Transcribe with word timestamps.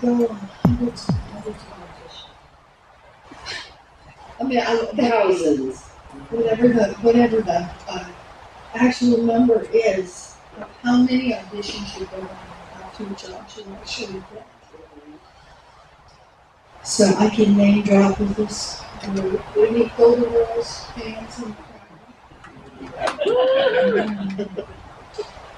Go 0.00 0.28
on 0.28 0.36
hundreds 0.64 1.08
and 1.08 1.18
hundreds 1.18 1.62
of 1.62 1.68
auditions. 1.80 2.26
I 4.38 4.42
mean, 4.44 4.58
I, 4.58 4.76
Thousands. 4.94 5.80
whatever 6.30 6.68
the, 6.68 6.94
whatever 7.00 7.40
the, 7.40 7.70
uh, 7.88 8.08
actual 8.74 9.22
number 9.22 9.66
is 9.72 10.36
of 10.60 10.68
how 10.82 10.98
many 10.98 11.32
auditions 11.32 11.98
you 11.98 12.06
go 12.06 12.20
on, 12.20 12.28
how 12.28 12.88
few 12.90 13.06
jobs 13.16 13.56
you 13.56 13.64
actually 13.74 14.22
get. 14.32 14.46
So 16.82 17.06
I 17.18 17.30
can 17.30 17.56
name 17.56 17.82
drop 17.82 18.18
with 18.20 18.36
this 18.36 18.82
group, 19.02 19.56
we 19.56 19.70
need 19.70 19.92
Golden 19.96 20.30
Girls 20.30 20.84
fans 20.94 21.38
and. 21.38 21.56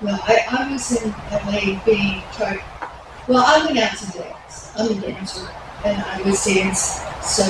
Well, 0.00 0.16
I, 0.22 0.44
I 0.48 0.72
was 0.72 1.02
in 1.02 1.10
LA 1.10 1.84
being 1.84 2.22
tried, 2.32 2.62
well, 3.28 3.44
I 3.46 3.64
went 3.64 3.78
out 3.78 3.96
to 3.98 4.18
dance, 4.18 4.72
I'm 4.76 4.90
a 4.90 5.00
dancer, 5.00 5.48
and 5.84 6.02
I 6.02 6.22
was 6.22 6.44
dance, 6.44 7.00
so 7.22 7.44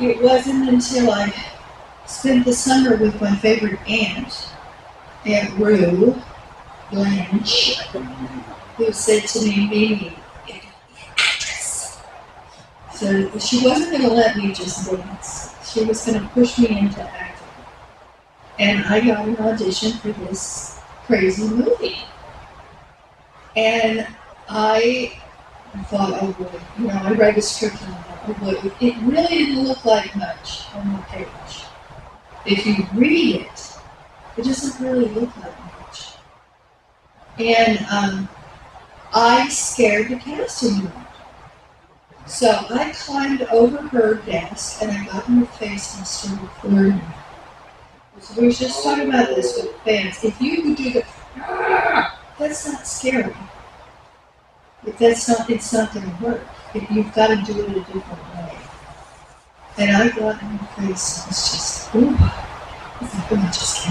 it 0.00 0.22
wasn't 0.22 0.70
until 0.70 1.10
I 1.10 1.32
spent 2.06 2.46
the 2.46 2.52
summer 2.52 2.96
with 2.96 3.20
my 3.20 3.36
favorite 3.36 3.78
aunt, 3.86 4.48
Aunt 5.26 5.52
Rue 5.58 6.20
Blanche, 6.90 7.78
who 8.76 8.92
said 8.92 9.24
to 9.28 9.42
me, 9.42 9.68
Mimi, 9.68 10.16
an. 10.48 10.60
So 12.94 13.38
she 13.38 13.62
wasn't 13.64 13.92
gonna 13.92 14.14
let 14.14 14.36
me 14.36 14.52
just 14.52 14.90
dance. 14.90 15.54
She 15.70 15.84
was 15.84 16.04
gonna 16.06 16.28
push 16.32 16.58
me 16.58 16.78
into 16.78 17.02
acting. 17.02 17.46
And 18.58 18.84
I 18.86 19.00
got 19.00 19.28
an 19.28 19.36
audition 19.38 19.92
for 19.92 20.12
this 20.12 20.80
crazy 21.06 21.48
movie. 21.48 21.98
And 23.56 24.06
I 24.48 25.18
thought 25.86 26.14
I 26.14 26.26
would, 26.26 26.60
you 26.78 26.86
know, 26.86 26.94
I 26.94 27.12
read 27.12 27.34
the 27.34 27.42
script 27.42 27.82
and 27.82 27.94
I 27.94 28.02
thought 28.02 28.40
I 28.40 28.62
would. 28.62 28.72
It 28.80 28.96
really 29.02 29.28
didn't 29.28 29.64
look 29.64 29.84
like 29.84 30.14
much 30.16 30.66
on 30.74 30.92
the 30.92 31.02
page 31.02 31.64
if 32.46 32.66
you 32.66 32.86
read 32.94 33.36
it, 33.36 33.76
it 34.36 34.44
doesn't 34.44 34.84
really 34.84 35.08
look 35.08 35.34
like 35.38 35.58
much. 35.80 36.14
And 37.38 37.78
um, 37.90 38.28
I 39.12 39.48
scared 39.48 40.10
the 40.10 40.16
casting 40.16 40.80
director. 40.80 41.00
So 42.26 42.50
I 42.70 42.92
climbed 42.96 43.42
over 43.42 43.82
her 43.88 44.14
desk 44.14 44.82
and 44.82 44.90
I 44.90 45.04
got 45.06 45.28
in 45.28 45.38
her 45.38 45.46
face 45.46 45.96
and 45.96 46.06
started 46.06 46.50
flirting. 46.60 47.00
So 48.20 48.40
we 48.40 48.46
were 48.46 48.52
just 48.52 48.82
talking 48.82 49.08
about 49.08 49.28
this 49.28 49.60
with 49.62 49.74
fans. 49.82 50.22
If 50.24 50.40
you 50.40 50.62
could 50.62 50.76
do 50.76 50.90
the, 50.92 51.04
that's 52.38 52.66
not 52.66 52.86
scary. 52.86 53.34
If 54.86 54.98
that's 54.98 55.28
not, 55.28 55.48
it's 55.48 55.72
not 55.72 55.92
going 55.94 56.04
to 56.04 56.24
work. 56.24 56.42
You've 56.90 57.12
got 57.14 57.28
to 57.28 57.36
do 57.36 57.60
it 57.64 57.70
a 57.70 57.80
different 57.80 58.34
way. 58.34 58.58
And 59.78 59.96
I 59.96 60.08
got 60.08 60.40
in 60.42 60.48
her 60.48 60.66
face 60.82 61.18
and 61.18 61.26
was 61.28 61.52
just, 61.52 61.94
ooh, 61.94 62.16
oh, 62.18 62.46
I 63.30 63.46
just 63.46 63.86
to 63.86 63.90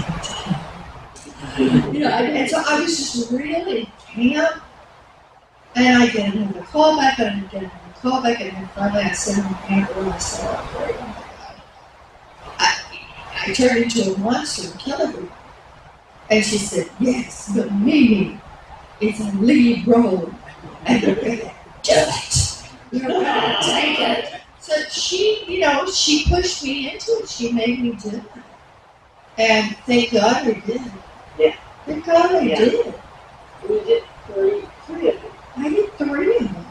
kill. 1.56 1.94
You 1.94 2.00
know, 2.00 2.08
and, 2.08 2.50
so 2.50 2.62
I 2.66 2.80
was 2.80 2.96
just 2.96 3.30
really 3.30 3.90
camp. 4.06 4.62
And 5.76 6.02
I 6.02 6.06
get 6.08 6.34
another 6.34 6.62
call 6.62 6.96
back, 6.96 7.18
and 7.18 7.44
I 7.44 7.48
get 7.48 7.62
another 7.62 7.94
call 8.00 8.22
back, 8.22 8.40
and 8.40 8.56
then 8.56 8.68
finally 8.74 9.02
I 9.02 9.12
said 9.12 9.44
on 9.44 9.54
camera, 9.66 9.94
and 9.98 10.12
I 10.12 10.18
said, 10.18 10.46
oh, 10.48 10.76
great, 10.78 10.96
oh. 10.98 11.24
I, 12.58 13.48
I 13.48 13.52
turned 13.52 13.82
into 13.82 14.14
a 14.14 14.18
monster 14.18 14.70
and 14.70 14.80
killed. 14.80 15.30
And 16.30 16.44
she 16.44 16.58
said, 16.58 16.88
yes, 17.00 17.52
but 17.54 17.72
Mimi 17.74 18.40
is 19.00 19.20
a 19.20 19.32
lead 19.32 19.86
role, 19.86 20.33
do 20.86 21.16
it. 21.20 21.54
You're 22.92 23.08
gonna 23.08 23.58
take 23.62 24.00
it. 24.00 24.40
So 24.60 24.74
she, 24.90 25.44
you 25.46 25.60
know, 25.60 25.86
she 25.90 26.26
pushed 26.28 26.64
me 26.64 26.92
into 26.92 27.12
it. 27.22 27.28
She 27.28 27.52
made 27.52 27.80
me 27.82 27.92
do 27.92 28.10
it. 28.16 28.24
And 29.38 29.76
thank 29.86 30.12
God 30.12 30.46
we 30.46 30.54
did. 30.60 30.80
Yeah. 31.38 31.56
Thank 31.86 32.06
God 32.06 32.42
we 32.42 32.50
Yeah. 32.50 32.58
did. 32.58 32.94
We 33.68 33.80
did 33.84 34.04
three, 34.26 34.62
three 34.86 35.08
of 35.08 35.22
them. 35.22 35.32
I 35.56 35.68
did 35.70 35.98
three 35.98 36.36
of 36.38 36.44
them. 36.52 36.66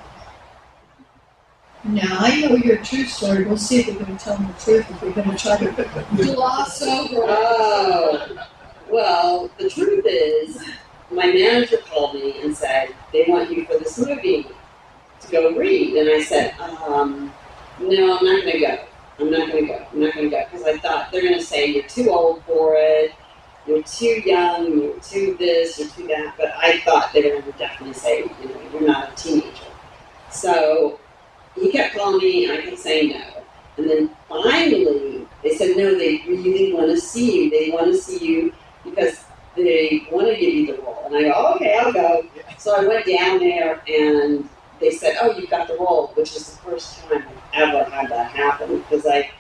Now 1.84 2.18
I 2.20 2.42
know 2.42 2.56
your 2.56 2.78
true 2.78 3.06
story. 3.06 3.46
We'll 3.46 3.58
see 3.58 3.80
if 3.82 3.88
we're 3.88 4.06
going 4.06 4.18
to 4.18 4.24
tell 4.24 4.38
them 4.38 4.48
the 4.48 4.54
truth. 4.64 4.90
If 4.90 5.02
we're 5.02 5.12
going 5.14 5.32
to 5.32 5.38
try 5.38 5.58
to 5.58 6.06
gloss 6.36 6.82
over. 6.82 7.26
Oh, 7.28 8.38
well, 8.90 9.52
the 9.58 9.70
truth 9.70 10.06
is, 10.08 10.64
my 11.14 11.28
manager 11.28 11.78
called 11.78 12.16
me 12.16 12.42
and 12.42 12.56
said, 12.56 12.90
they 13.12 13.26
want 13.28 13.52
you 13.52 13.66
for 13.66 13.78
this 13.78 13.98
movie 14.00 14.48
to 15.22 15.32
go 15.32 15.56
read. 15.56 15.96
And 15.96 16.10
I 16.10 16.22
said, 16.24 16.54
um, 16.60 17.34
no, 17.80 18.18
I'm 18.18 18.26
not 18.26 18.44
going 18.44 18.54
to 18.54 18.60
go. 18.60 18.86
I'm 19.20 19.32
not 19.32 19.52
going 19.52 19.68
to 19.68 19.74
go. 19.74 19.86
I'm 19.92 20.00
not 20.00 20.14
going 20.14 20.30
to 20.30 20.36
go. 20.36 20.44
Because 20.52 20.66
I 20.66 20.78
thought 20.78 21.12
they're 21.12 21.22
going 21.22 21.36
to 21.36 21.44
say, 21.44 21.68
you're 21.68 21.88
too 21.88 22.10
old 22.10 22.44
for 22.46 22.76
it. 22.78 23.12
You're 23.68 23.84
too 23.84 24.22
young. 24.26 24.82
You're 24.82 25.00
too 25.00 25.36
this. 25.40 25.80
You're 25.80 25.90
too 25.90 26.08
that. 26.08 26.34
But 26.38 26.54
I 26.58 26.80
thought 26.82 27.14
they 27.14 27.22
were 27.24 27.42
going 27.42 27.52
to 27.52 27.58
definitely 27.58 27.94
say, 27.94 28.24
you 28.42 28.50
know, 28.50 28.62
you're 28.72 28.88
not 28.88 29.14
a 29.14 29.16
teenager. 29.16 29.64
So 30.32 31.00
he 31.56 31.72
kept 31.72 31.96
calling 31.96 32.18
me, 32.18 32.46
and 32.46 32.54
I 32.54 32.62
kept 32.62 32.80
saying 32.80 33.12
no. 33.12 33.44
And 33.78 33.90
then 33.90 34.10
finally, 34.28 35.28
they 35.42 35.56
said, 35.56 35.78
no, 35.78 35.98
they 35.98 36.24
really 36.28 36.74
want 36.74 36.90
to 36.90 37.00
see 37.00 37.44
you. 37.44 37.50
They 37.50 37.70
want 37.72 37.88
to 37.88 37.98
see 37.98 38.26
you 38.26 38.54
because 38.84 39.23
they 39.56 40.08
want 40.12 40.28
to 40.28 40.36
give 40.36 40.54
you 40.54 40.68
the 40.68 40.82
role. 40.82 41.04
And 41.06 41.16
I 41.16 41.24
go, 41.24 41.34
oh, 41.36 41.56
okay, 41.56 41.78
I'll 41.78 41.94
go. 41.94 42.26
So 42.58 42.76
I 42.76 42.88
went 42.88 43.06
down 43.06 43.40
there, 43.40 43.82
and 43.88 44.48
they 44.80 44.92
said, 44.92 45.18
oh, 45.22 45.32
you've 45.38 45.50
got 45.50 45.68
the 45.68 45.76
role, 45.76 46.08
which 46.16 46.36
is 46.36 46.50
the 46.50 46.58
first 46.58 47.00
time 47.00 47.24
I've 47.54 47.74
ever 47.76 47.90
had 47.90 48.10
that 48.10 48.32
happen. 48.32 48.80
Because 48.80 49.06
like, 49.06 49.32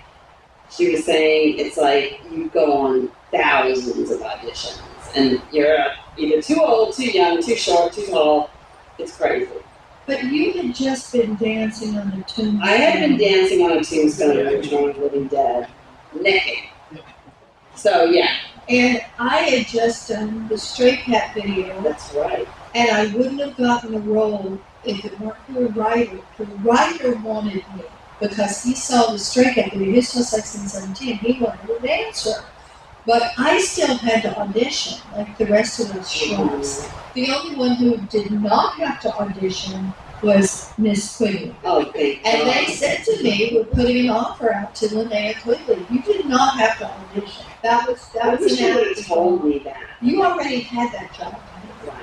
she 0.69 0.91
was 0.91 1.05
saying, 1.05 1.59
it's 1.59 1.77
like 1.77 2.21
you 2.31 2.49
go 2.49 2.73
on 2.73 3.11
thousands 3.31 4.11
of 4.11 4.19
auditions, 4.21 4.81
and 5.15 5.41
you're 5.51 5.85
either 6.17 6.41
too 6.41 6.61
old, 6.61 6.95
too 6.95 7.09
young, 7.09 7.41
too 7.41 7.55
short, 7.55 7.93
too 7.93 8.05
tall. 8.07 8.49
It's 8.97 9.15
crazy. 9.15 9.49
But 10.05 10.23
you 10.25 10.51
had 10.53 10.75
just 10.75 11.13
been 11.13 11.35
dancing 11.35 11.97
on 11.97 12.09
the 12.09 12.17
tombstone. 12.23 12.61
I 12.61 12.71
had 12.71 12.99
been 13.07 13.17
dancing 13.17 13.61
on 13.63 13.77
a 13.77 13.83
tombstone 13.83 14.37
of 14.37 14.53
of 14.53 14.97
Living 14.97 15.27
Dead, 15.27 15.69
naked. 16.13 16.65
So 17.75 18.05
yeah, 18.05 18.35
And 18.69 19.01
I 19.19 19.39
had 19.39 19.67
just 19.67 20.07
done 20.09 20.47
the 20.47 20.57
Stray 20.57 20.97
Cat 20.97 21.33
video, 21.33 21.81
that's 21.81 22.13
right. 22.13 22.47
and 22.73 22.89
I 22.89 23.15
wouldn't 23.15 23.39
have 23.41 23.57
gotten 23.57 23.91
the 23.91 23.99
role 23.99 24.57
if 24.83 25.03
it 25.05 25.19
weren't 25.19 25.37
for 25.45 25.53
the 25.53 25.69
writer. 25.69 26.19
The 26.37 26.45
writer 26.45 27.15
wanted 27.17 27.63
me 27.75 27.83
because 28.19 28.63
he 28.63 28.73
saw 28.73 29.11
the 29.11 29.19
Stray 29.19 29.53
Cat 29.53 29.73
video, 29.73 29.93
his 29.93 30.13
just 30.13 30.33
like 30.33 30.45
Sin 30.45 30.67
17, 30.67 31.17
he 31.17 31.39
wanted 31.41 31.69
a 31.69 31.79
dancer. 31.81 32.45
But 33.05 33.31
I 33.37 33.59
still 33.59 33.97
had 33.97 34.21
to 34.23 34.37
audition, 34.39 34.99
like 35.15 35.37
the 35.37 35.45
rest 35.47 35.79
of 35.81 35.93
those 35.93 36.09
schmucks. 36.09 36.89
The 37.13 37.31
only 37.31 37.55
one 37.57 37.75
who 37.75 37.97
did 37.97 38.31
not 38.31 38.75
have 38.75 39.01
to 39.01 39.13
audition 39.15 39.93
was 40.23 40.71
Miss 40.77 41.17
Quigley. 41.17 41.55
Oh, 41.63 41.83
thank 41.91 42.25
And 42.25 42.47
they 42.47 42.65
um, 42.65 42.71
said 42.71 43.03
to 43.05 43.23
me, 43.23 43.51
we're 43.53 43.65
putting 43.65 44.05
an 44.05 44.09
offer 44.09 44.53
out 44.53 44.73
to 44.75 44.87
Linnea 44.87 45.39
Quigley. 45.41 45.85
You 45.89 46.01
did 46.01 46.25
not 46.25 46.57
have 46.57 46.77
to 46.79 46.89
audition. 46.89 47.45
That 47.61 47.87
was, 47.87 48.09
I 48.15 48.31
that 48.31 48.39
was 48.39 48.51
wish 48.51 48.61
an 48.61 48.67
you 48.67 48.75
would 48.75 48.97
have 48.97 49.05
told 49.05 49.43
me 49.43 49.59
that. 49.59 49.83
You 50.01 50.23
already 50.23 50.61
had 50.61 50.91
that 50.93 51.13
job. 51.13 51.33
Wow. 51.85 51.93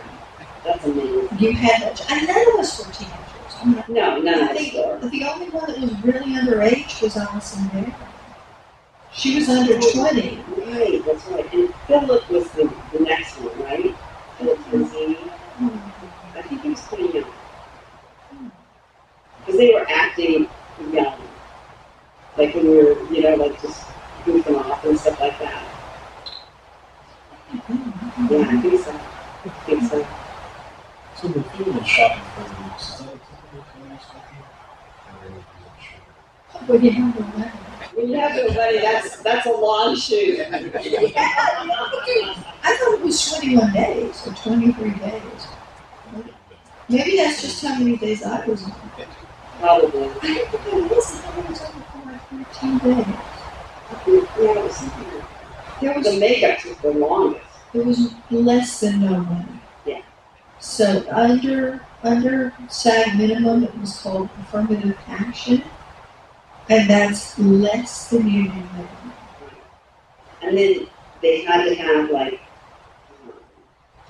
That's 0.65 0.85
amazing. 0.85 1.39
You 1.39 1.53
had 1.53 1.83
that 1.83 1.97
job. 1.97 2.07
And 2.11 2.27
none 2.29 2.49
of 2.55 2.61
us 2.61 2.79
were 2.87 2.93
teenagers. 2.93 3.17
I 3.61 3.65
mean, 3.65 3.85
No, 3.89 4.19
none 4.19 4.43
of 4.43 4.57
us 4.57 4.73
were. 4.75 5.09
the 5.09 5.25
only 5.25 5.49
one 5.51 5.67
that 5.67 5.81
was 5.81 5.93
really 6.05 6.33
underage 6.33 7.03
was 7.03 7.17
Allison 7.17 7.67
Bear. 7.69 7.95
She 9.13 9.35
was 9.35 9.49
under 9.49 9.75
oh, 9.77 9.93
twenty. 9.93 10.39
Right, 10.57 11.05
that's 11.05 11.27
right. 11.27 11.53
And 11.53 11.75
Philip 11.87 12.31
was 12.31 12.49
the, 12.51 12.73
the 12.93 13.01
next 13.01 13.41
one, 13.41 13.59
right? 13.65 13.95
Philip 14.39 14.59
Tanzini. 14.71 15.17
Hmm. 15.17 16.39
I 16.39 16.43
think 16.43 16.63
he 16.63 16.71
was 16.71 16.81
pretty 16.83 17.19
young. 17.19 17.33
Because 19.51 19.67
they 19.67 19.75
were 19.75 19.87
acting 19.91 20.49
young. 20.93 21.19
Like 22.37 22.55
when 22.55 22.71
we 22.71 22.77
were, 22.77 23.03
you 23.13 23.21
know, 23.23 23.35
like 23.35 23.61
just 23.61 23.85
goofing 24.25 24.57
off 24.57 24.85
and 24.85 24.97
stuff 24.97 25.19
like 25.21 25.37
that. 25.41 25.67
Yeah, 28.31 28.47
I 28.49 28.61
think 28.61 28.81
so. 28.85 28.93
I 28.93 29.49
think 29.67 29.83
so. 29.91 30.07
So 31.17 31.29
the 31.29 31.43
film 31.43 31.77
was 31.79 31.87
shot 31.87 32.17
in 32.17 32.23
four 32.23 32.65
weeks. 32.65 32.91
Is 32.91 32.99
that 32.99 33.09
a 33.09 33.19
typical 33.19 33.63
film 33.73 33.99
schedule? 33.99 34.47
Or 35.11 35.27
is 35.27 35.37
it 35.37 35.43
short? 35.81 36.69
When 36.69 36.85
you 36.85 36.91
have 36.93 37.19
a 37.19 37.23
wedding. 37.37 37.51
When 37.95 38.09
you 38.09 38.21
have 38.21 38.37
a 38.37 38.57
wedding, 38.57 38.83
that's 38.83 39.17
that's 39.23 39.47
a 39.47 39.51
long 39.53 39.97
shoot. 39.97 40.39
Yeah, 40.39 40.47
I 42.63 42.77
thought 42.79 42.95
it 42.95 43.01
was 43.01 43.31
twenty-one 43.31 43.73
days 43.73 44.27
or 44.29 44.33
twenty-three 44.35 44.95
days. 44.95 45.47
Maybe 46.89 47.17
that's 47.17 47.43
just 47.43 47.65
how 47.65 47.77
many 47.79 47.97
days 47.97 48.23
I 48.23 48.47
was 48.47 48.65
on. 48.65 48.73
Probably. 49.61 50.05
I 50.05 50.15
think 50.15 50.55
it 50.55 50.91
was, 50.91 51.23
I 51.23 51.31
think 51.33 51.45
it 51.45 51.51
was 51.51 51.61
only 51.61 51.85
for 51.93 52.11
like 52.11 52.29
thirteen 52.31 52.79
days. 52.79 53.07
Yeah, 54.07 54.53
it 54.53 54.65
was, 54.65 54.79
There 55.81 55.95
was 55.95 56.07
the 56.07 56.19
makeup 56.19 56.59
took 56.59 56.81
the 56.81 56.91
longest. 56.93 57.45
It 57.75 57.85
was 57.85 58.15
less 58.31 58.81
than 58.81 59.03
no 59.03 59.21
money. 59.21 59.61
Yeah. 59.85 60.03
So 60.59 61.05
under 61.11 61.85
under 62.03 62.55
SAG 62.69 63.19
minimum, 63.19 63.65
it 63.65 63.79
was 63.79 64.01
called 64.01 64.31
affirmative 64.41 64.97
action. 65.07 65.63
And 66.71 66.89
that's 66.89 67.39
less 67.39 68.09
than 68.09 68.29
union 68.29 68.69
minimum. 68.73 69.13
And 70.43 70.57
then 70.57 70.87
they 71.21 71.43
had 71.43 71.65
to 71.65 71.75
have 71.75 72.11
like 72.11 72.41
um, 73.25 73.35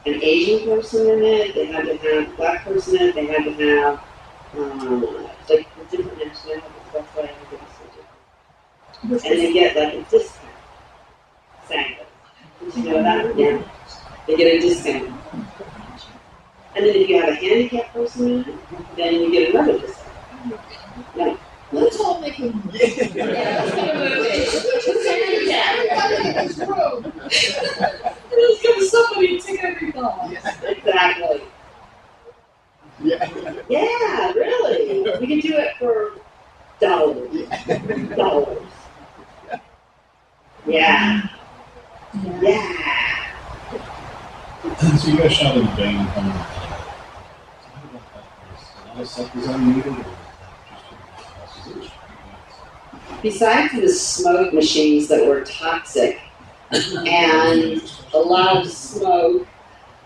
an 0.06 0.22
Asian 0.22 0.68
person 0.68 1.08
in 1.08 1.24
it, 1.24 1.54
they 1.54 1.66
had 1.66 1.86
to 1.86 1.96
have 1.96 2.32
a 2.32 2.36
black 2.36 2.64
person 2.64 2.96
in 2.96 3.08
it, 3.08 3.14
they 3.14 3.26
had 3.26 3.44
to 3.44 3.52
have 3.52 4.00
um, 4.56 5.28
like 5.48 5.68
the 5.76 5.96
different 5.96 6.18
nationalities. 6.18 6.70
That's 6.92 7.08
why 7.14 7.22
everybody's 7.22 7.74
so 7.76 7.84
different. 7.94 9.24
And 9.24 9.38
they 9.40 9.52
get 9.52 9.76
like 9.76 9.94
a 9.94 10.10
discount. 10.10 10.54
SAG 11.68 11.86
does. 11.98 12.74
Did 12.74 12.84
you 12.84 12.90
know 12.90 13.02
that? 13.02 13.38
Yeah. 13.38 13.62
They 14.26 14.36
get 14.36 14.54
a 14.54 14.60
discount. 14.60 15.20
And 16.76 16.86
then 16.86 16.94
if 16.96 17.08
you 17.08 17.20
have 17.20 17.28
a 17.30 17.34
handicapped 17.34 17.92
person 17.92 18.30
in 18.30 18.40
it, 18.40 18.56
then 18.96 19.14
you 19.14 19.30
get 19.32 19.54
another 19.54 19.78
discount. 19.78 21.40
Let's 21.72 22.00
all 22.00 22.20
make 22.20 22.38
a 22.38 22.42
movie. 22.42 22.78
Yeah, 22.78 23.64
let's 23.64 23.76
make 23.76 23.94
a 23.94 23.98
movie. 23.98 24.44
Who's 24.44 25.06
handicapped? 25.06 25.40
in 26.10 26.46
this 26.46 26.58
room? 26.58 27.12
Let's 28.32 28.62
give 28.62 28.82
somebody 28.88 29.36
a 29.36 29.40
ticket 29.40 29.64
every 29.64 29.90
ball. 29.92 30.30
Exactly. 30.30 31.42
Yeah. 33.02 33.28
Yeah, 33.68 34.32
really. 34.32 35.02
We 35.20 35.26
can 35.26 35.40
do 35.40 35.56
it 35.56 35.76
for 35.78 36.12
dollars. 36.80 38.16
Dollars. 38.16 38.62
Yeah. 40.66 41.22
Yeah. 42.22 42.40
Yeah. 42.42 43.36
So 44.96 45.08
you 45.10 45.18
guys 45.18 45.32
shot 45.32 45.56
in 45.56 45.64
the 45.64 45.70
van 45.72 46.06
coming. 46.12 46.32
How 46.32 47.84
about 47.84 48.12
that? 48.12 48.24
Was 48.50 48.60
a 48.84 48.88
lot 48.88 49.00
of 49.00 49.08
set 49.08 49.32
design 49.32 49.66
needed 49.76 49.86
or 49.86 49.94
just 49.94 50.06
a 51.66 51.70
house? 51.70 51.90
Besides 53.22 53.72
the 53.72 53.88
smoke 53.88 54.52
machines 54.52 55.08
that 55.08 55.26
were 55.26 55.42
toxic 55.44 56.20
and 56.72 57.82
a 58.12 58.18
lot 58.18 58.58
of 58.58 58.70
smoke 58.70 59.46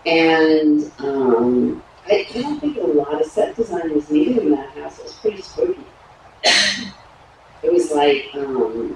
and 0.05 0.89
um, 0.99 1.83
I, 2.07 2.27
I 2.35 2.41
don't 2.41 2.59
think 2.59 2.77
a 2.77 2.81
lot 2.81 3.19
of 3.19 3.27
set 3.27 3.55
design 3.55 3.93
was 3.93 4.09
needed 4.11 4.37
in 4.37 4.51
that 4.51 4.69
house. 4.71 4.99
It 4.99 5.05
was 5.05 5.13
pretty 5.13 5.41
spooky. 5.41 5.83
It 7.63 7.73
was 7.73 7.91
like 7.91 8.29
um, 8.35 8.95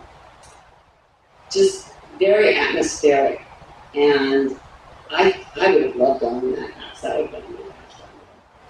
just 1.52 1.92
very 2.20 2.56
atmospheric, 2.56 3.42
and 3.96 4.60
I 5.10 5.44
I 5.60 5.74
would 5.74 5.84
have 5.84 5.96
loved 5.96 6.20
to 6.20 6.28
own 6.28 6.52
that 6.54 6.72
house. 6.72 7.02
That 7.02 7.18
would 7.18 7.32
have 7.32 7.48
been 7.48 7.56
house. 7.56 8.02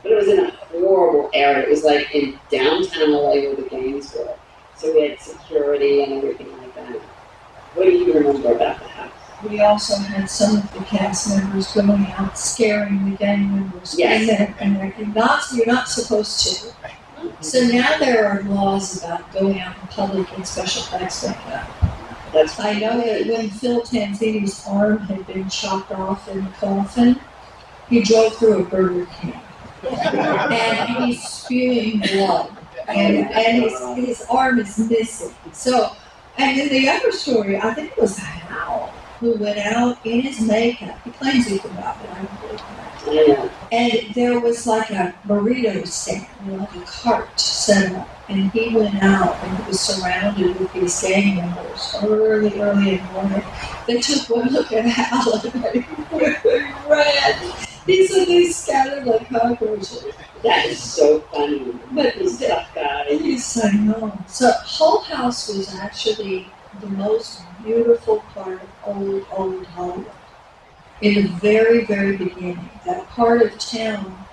But 0.02 0.12
it 0.14 0.16
was 0.16 0.28
in 0.30 0.40
a 0.40 0.52
horrible 0.52 1.30
area. 1.34 1.66
It 1.66 1.70
was 1.70 1.84
like 1.84 2.16
in 2.16 2.40
downtown 2.50 3.12
LA 3.12 3.34
where 3.34 3.56
the 3.56 3.64
gangs 3.64 4.14
were. 4.14 4.36
So 4.78 4.94
we 4.94 5.10
had 5.10 5.20
security 5.20 6.04
and 6.04 6.14
everything 6.14 6.58
like 6.58 6.74
that. 6.76 6.96
What 7.74 7.84
do 7.84 7.92
you 7.92 8.14
remember 8.14 8.54
about 8.54 8.80
the 8.80 8.88
house? 8.88 9.19
We 9.48 9.62
also 9.62 9.96
had 9.96 10.30
some 10.30 10.58
of 10.58 10.74
the 10.74 10.80
cast 10.80 11.30
members 11.30 11.72
going 11.74 12.08
out 12.08 12.38
scaring 12.38 13.10
the 13.10 13.18
gang 13.18 13.56
members. 13.56 13.96
Yes. 13.98 14.20
And 14.20 14.30
they're, 14.30 14.56
and 14.60 14.76
they're 14.76 15.08
not, 15.08 15.44
you're 15.54 15.66
not 15.66 15.88
supposed 15.88 16.46
to. 16.46 16.74
So 17.42 17.62
now 17.62 17.98
there 18.00 18.28
are 18.28 18.44
laws 18.44 18.98
about 18.98 19.32
going 19.34 19.60
out 19.60 19.76
in 19.82 19.88
public 19.88 20.32
in 20.38 20.44
special 20.44 20.84
effects 20.84 21.26
like 21.26 21.38
that. 21.46 21.70
That's 22.34 22.60
I 22.60 22.74
know 22.74 22.98
that 23.02 23.28
when 23.28 23.50
Phil 23.50 23.82
Tanzini's 23.82 24.66
arm 24.68 25.00
had 25.00 25.26
been 25.26 25.50
chopped 25.50 25.92
off 25.92 26.28
in 26.28 26.44
the 26.44 26.52
coffin, 26.52 27.20
he 27.90 28.04
drove 28.04 28.36
through 28.36 28.60
a 28.60 28.64
Burger 28.66 29.08
King. 29.20 29.40
And 29.84 31.06
he's 31.06 31.24
spewing 31.24 32.00
blood. 32.00 32.56
And, 32.88 33.30
and 33.32 33.64
his, 33.64 34.18
his 34.20 34.28
arm 34.30 34.60
is 34.60 34.78
missing. 34.78 35.34
So, 35.54 35.96
and 36.38 36.58
then 36.58 36.70
the 36.70 36.90
other 36.90 37.12
story, 37.12 37.58
I 37.58 37.74
think 37.74 37.92
it 37.92 38.02
was 38.02 38.18
Hal, 38.18 38.94
who 39.20 39.34
went 39.36 39.58
out 39.60 40.06
in 40.06 40.22
his 40.22 40.40
makeup. 40.42 40.98
He 41.04 41.12
claims 41.12 41.48
he 41.48 41.58
forgot, 41.58 41.98
but 42.02 42.10
I 42.12 42.16
don't 42.24 42.42
believe 42.42 42.58
that. 42.58 42.90
Yeah. 43.12 43.50
And 43.72 44.14
there 44.14 44.40
was 44.40 44.66
like 44.66 44.90
a 44.92 45.14
burrito 45.28 45.86
stand, 45.88 46.28
like 46.48 46.76
a 46.76 46.82
cart 46.82 47.40
set 47.40 47.94
up. 47.94 48.10
And 48.30 48.52
he 48.52 48.76
went 48.76 49.02
out 49.02 49.36
and 49.38 49.58
he 49.58 49.64
was 49.68 49.80
surrounded 49.80 50.60
with 50.60 50.72
these 50.74 51.02
gang 51.02 51.38
members 51.38 51.96
early, 52.04 52.60
early 52.62 52.96
in 52.96 53.06
the 53.06 53.12
morning. 53.14 53.44
They 53.88 54.00
took 54.00 54.30
one 54.30 54.50
look 54.50 54.72
at 54.72 54.86
Hal 54.86 55.42
and 55.42 55.64
they 55.64 56.74
ran. 56.88 57.54
He 57.86 58.08
said 58.08 58.28
they 58.28 58.46
scattered 58.46 59.06
like 59.06 59.28
cockroaches. 59.30 60.06
That 60.44 60.68
is 60.68 60.82
so 60.82 61.22
funny. 61.22 61.74
But 61.92 62.14
He's 62.14 62.40
tough 62.40 62.70
guy. 62.76 63.06
I 63.10 63.72
know. 63.78 64.18
So 64.28 64.52
Hull 64.52 65.02
House 65.02 65.48
was 65.50 65.74
actually 65.76 66.48
the 66.80 66.88
most 66.88 67.42
beautiful 67.64 68.20
part 68.34 68.62
of 68.62 68.70
old, 68.86 69.26
old 69.32 69.66
Hollywood. 69.68 70.12
In 71.02 71.14
the 71.16 71.28
very, 71.40 71.86
very 71.86 72.18
beginning, 72.18 72.70
that 72.86 73.08
part 73.10 73.42
of 73.42 73.58
town 73.58 74.26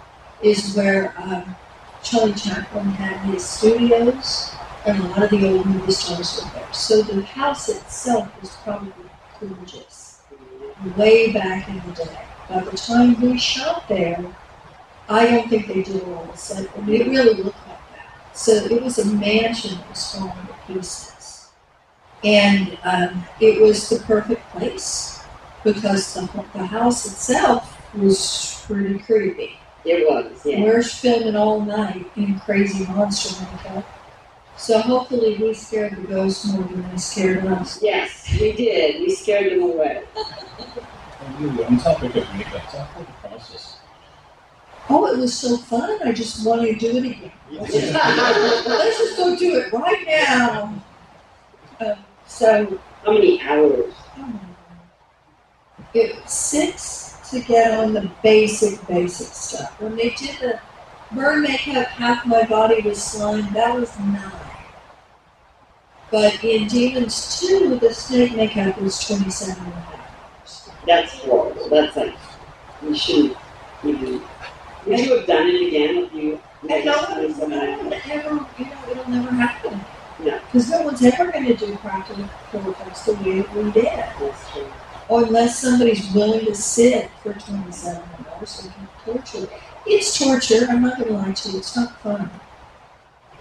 is 0.42 0.74
where 0.74 1.14
um, 1.18 1.56
Charlie 2.02 2.34
Chaplin 2.34 2.90
had 2.90 3.18
his 3.30 3.44
studios, 3.44 4.52
and 4.84 4.98
a 4.98 5.06
lot 5.08 5.32
of 5.32 5.40
the 5.40 5.48
old 5.48 5.66
movie 5.66 5.92
stars 5.92 6.40
were 6.42 6.50
there. 6.50 6.72
So 6.72 7.02
the 7.02 7.22
house 7.22 7.68
itself 7.68 8.28
was 8.40 8.50
probably 8.64 8.92
gorgeous, 9.40 10.20
way 10.96 11.32
back 11.32 11.68
in 11.68 11.80
the 11.86 11.92
day. 11.92 12.18
By 12.48 12.60
the 12.60 12.76
time 12.76 13.20
we 13.20 13.38
shot 13.38 13.88
there, 13.88 14.24
I 15.08 15.26
don't 15.26 15.48
think 15.48 15.68
they 15.68 15.82
did 15.82 16.02
all 16.04 16.28
the 16.30 16.36
set, 16.36 16.64
it 16.64 16.70
really 16.76 17.42
looked 17.42 17.66
like 17.68 17.90
that. 17.92 18.36
So 18.36 18.52
it 18.52 18.82
was 18.82 18.98
a 18.98 19.06
mansion 19.06 19.78
that 19.78 19.88
was 19.88 20.14
falling 20.14 20.32
to 20.46 20.54
pieces. 20.66 21.15
And 22.26 22.76
um, 22.82 23.24
it 23.40 23.62
was 23.62 23.88
the 23.88 24.00
perfect 24.00 24.42
place 24.50 25.22
because 25.62 26.14
the, 26.14 26.44
the 26.54 26.66
house 26.66 27.06
itself 27.06 27.80
was 27.94 28.64
pretty 28.66 28.98
creepy. 28.98 29.56
It 29.84 30.04
was, 30.08 30.44
yeah. 30.44 30.60
We're 30.60 30.82
filming 30.82 31.36
all 31.36 31.60
night 31.60 32.04
in 32.16 32.34
a 32.34 32.40
crazy 32.40 32.84
monster 32.86 33.44
makeup. 33.44 33.86
So 34.56 34.80
hopefully 34.80 35.38
we 35.38 35.54
scared 35.54 35.94
the 35.96 36.02
ghosts 36.02 36.46
more 36.46 36.64
than 36.64 36.90
they 36.90 36.96
scared 36.96 37.46
us. 37.46 37.80
Yes, 37.80 38.28
we 38.40 38.50
did. 38.50 39.02
We 39.02 39.14
scared 39.14 39.52
them 39.52 39.62
away. 39.62 40.02
On 40.18 41.78
topic 41.78 42.16
of 42.16 42.34
makeup, 42.34 42.62
talk 42.72 42.90
about 42.96 43.06
the 43.06 43.28
process. 43.28 43.78
Oh, 44.88 45.06
it 45.06 45.16
was 45.16 45.32
so 45.32 45.58
fun. 45.58 46.00
I 46.04 46.10
just 46.10 46.44
want 46.44 46.62
to 46.62 46.74
do 46.74 46.96
it 46.96 47.04
again. 47.04 47.32
Let's 47.52 48.98
just 48.98 49.16
go 49.16 49.36
do 49.36 49.60
it 49.60 49.72
right 49.72 50.04
now. 50.04 50.82
Uh, 51.78 51.94
so 52.26 52.78
How 53.04 53.12
many 53.12 53.40
hours? 53.42 53.94
it 55.94 56.28
six 56.28 57.18
to 57.30 57.40
get 57.40 57.78
on 57.78 57.92
the 57.92 58.10
basic, 58.22 58.86
basic 58.86 59.28
stuff. 59.28 59.80
When 59.80 59.96
they 59.96 60.10
did 60.10 60.38
the 60.40 60.60
burn 61.12 61.42
makeup, 61.42 61.86
half 61.88 62.26
my 62.26 62.44
body 62.44 62.82
was 62.82 63.02
slime, 63.02 63.52
that 63.54 63.74
was 63.74 63.98
nine. 63.98 64.32
But 66.10 66.42
in 66.44 66.68
Demons 66.68 67.40
2, 67.40 67.78
the 67.80 67.92
snake 67.92 68.36
makeup 68.36 68.80
was 68.80 69.04
27 69.06 69.64
and 69.64 69.72
a 69.72 69.76
half. 69.76 70.86
That's 70.86 71.12
horrible. 71.20 71.68
That's 71.68 71.96
like, 71.96 72.14
you 72.82 72.94
shouldn't 72.94 73.36
even. 73.84 74.22
Would 74.86 75.00
you 75.00 75.16
have 75.16 75.26
done 75.26 75.48
it 75.48 75.66
again 75.66 75.96
if 76.04 76.14
you? 76.14 76.40
And 76.68 76.84
no 76.84 76.92
had 76.92 77.16
one, 77.24 77.34
someone 77.34 77.58
no 77.58 77.72
else? 77.72 77.82
one 77.82 77.92
ever, 77.92 78.46
you 78.58 78.64
know, 78.66 78.90
it'll 78.90 79.10
never 79.10 79.30
happen. 79.34 79.80
Because 80.56 80.70
no 80.70 80.82
one's 80.84 81.02
ever 81.04 81.30
going 81.30 81.44
to 81.44 81.54
do 81.54 81.76
practical 81.76 82.24
effects 82.70 83.04
the 83.04 83.12
way 83.12 83.42
we 83.42 83.70
did. 83.72 84.04
Unless 85.10 85.58
somebody's 85.58 86.10
willing 86.14 86.46
to 86.46 86.54
sit 86.54 87.10
for 87.22 87.34
27 87.34 88.02
hours, 88.30 88.70
can 88.74 88.88
torture. 89.04 89.52
It's 89.84 90.18
torture, 90.18 90.66
I'm 90.70 90.80
not 90.80 90.96
going 90.96 91.10
to 91.10 91.18
lie 91.18 91.32
to 91.32 91.50
you, 91.50 91.58
it's 91.58 91.76
not 91.76 92.00
fun. 92.00 92.30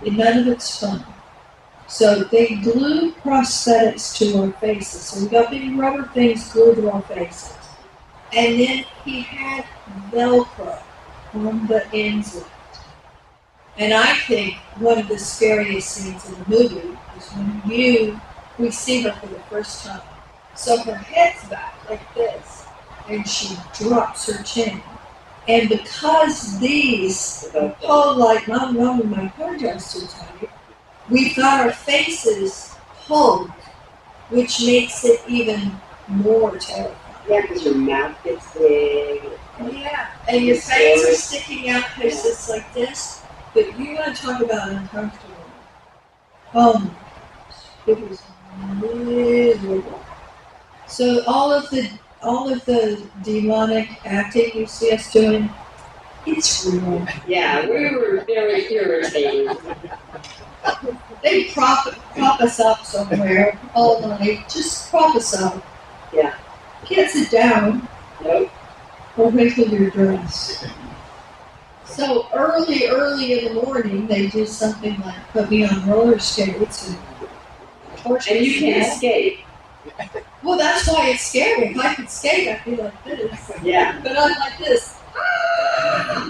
And 0.06 0.18
None 0.18 0.40
of 0.40 0.48
it's 0.50 0.78
fun. 0.78 1.06
So 1.88 2.26
they 2.26 2.56
glue 2.56 3.14
prosthetics 3.14 4.18
to 4.18 4.38
our 4.42 4.52
faces. 4.52 5.02
So 5.04 5.24
we 5.24 5.30
got 5.30 5.52
big 5.52 5.74
rubber 5.78 6.10
things 6.10 6.52
glued 6.52 6.76
to 6.76 6.92
our 6.92 7.02
faces. 7.04 7.56
And 8.34 8.60
then 8.60 8.86
he 9.06 9.22
had 9.22 9.64
Velcro 10.12 10.84
on 11.34 11.66
the 11.68 11.88
ends 11.94 12.36
of 12.36 12.42
it. 12.42 12.55
And 13.78 13.94
I 13.94 14.14
think 14.14 14.56
one 14.78 15.00
of 15.00 15.08
the 15.08 15.18
scariest 15.20 15.90
scenes 15.90 16.26
in 16.30 16.36
the 16.36 16.50
movie 16.50 16.98
is 17.18 17.28
when 17.32 17.62
you, 17.66 18.22
we 18.58 18.72
see 18.72 19.02
her 19.02 19.12
for 19.14 19.28
the 19.28 19.40
first 19.50 19.86
time. 19.86 20.02
So 20.56 20.78
her 20.84 20.96
head's 20.96 21.50
back 21.50 21.78
like 21.90 22.14
this, 22.16 22.66
and 23.10 23.28
she 23.28 23.58
drops 23.78 24.32
her 24.32 24.42
chin. 24.44 24.82
And 25.48 25.68
because 25.68 26.58
these 26.60 27.50
pull 27.82 28.16
like 28.16 28.48
mom, 28.48 28.78
mom, 28.78 29.10
my 29.10 29.26
hair 29.26 29.58
dress 29.58 29.94
too 29.94 30.08
tight, 30.08 30.50
we've 31.10 31.36
got 31.36 31.66
our 31.66 31.74
faces 31.74 32.74
pulled, 33.06 33.50
which 34.30 34.66
makes 34.66 35.04
it 35.04 35.22
even 35.28 35.74
more 36.08 36.58
terrifying. 36.58 36.96
Yeah, 37.28 37.42
because 37.42 37.66
your 37.66 37.76
mouth 37.76 38.16
gets 38.24 38.54
big. 38.54 39.24
Yeah, 39.72 40.12
and 40.28 40.46
your 40.46 40.58
fangs 40.58 41.04
are 41.06 41.14
sticking 41.14 41.70
out 41.70 41.84
places 41.96 42.50
like 42.50 42.74
this, 42.74 43.22
but 43.56 43.80
you 43.80 43.96
want 43.96 44.16
to 44.16 44.22
talk 44.22 44.42
about 44.42 44.70
uncomfortable. 44.70 45.34
Oh 46.54 46.96
it 47.88 48.00
was 48.10 48.22
miserable. 48.82 50.00
So 50.88 51.24
all 51.26 51.52
of 51.52 51.70
the 51.70 51.90
all 52.22 52.52
of 52.52 52.64
the 52.66 53.02
demonic 53.24 53.90
acting 54.06 54.52
you 54.56 54.66
see 54.66 54.92
us 54.92 55.12
doing, 55.12 55.50
it's 56.26 56.66
real. 56.66 57.08
Yeah, 57.28 57.68
we 57.68 57.96
were 57.96 58.24
very 58.26 58.72
irritated. 58.74 59.58
They 61.22 61.46
prop 61.46 61.86
prop 62.16 62.42
us 62.42 62.60
up 62.60 62.86
somewhere 62.86 63.60
all 63.76 64.02
night. 64.08 64.50
Just 64.50 64.90
prop 64.90 65.16
us 65.16 65.36
up. 65.40 65.64
Yeah. 66.14 66.36
Can't 66.86 67.10
sit 67.10 67.32
down 67.32 67.88
Nope. 68.24 68.50
or 69.18 69.30
wait 69.30 69.54
till 69.54 69.70
you're 69.70 69.90
dressed. 69.90 70.66
So 71.96 72.28
early, 72.34 72.88
early 72.88 73.40
in 73.40 73.46
the 73.56 73.62
morning, 73.62 74.06
they 74.06 74.28
do 74.28 74.46
something 74.46 75.00
like 75.00 75.30
put 75.30 75.50
me 75.50 75.66
on 75.66 75.88
roller 75.88 76.20
skates 76.20 76.90
and 76.90 77.00
torture 77.96 78.34
And 78.34 78.46
you 78.46 78.60
can't 78.60 78.86
escape. 78.86 79.40
Well, 80.44 80.58
that's 80.58 80.90
why 80.90 81.12
it's 81.12 81.26
scary. 81.26 81.68
If 81.68 81.78
I 81.78 81.96
could 81.96 82.10
skate, 82.10 82.50
I'd 82.50 82.66
be 82.66 82.76
like 82.76 83.02
this. 83.06 83.52
Yeah. 83.64 84.02
But 84.04 84.18
I'm 84.18 84.38
like 84.40 84.58
this. 84.58 85.00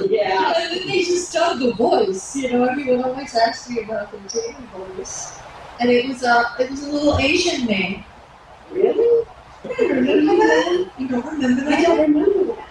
Yeah. 0.07 0.53
And 0.55 0.71
then 0.71 0.87
they 0.87 1.03
just 1.03 1.33
dub 1.33 1.57
the 1.57 1.73
voice. 1.73 2.35
You 2.35 2.51
know, 2.51 2.65
everyone 2.65 3.03
always 3.03 3.35
asks 3.35 3.67
me 3.67 3.81
about 3.81 4.11
the 4.11 4.19
Jamie 4.29 4.67
voice. 4.71 5.39
And 5.79 5.89
it 5.89 6.07
was 6.07 6.21
a, 6.21 6.45
it 6.59 6.69
was 6.69 6.83
a 6.83 6.91
little 6.91 7.17
Asian 7.17 7.65
name. 7.65 8.05
Really? 8.71 9.25
You 9.63 9.77
don't 9.77 9.89
remember 9.89 10.35
that? 10.35 10.91
You 10.99 11.07
don't 11.07 11.25
remember 11.25 11.71
I 11.71 11.81
don't 11.81 11.99
remember 12.01 12.53
that. 12.53 12.65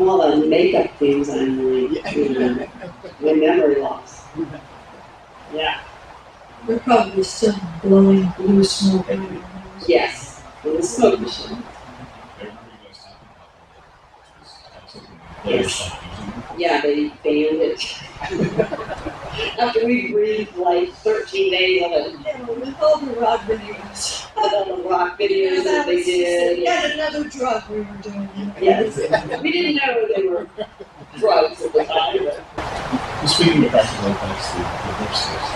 Well, 0.00 0.18
From 0.18 0.30
all 0.30 0.40
the 0.40 0.46
makeup 0.46 0.90
things 0.98 1.28
I'm 1.28 1.92
like, 1.92 2.16
you 2.16 2.28
know, 2.30 2.66
my 3.20 3.32
memory 3.34 3.82
loss. 3.82 4.24
Yeah. 5.52 5.82
We're 6.66 6.78
probably 6.78 7.22
still 7.22 7.54
blowing 7.82 8.32
blue 8.38 8.64
smoke 8.64 9.10
out 9.10 9.18
of 9.18 9.22
your 9.24 9.32
nose. 9.32 9.42
Yes. 9.86 10.42
In 10.64 10.76
the 10.76 10.82
smoke 10.82 11.20
machine. 11.20 11.62
I 12.38 12.44
remember 12.44 12.62
you 12.80 12.88
guys 12.88 13.04
talking 13.04 13.28
about 13.36 13.50
that. 13.68 13.84
It 14.24 14.40
was 14.40 14.48
something 14.94 15.20
players 15.42 15.74
stopped 15.74 16.06
using 16.06 16.32
it. 16.32 16.60
Yeah, 16.60 16.80
they 16.80 17.08
banned 17.22 17.60
it. 17.60 19.12
After 19.58 19.84
we 19.86 20.12
breathed 20.12 20.56
like 20.56 20.92
13 20.94 21.50
days 21.50 21.82
of 21.84 21.92
it, 21.92 22.14
Yeah, 22.24 22.42
with 22.46 22.74
all 22.82 22.98
the 22.98 23.12
rock 23.20 23.40
videos. 23.42 24.26
with 24.36 24.52
all 24.52 24.76
the 24.76 24.82
rock 24.88 25.18
videos 25.18 25.64
that 25.64 25.86
they 25.86 26.02
did. 26.02 26.58
Yet 26.58 26.92
another 26.92 27.28
drug 27.28 27.68
we 27.70 27.80
were 27.80 27.84
doing. 28.02 28.28
Yes. 28.60 28.96
We 29.42 29.52
didn't 29.52 29.76
know 29.76 30.06
they 30.16 30.26
were 30.28 30.46
drugs 31.18 31.62
at 31.62 31.72
the 31.72 31.84
time. 31.84 32.24
but- 32.24 33.28
Speaking 33.28 33.64
of 33.66 33.70
practical 33.70 34.10
effects, 34.12 34.52
the, 34.52 34.58
the 34.58 34.64
lipsticks. 35.04 35.50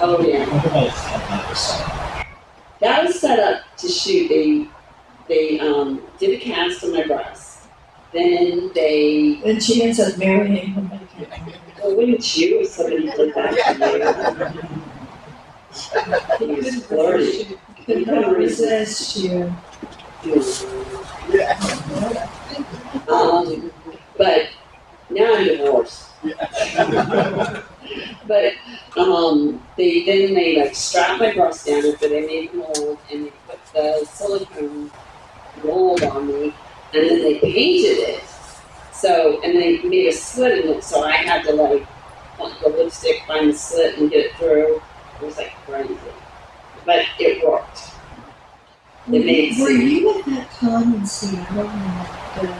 Oh, 0.00 0.20
yeah. 0.24 0.44
What 0.46 0.64
about 0.66 1.28
that 1.28 1.48
was 1.50 1.58
set 1.58 1.88
up? 1.88 2.26
That 2.80 3.04
was 3.04 3.20
set 3.20 3.38
up 3.40 3.62
to 3.78 3.88
shoot. 3.88 4.28
They 4.28 4.68
they 5.26 5.58
um, 5.60 6.00
did 6.20 6.40
a 6.40 6.40
cast 6.40 6.84
on 6.84 6.92
my 6.92 7.04
breast. 7.06 7.66
Then 8.12 8.70
they, 8.74 9.40
And 9.44 9.62
she 9.62 9.82
ends 9.82 9.98
up 10.00 10.16
marrying 10.16 10.54
him. 10.72 10.90
Well, 11.82 11.96
wouldn't 11.96 12.36
you 12.36 12.60
if 12.60 12.68
somebody 12.68 13.10
did 13.10 13.34
that 13.34 13.52
to 16.38 16.46
you? 16.48 16.54
He 16.54 16.70
flirty. 16.80 17.58
Could 17.84 18.06
not 18.06 18.36
resist 18.36 19.16
you. 19.16 19.54
Um, 23.08 23.72
but 24.16 24.48
now 25.10 25.34
I'm 25.34 25.44
divorced. 25.44 26.10
But 28.26 28.52
um, 28.98 29.62
they 29.76 30.04
then 30.04 30.34
they 30.34 30.60
like 30.60 30.74
strap 30.74 31.18
my 31.18 31.32
breast 31.32 31.66
down 31.66 31.86
after 31.86 32.08
they 32.08 32.26
made 32.26 32.52
the 32.52 32.58
mold 32.58 32.98
and 33.10 33.26
they 33.26 33.32
put 33.46 33.58
the 33.72 34.06
silicone 34.12 34.90
mold 35.64 36.02
on 36.02 36.26
me 36.28 36.54
and 36.92 37.08
then 37.08 37.22
they 37.22 37.38
painted 37.38 37.98
it. 37.98 38.24
So 38.92 39.40
and 39.42 39.54
they 39.54 39.78
made 39.82 40.08
a 40.08 40.12
slit 40.12 40.64
in 40.64 40.70
it, 40.72 40.84
so 40.84 41.04
I 41.04 41.12
had 41.12 41.44
to 41.44 41.52
like 41.54 41.86
put 42.36 42.52
the 42.60 42.68
lipstick, 42.68 43.22
find 43.26 43.48
the 43.50 43.54
slit, 43.54 43.96
and 43.98 44.10
get 44.10 44.26
it 44.26 44.36
through. 44.36 44.82
It 45.20 45.24
was 45.24 45.36
like 45.38 45.52
crazy, 45.66 45.96
but 46.84 47.06
it 47.18 47.46
worked. 47.48 47.92
It 49.06 49.24
made 49.24 49.58
Were 49.58 49.68
sense. 49.68 49.82
you 49.82 50.18
at 50.18 50.24
that 50.26 50.50
con 50.50 50.94
in 50.94 51.06
Seattle 51.06 51.66
when 51.66 52.54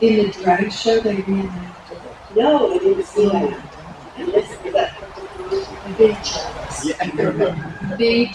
the, 0.00 0.32
in 0.58 0.64
the 0.64 0.70
drag 0.70 0.72
show 0.72 1.00
they 1.00 1.16
reenacted 1.16 1.98
it? 1.98 2.36
No, 2.36 2.72
I 2.72 2.78
didn't 2.78 3.04
see 3.04 3.28
that. 3.28 3.76
And 4.16 4.28
this 4.28 4.50
is 4.50 4.72
that. 4.72 5.02
I'm 5.82 5.96
big 5.96 6.16
jealous. 6.22 6.84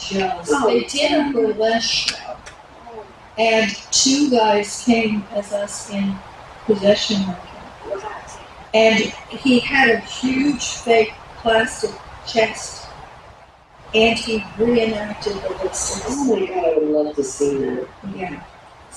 Jealous. 0.09 0.49
Oh. 0.51 0.67
They 0.67 0.83
did 0.83 1.11
a 1.11 1.31
burlesque 1.31 2.09
show. 2.09 2.37
And 3.37 3.71
two 3.91 4.29
guys 4.31 4.83
came 4.83 5.23
as 5.31 5.53
us 5.53 5.91
in 5.91 6.15
possession 6.65 7.21
of 7.21 7.37
him. 7.37 8.01
And 8.73 8.99
he 9.29 9.59
had 9.59 9.89
a 9.89 9.99
huge 9.99 10.63
fake 10.65 11.13
plastic 11.37 11.91
chest. 12.27 12.87
And 13.93 14.17
he 14.17 14.43
reenacted 14.57 15.33
the 15.33 16.03
Oh 16.07 16.35
my 16.35 16.45
god, 16.45 16.65
I 16.65 16.77
would 16.77 16.89
love 16.89 17.15
to 17.15 17.23
see 17.23 17.57
that. 17.57 17.87
Yeah. 18.15 18.43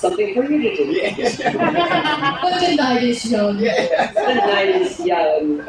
Something 0.01 0.33
for 0.33 0.43
you 0.49 0.57
to 0.63 0.75
do. 0.75 0.83
Yeah. 0.91 1.13
But 2.41 2.59
the 2.59 2.75
night 2.75 3.03
is 3.03 3.23
young. 3.29 3.57
The 3.57 4.33
night 4.47 4.81
is 4.81 4.99
young. 4.99 5.61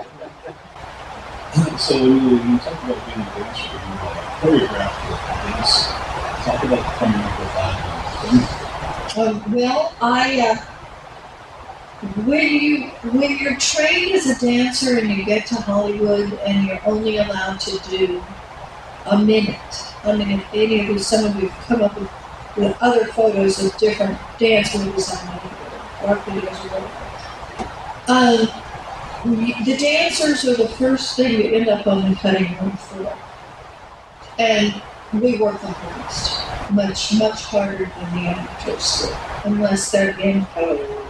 So 1.77 2.01
when 2.01 2.17
you, 2.17 2.37
when 2.39 2.53
you 2.53 2.59
talk 2.61 2.83
about 2.83 3.01
being 3.05 3.21
a 3.21 3.29
dancer, 3.37 3.69
you 3.69 3.79
uh, 4.01 4.17
choreographed 4.41 5.01
your 5.05 5.19
dance. 5.53 5.73
Talk 6.47 6.61
about 6.65 6.85
coming 6.97 7.21
up 7.21 7.35
with 7.39 7.53
that. 7.59 7.77
Um, 9.19 9.37
well, 9.53 9.95
I, 10.01 10.41
uh, 10.41 10.57
when 12.25 12.49
you, 12.49 12.89
when 13.13 13.37
you're 13.37 13.59
trained 13.59 14.15
as 14.15 14.27
a 14.31 14.35
dancer 14.41 14.97
and 14.99 15.11
you 15.11 15.27
get 15.27 15.47
to 15.49 15.57
Hollywood 15.57 16.33
and 16.47 16.67
you're 16.67 16.81
only 16.87 17.19
allowed 17.19 17.61
to 17.61 17.79
do 17.91 18.25
a 19.05 19.19
minute, 19.19 19.59
I 20.05 20.17
mean, 20.17 20.31
if 20.31 20.55
any 20.55 20.81
of 20.81 20.87
you, 20.87 20.99
some 20.99 21.27
of 21.27 21.37
you 21.37 21.49
have 21.49 21.67
come 21.67 21.83
up 21.83 22.01
with, 22.01 22.09
with 22.57 22.77
other 22.81 23.07
photos 23.07 23.65
of 23.65 23.77
different 23.79 24.19
dance 24.39 24.77
movies 24.77 25.11
on 25.11 25.19
Hollywood, 25.19 26.17
rock 26.17 26.25
videos 26.27 26.65
or 26.65 26.81
whatever. 26.81 27.13
Um, 28.09 28.63
the 29.65 29.77
dancers 29.77 30.45
are 30.45 30.57
the 30.57 30.69
first 30.69 31.17
thing 31.17 31.33
you 31.33 31.53
end 31.53 31.69
up 31.69 31.87
on 31.87 32.11
the 32.11 32.17
cutting 32.17 32.57
room 32.59 32.73
floor. 32.73 33.17
And 34.39 34.83
we 35.13 35.39
work 35.39 35.61
the 35.61 35.69
hardest, 35.69 36.73
much, 36.73 37.15
much 37.15 37.43
harder 37.45 37.85
than 37.85 38.15
the 38.15 38.31
actors 38.31 39.03
do, 39.03 39.15
unless 39.45 39.91
they're 39.91 40.19
in 40.19 40.45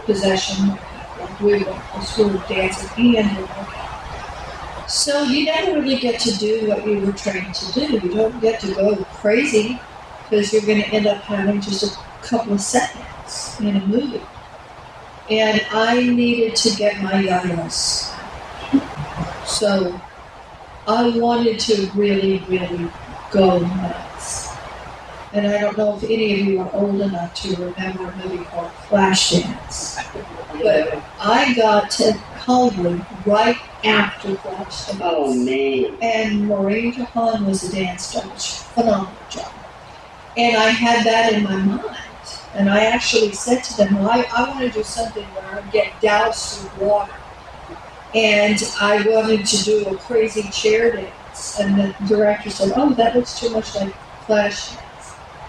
possession, 0.05 0.69
like 1.19 1.39
we 1.39 1.53
were, 1.53 1.59
because 1.59 2.17
we 2.17 2.25
were 2.25 2.43
dancing 2.47 3.17
and 3.17 3.37
working. 3.37 4.87
So 4.87 5.23
you 5.23 5.45
never 5.45 5.79
really 5.79 5.95
get 5.95 6.19
to 6.21 6.37
do 6.37 6.67
what 6.67 6.85
you 6.85 6.99
were 6.99 7.13
trained 7.13 7.55
to 7.55 7.71
do. 7.73 7.93
You 7.93 8.13
don't 8.13 8.39
get 8.41 8.59
to 8.59 8.73
go 8.75 8.95
crazy 9.05 9.79
because 10.33 10.51
you're 10.51 10.63
going 10.63 10.81
to 10.81 10.87
end 10.87 11.05
up 11.05 11.21
having 11.21 11.61
just 11.61 11.83
a 11.83 11.99
couple 12.25 12.53
of 12.53 12.59
seconds 12.59 13.55
in 13.59 13.75
a 13.75 13.85
movie. 13.85 14.21
And 15.29 15.63
I 15.71 16.01
needed 16.01 16.55
to 16.55 16.75
get 16.75 17.01
my 17.03 17.13
yayas. 17.13 18.09
So 19.45 20.01
I 20.87 21.15
wanted 21.17 21.59
to 21.59 21.87
really, 21.93 22.39
really 22.49 22.89
go 23.29 23.59
nuts. 23.59 24.49
And 25.33 25.45
I 25.45 25.61
don't 25.61 25.77
know 25.77 25.97
if 25.97 26.03
any 26.03 26.41
of 26.41 26.47
you 26.47 26.61
are 26.61 26.73
old 26.73 26.99
enough 26.99 27.35
to 27.35 27.55
remember 27.55 28.09
a 28.09 28.15
movie 28.17 28.43
called 28.45 28.71
Flashdance. 28.89 29.97
But 30.53 31.03
I 31.19 31.53
got 31.53 31.91
to 31.91 32.13
Hollywood 32.13 33.05
right 33.27 33.57
after 33.83 34.29
Flashdance. 34.29 34.99
oh 34.99 35.33
man. 35.35 35.95
And 36.01 36.47
Marine 36.47 36.91
Jahan 36.93 37.45
was 37.45 37.71
a 37.71 37.75
dance 37.75 38.13
judge. 38.13 38.53
Phenomenal 38.73 39.13
job. 39.29 39.62
And 40.37 40.57
I 40.57 40.69
had 40.69 41.05
that 41.05 41.33
in 41.33 41.43
my 41.43 41.57
mind. 41.57 41.97
And 42.55 42.69
I 42.69 42.85
actually 42.85 43.31
said 43.31 43.63
to 43.63 43.77
them, 43.77 43.95
well, 43.95 44.09
I, 44.09 44.25
I 44.35 44.49
want 44.49 44.59
to 44.61 44.69
do 44.69 44.83
something 44.83 45.23
where 45.23 45.59
I 45.59 45.61
get 45.71 45.99
doused 46.01 46.63
in 46.63 46.87
water. 46.87 47.13
And 48.13 48.61
I 48.79 49.07
wanted 49.07 49.45
to 49.45 49.63
do 49.63 49.85
a 49.87 49.97
crazy 49.97 50.43
chair 50.49 50.95
dance. 50.95 51.59
And 51.59 51.79
the 51.79 51.95
director 52.07 52.49
said, 52.49 52.73
oh, 52.75 52.93
that 52.93 53.15
looks 53.15 53.39
too 53.39 53.49
much 53.49 53.75
like 53.75 53.93
Flashdance. 54.27 54.79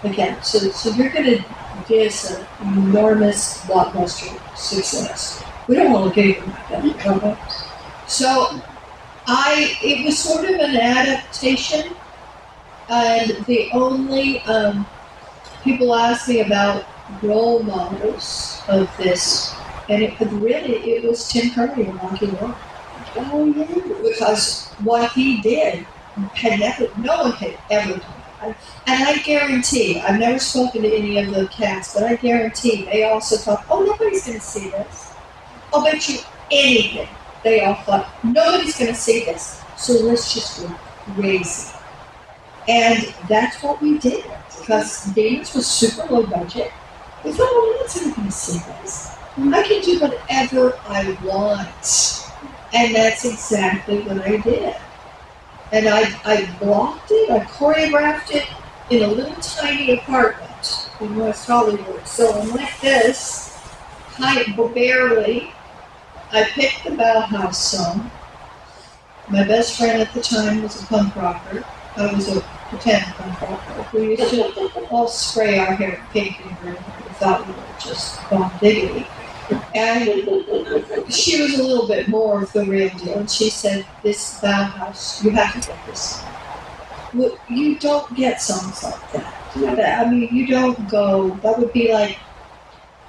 Again, 0.03 0.41
so, 0.43 0.59
so 0.69 0.91
you're 0.91 1.09
going 1.09 1.25
to 1.25 1.45
give 1.87 2.13
an 2.61 2.77
enormous 2.77 3.61
blockbuster 3.65 4.57
success. 4.57 5.43
We 5.67 5.75
don't 5.75 5.91
want 5.91 6.13
to 6.13 6.21
give 6.21 6.45
them 6.45 6.53
that. 6.69 7.07
okay? 7.07 7.37
So 8.07 8.61
I 9.27 9.77
it 9.81 10.05
was 10.05 10.17
sort 10.17 10.45
of 10.45 10.59
an 10.59 10.75
adaptation, 10.75 11.94
and 12.89 13.45
the 13.45 13.69
only 13.73 14.41
um, 14.41 14.85
people 15.63 15.95
ask 15.95 16.27
me 16.27 16.41
about 16.41 16.85
role 17.21 17.63
models 17.63 18.61
of 18.67 18.89
this, 18.97 19.53
and 19.89 20.03
it 20.03 20.19
really 20.19 20.75
it 20.93 21.03
was 21.03 21.27
Tim 21.27 21.51
Curry 21.51 21.85
and 21.85 21.95
Rocky 22.01 22.27
Horror 22.27 22.55
Oh, 23.17 23.45
yeah. 23.45 23.65
because 24.03 24.67
what 24.83 25.11
he 25.13 25.41
did 25.41 25.85
had 26.33 26.59
never 26.59 26.87
no 26.97 27.23
one 27.23 27.31
had 27.33 27.57
ever 27.69 27.99
done. 27.99 28.55
And 28.85 29.03
I 29.03 29.17
guarantee, 29.19 29.99
I've 29.99 30.19
never 30.19 30.37
spoken 30.37 30.83
to 30.83 30.93
any 30.93 31.17
of 31.17 31.33
the 31.33 31.47
cats, 31.47 31.93
but 31.93 32.03
I 32.03 32.15
guarantee 32.15 32.85
they 32.85 33.03
also 33.03 33.37
thought, 33.37 33.65
oh, 33.69 33.83
nobody's 33.83 34.25
going 34.25 34.39
to 34.39 34.45
see 34.45 34.69
this. 34.69 35.13
I'll 35.73 35.83
bet 35.83 36.07
you 36.07 36.19
anything. 36.51 37.07
They 37.43 37.61
all 37.61 37.75
thought, 37.75 38.07
nobody's 38.23 38.77
going 38.77 38.93
to 38.93 38.99
see 38.99 39.25
this. 39.25 39.61
So 39.77 39.93
let's 39.93 40.33
just 40.33 40.61
go 40.61 40.75
crazy. 41.15 41.74
And 42.67 43.13
that's 43.29 43.61
what 43.61 43.81
we 43.81 43.97
did 43.99 44.25
because 44.59 45.05
Demons 45.13 45.53
was 45.53 45.67
super 45.67 46.11
low 46.11 46.25
budget. 46.25 46.71
We 47.23 47.31
thought, 47.31 47.51
well, 47.51 47.71
no 47.71 47.77
one's 47.77 47.97
ever 47.97 48.15
going 48.15 48.27
to 48.27 48.31
see 48.31 48.59
this. 48.81 49.15
I 49.37 49.63
can 49.63 49.81
do 49.81 49.99
whatever 49.99 50.79
I 50.87 51.17
want. 51.23 52.31
And 52.73 52.95
that's 52.95 53.25
exactly 53.25 54.01
what 54.01 54.21
I 54.21 54.37
did. 54.37 54.75
And 55.71 55.87
I, 55.87 56.19
I 56.25 56.57
blocked 56.59 57.11
it, 57.11 57.29
I 57.29 57.39
choreographed 57.39 58.31
it 58.31 58.47
in 58.89 59.03
a 59.03 59.07
little 59.07 59.35
tiny 59.41 59.93
apartment 59.93 60.89
in 60.99 61.15
West 61.15 61.47
Hollywood. 61.47 62.07
So 62.07 62.39
I'm 62.39 62.49
like 62.51 62.79
this, 62.81 63.59
kind 64.13 64.57
of 64.57 64.73
barely. 64.73 65.51
I 66.31 66.43
picked 66.43 66.83
the 66.83 66.91
Bauhaus 66.91 67.55
song. 67.55 68.09
My 69.29 69.43
best 69.43 69.77
friend 69.77 70.01
at 70.01 70.13
the 70.13 70.21
time 70.21 70.63
was 70.63 70.81
a 70.81 70.85
punk 70.85 71.15
rocker. 71.15 71.65
I 71.97 72.13
was 72.13 72.27
a 72.35 72.41
pretend. 72.69 73.05
We 73.93 74.17
used 74.17 74.29
to 74.31 74.87
all 74.89 75.07
spray 75.07 75.59
our 75.59 75.73
hair 75.75 76.05
pink 76.11 76.45
and 76.45 76.57
green. 76.59 76.73
We 76.75 77.13
thought 77.15 77.47
we 77.47 77.53
were 77.53 77.59
just 77.79 78.29
bomb 78.29 78.51
diggity. 78.59 79.07
And 79.75 81.13
she 81.13 81.41
was 81.41 81.59
a 81.59 81.63
little 81.63 81.87
bit 81.87 82.07
more 82.07 82.43
of 82.43 82.51
the 82.51 82.65
real 82.65 82.89
deal, 82.97 83.19
and 83.19 83.29
she 83.29 83.49
said, 83.49 83.85
"This 84.03 84.39
Bauhaus, 84.41 85.23
you 85.23 85.29
have 85.31 85.53
to 85.53 85.67
get 85.67 85.77
this. 85.85 86.21
You 87.47 87.77
don't 87.79 88.13
get 88.15 88.41
songs 88.41 88.83
like 88.83 89.11
that. 89.13 89.33
That- 89.55 90.05
I 90.07 90.09
mean, 90.09 90.27
you 90.35 90.47
don't 90.47 90.89
go. 90.89 91.29
That 91.43 91.59
would 91.59 91.71
be 91.71 91.93
like, 91.93 92.17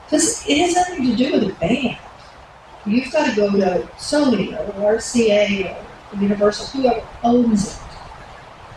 because 0.04 0.44
it 0.46 0.58
has 0.58 0.74
nothing 0.76 1.10
to 1.10 1.16
do 1.16 1.32
with 1.32 1.42
a 1.50 1.54
band. 1.54 1.96
You've 2.84 3.10
got 3.10 3.30
to 3.30 3.34
go 3.34 3.50
to 3.50 3.88
Sony 3.98 4.52
or 4.52 4.94
RCA 4.96 5.74
or 6.12 6.20
Universal, 6.22 6.66
whoever 6.80 7.02
owns 7.24 7.66
it, 7.68 7.76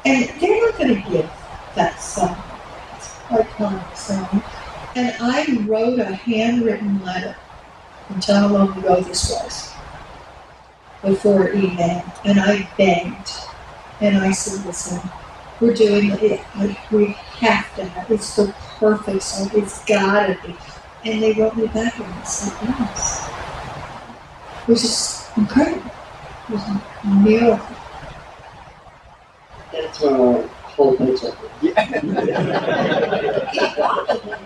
and 0.05 0.29
they're 0.39 0.61
not 0.65 0.77
going 0.77 1.01
to 1.01 1.09
give 1.09 1.29
that 1.75 1.97
song, 1.97 2.37
It's 2.95 3.09
iconic 3.29 3.95
song. 3.95 4.43
And 4.95 5.15
I 5.19 5.65
wrote 5.67 5.99
a 5.99 6.15
handwritten 6.15 7.03
letter 7.03 7.35
and 8.09 8.23
how 8.23 8.47
long 8.47 8.77
ago 8.77 9.01
this 9.01 9.31
was 9.31 9.73
before 11.03 11.51
email. 11.53 12.03
And 12.25 12.39
I 12.39 12.69
begged. 12.77 13.29
And 14.01 14.17
I 14.17 14.31
said, 14.31 14.65
listen, 14.65 15.01
we're 15.59 15.73
doing 15.73 16.11
it. 16.11 16.41
We 16.91 17.05
have 17.39 17.75
to 17.75 17.85
have 17.85 18.09
It's 18.09 18.35
the 18.35 18.53
perfect 18.77 19.21
song. 19.21 19.51
It's 19.53 19.83
gotta 19.85 20.37
be. 20.45 20.55
And 21.05 21.21
they 21.21 21.33
wrote 21.33 21.55
me 21.55 21.67
back 21.67 21.97
and 21.99 22.27
said 22.27 22.53
yes. 22.63 23.29
It 24.63 24.67
was 24.67 24.81
just 24.81 25.37
incredible. 25.37 25.91
It 26.49 26.53
was 26.53 26.63
a 26.63 27.07
miracle. 27.07 27.75
That's 29.71 29.99
from 29.99 30.13
a 30.21 30.47
whole 30.47 30.97
bunch 30.97 31.23
of 31.23 31.35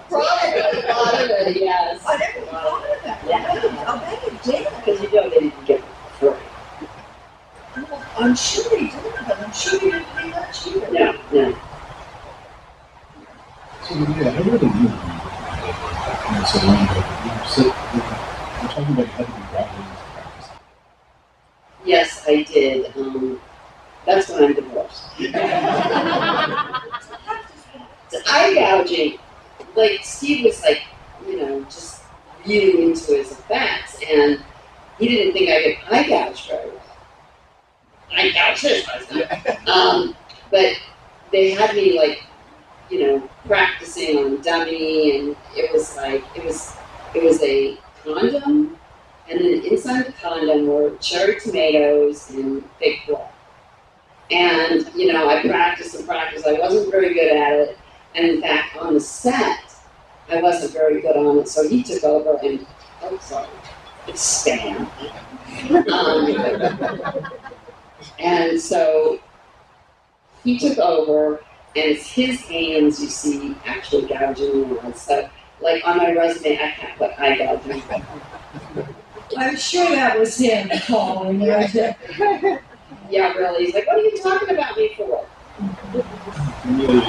Probably. 0.09 1.59
Yes. 1.59 2.03
I 2.05 2.17
that. 3.03 3.87
I 3.87 3.99
bet 3.99 4.23
did. 4.43 4.67
Because 4.75 5.01
you 5.01 5.09
they 5.29 5.39
didn't 5.39 5.65
get 5.65 5.79
it 5.79 5.85
for 6.19 6.37
I'm 8.17 8.35
sure 8.35 8.63
did, 8.89 9.03
but 9.27 9.39
I'm 9.39 9.51
sure 9.53 9.79
they 9.79 9.89
didn't 9.91 10.05
pay 10.07 10.29
much 10.29 10.67
either. 10.67 10.91
No, 10.91 11.11
no. 11.31 11.55
So 13.83 13.95
yeah, 13.95 14.29
I 14.29 14.43
but 14.43 14.61
You 18.61 18.67
talking 18.69 18.93
about 18.93 19.07
practice. 19.07 20.49
Yes, 21.85 22.23
I 22.27 22.43
did. 22.43 22.95
Um, 22.97 23.39
that's 24.05 24.29
when 24.29 24.43
I'm 24.43 24.53
divorced. 24.53 25.03
eye 28.27 28.53
gouging, 28.53 29.17
like 29.75 30.03
Steve 30.03 30.45
was 30.45 30.61
like, 30.61 30.81
you 31.27 31.37
know, 31.37 31.63
just 31.63 32.03
really 32.45 32.83
into 32.83 33.13
his 33.13 33.31
effects, 33.31 33.99
and 34.09 34.43
he 34.99 35.07
didn't 35.07 35.33
think 35.33 35.49
I 35.49 35.63
could 35.63 35.93
eye 35.93 36.07
gouge 36.07 36.47
very 36.47 36.69
well. 36.69 36.81
I 38.11 38.31
gouge 38.31 38.61
his 38.61 38.85
husband. 38.85 39.27
Um, 39.67 40.15
but 40.51 40.73
they 41.31 41.51
had 41.51 41.75
me 41.75 41.97
like, 41.97 42.23
you 42.89 43.07
know, 43.07 43.29
practicing 43.47 44.17
on 44.17 44.41
dummy, 44.41 45.17
and 45.17 45.35
it 45.55 45.71
was 45.71 45.95
like 45.95 46.23
it 46.35 46.43
was 46.43 46.75
it 47.15 47.23
was 47.23 47.41
a 47.41 47.77
condom, 48.03 48.77
and 49.29 49.39
then 49.39 49.65
inside 49.65 50.05
the 50.05 50.11
condom 50.13 50.67
were 50.67 50.95
cherry 50.97 51.39
tomatoes 51.39 52.29
and 52.31 52.63
fake 52.79 53.01
blood. 53.07 53.32
And 54.31 54.89
you 54.95 55.11
know, 55.11 55.29
I 55.29 55.41
practiced 55.41 55.95
and 55.95 56.07
practiced. 56.07 56.47
I 56.47 56.53
wasn't 56.53 56.91
very 56.91 57.13
good 57.13 57.35
at 57.35 57.53
it, 57.53 57.77
and 58.15 58.27
in 58.27 58.41
fact, 58.41 58.77
on 58.77 58.93
the 58.93 58.99
set, 58.99 59.59
I 60.29 60.41
wasn't 60.41 60.73
very 60.73 61.01
good 61.01 61.15
on 61.15 61.39
it. 61.39 61.47
So 61.47 61.67
he 61.67 61.83
took 61.83 62.03
over, 62.03 62.39
and 62.43 62.65
oh, 63.03 63.17
sorry, 63.19 63.49
it's 64.07 64.43
spam. 64.43 64.87
Um, 65.91 67.31
and 68.19 68.59
so 68.59 69.19
he 70.43 70.57
took 70.57 70.77
over, 70.77 71.35
and 71.35 71.41
it's 71.75 72.07
his 72.07 72.41
hands 72.41 73.01
you 73.01 73.09
see 73.09 73.55
actually 73.65 74.07
gouging 74.07 74.71
me 74.71 74.77
on. 74.79 74.93
So, 74.95 75.29
like 75.61 75.85
on 75.85 75.97
my 75.97 76.13
resume, 76.13 76.57
I 76.57 76.71
can't 76.71 76.97
put 76.97 77.11
eye 77.19 77.37
gouging. 77.37 77.83
I'm 79.37 79.55
sure 79.55 79.89
that 79.89 80.19
was 80.19 80.37
him 80.37 80.69
calling. 80.85 81.41
Yeah. 83.09 83.33
Really. 83.33 83.65
He's 83.65 83.73
like, 83.73 83.87
what 83.87 83.97
are 83.97 84.01
you 84.01 84.17
talking 84.17 84.49
about 84.49 84.77
me 84.77 84.93
for? 84.95 85.25
You, 86.65 87.01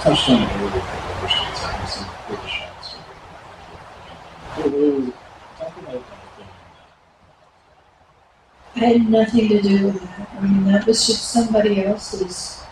touched 0.00 0.30
on 0.30 0.42
it 0.42 0.82
some 2.32 2.48
shots. 2.48 2.94
I 8.74 8.78
had 8.78 9.08
nothing 9.08 9.48
to 9.48 9.60
do 9.60 9.86
with 9.86 10.02
that. 10.02 10.28
I 10.34 10.40
mean, 10.40 10.64
that 10.64 10.86
was 10.86 11.06
just 11.06 11.30
somebody 11.30 11.84
else's 11.84 12.62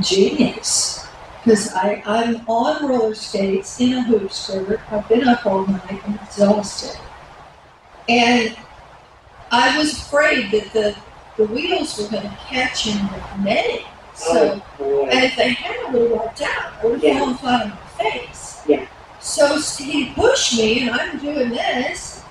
genius. 0.00 1.06
Because 1.42 1.72
I, 1.74 2.02
I'm 2.06 2.48
on 2.48 2.88
roller 2.88 3.14
skates 3.14 3.78
in 3.78 3.92
a 3.92 4.02
hoop 4.02 4.32
skirt. 4.32 4.80
I've 4.90 5.06
been 5.08 5.28
up 5.28 5.44
all 5.44 5.66
night. 5.66 6.00
I'm 6.06 6.14
exhausted. 6.14 6.98
And 8.08 8.56
I 9.50 9.78
was 9.78 9.92
afraid 9.92 10.50
that 10.52 10.72
the, 10.72 10.96
the 11.36 11.46
wheels 11.46 11.98
were 11.98 12.08
going 12.08 12.22
to 12.28 12.36
catch 12.46 12.86
in 12.86 12.96
the 12.96 13.42
netting. 13.42 13.84
So, 14.14 14.62
oh, 14.80 15.06
and 15.06 15.24
if 15.24 15.36
they 15.36 15.50
had, 15.52 15.76
I 15.86 15.90
would 15.90 16.02
have 16.02 16.10
walked 16.12 16.42
out. 16.42 16.72
I 16.80 16.86
would 16.86 16.94
have 16.94 17.02
Yeah. 17.02 17.18
fallen 17.18 17.34
flat 17.36 17.62
on 17.62 17.70
my 17.70 18.10
face. 18.10 18.62
Yeah. 18.66 18.86
So 19.20 19.58
he 19.60 20.10
pushed 20.14 20.56
me, 20.56 20.82
and 20.82 20.90
I'm 20.90 21.18
doing 21.18 21.48
this, 21.50 22.22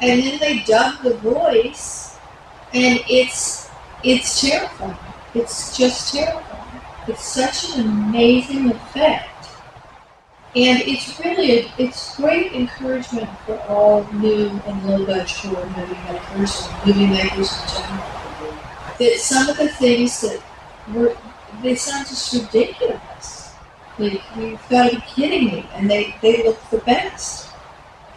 and 0.00 0.22
then 0.22 0.38
they 0.38 0.58
dub 0.60 1.02
the 1.02 1.14
voice, 1.14 2.18
and 2.74 3.00
it's 3.08 3.68
it's 4.02 4.40
terrifying. 4.40 4.96
It's 5.34 5.76
just 5.76 6.12
terrifying. 6.12 6.80
It's 7.06 7.24
such 7.24 7.76
an 7.76 7.86
amazing 7.88 8.70
effect, 8.70 9.48
and 10.54 10.80
it's 10.82 11.18
really 11.20 11.60
a, 11.60 11.72
it's 11.78 12.16
great 12.16 12.52
encouragement 12.52 13.28
for 13.46 13.56
all 13.68 14.06
new 14.12 14.48
and 14.66 14.84
low 14.86 15.06
budget 15.06 15.30
horror 15.38 15.66
movie 15.76 15.94
makers 16.12 16.68
movie 16.84 17.06
makers 17.06 17.52
in 17.62 17.68
general. 17.68 18.19
That 19.00 19.18
some 19.18 19.48
of 19.48 19.56
the 19.56 19.68
things 19.68 20.20
that 20.20 20.42
were 20.92 21.16
they 21.62 21.74
sound 21.74 22.06
just 22.06 22.34
ridiculous. 22.34 23.54
Like 23.98 24.20
you've 24.36 24.68
got 24.68 24.90
to 24.90 24.96
be 24.96 25.02
kidding 25.14 25.46
me, 25.46 25.66
and 25.72 25.90
they 25.90 26.14
they 26.20 26.42
look 26.42 26.60
the 26.68 26.78
best. 26.78 27.48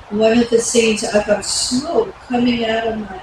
One 0.10 0.38
of 0.38 0.50
the 0.50 0.60
scenes, 0.60 1.06
I've 1.06 1.26
got 1.26 1.46
smoke 1.46 2.13
coming 2.28 2.65
out 2.65 2.86
of 2.88 3.00
my 3.00 3.22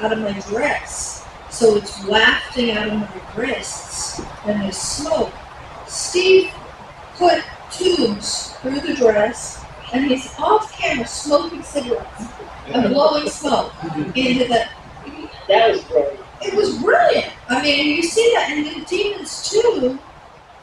out 0.00 0.12
of 0.12 0.18
my 0.18 0.32
dress, 0.40 1.24
so 1.50 1.76
it's 1.76 2.04
wafting 2.04 2.72
out 2.72 2.88
of 2.88 2.94
my 2.94 3.22
wrists, 3.36 4.20
and 4.44 4.62
there's 4.62 4.76
smoke. 4.76 5.32
Steve 5.86 6.50
put 7.14 7.44
tubes 7.70 8.54
through 8.60 8.80
the 8.80 8.94
dress, 8.94 9.64
and 9.92 10.06
he's 10.06 10.34
off 10.36 10.76
camera 10.76 11.06
smoking 11.06 11.62
cigarettes 11.62 12.24
and 12.66 12.92
blowing 12.92 13.28
smoke 13.28 13.72
into 14.16 14.48
the 14.48 14.66
That 15.46 15.70
was 15.70 15.84
brilliant. 15.84 16.31
It 16.42 16.54
was 16.54 16.76
brilliant. 16.78 17.32
I 17.48 17.62
mean, 17.62 17.96
you 17.96 18.02
see 18.02 18.32
that 18.34 18.50
in 18.52 18.64
the 18.64 18.84
demons 18.86 19.50
too. 19.50 19.98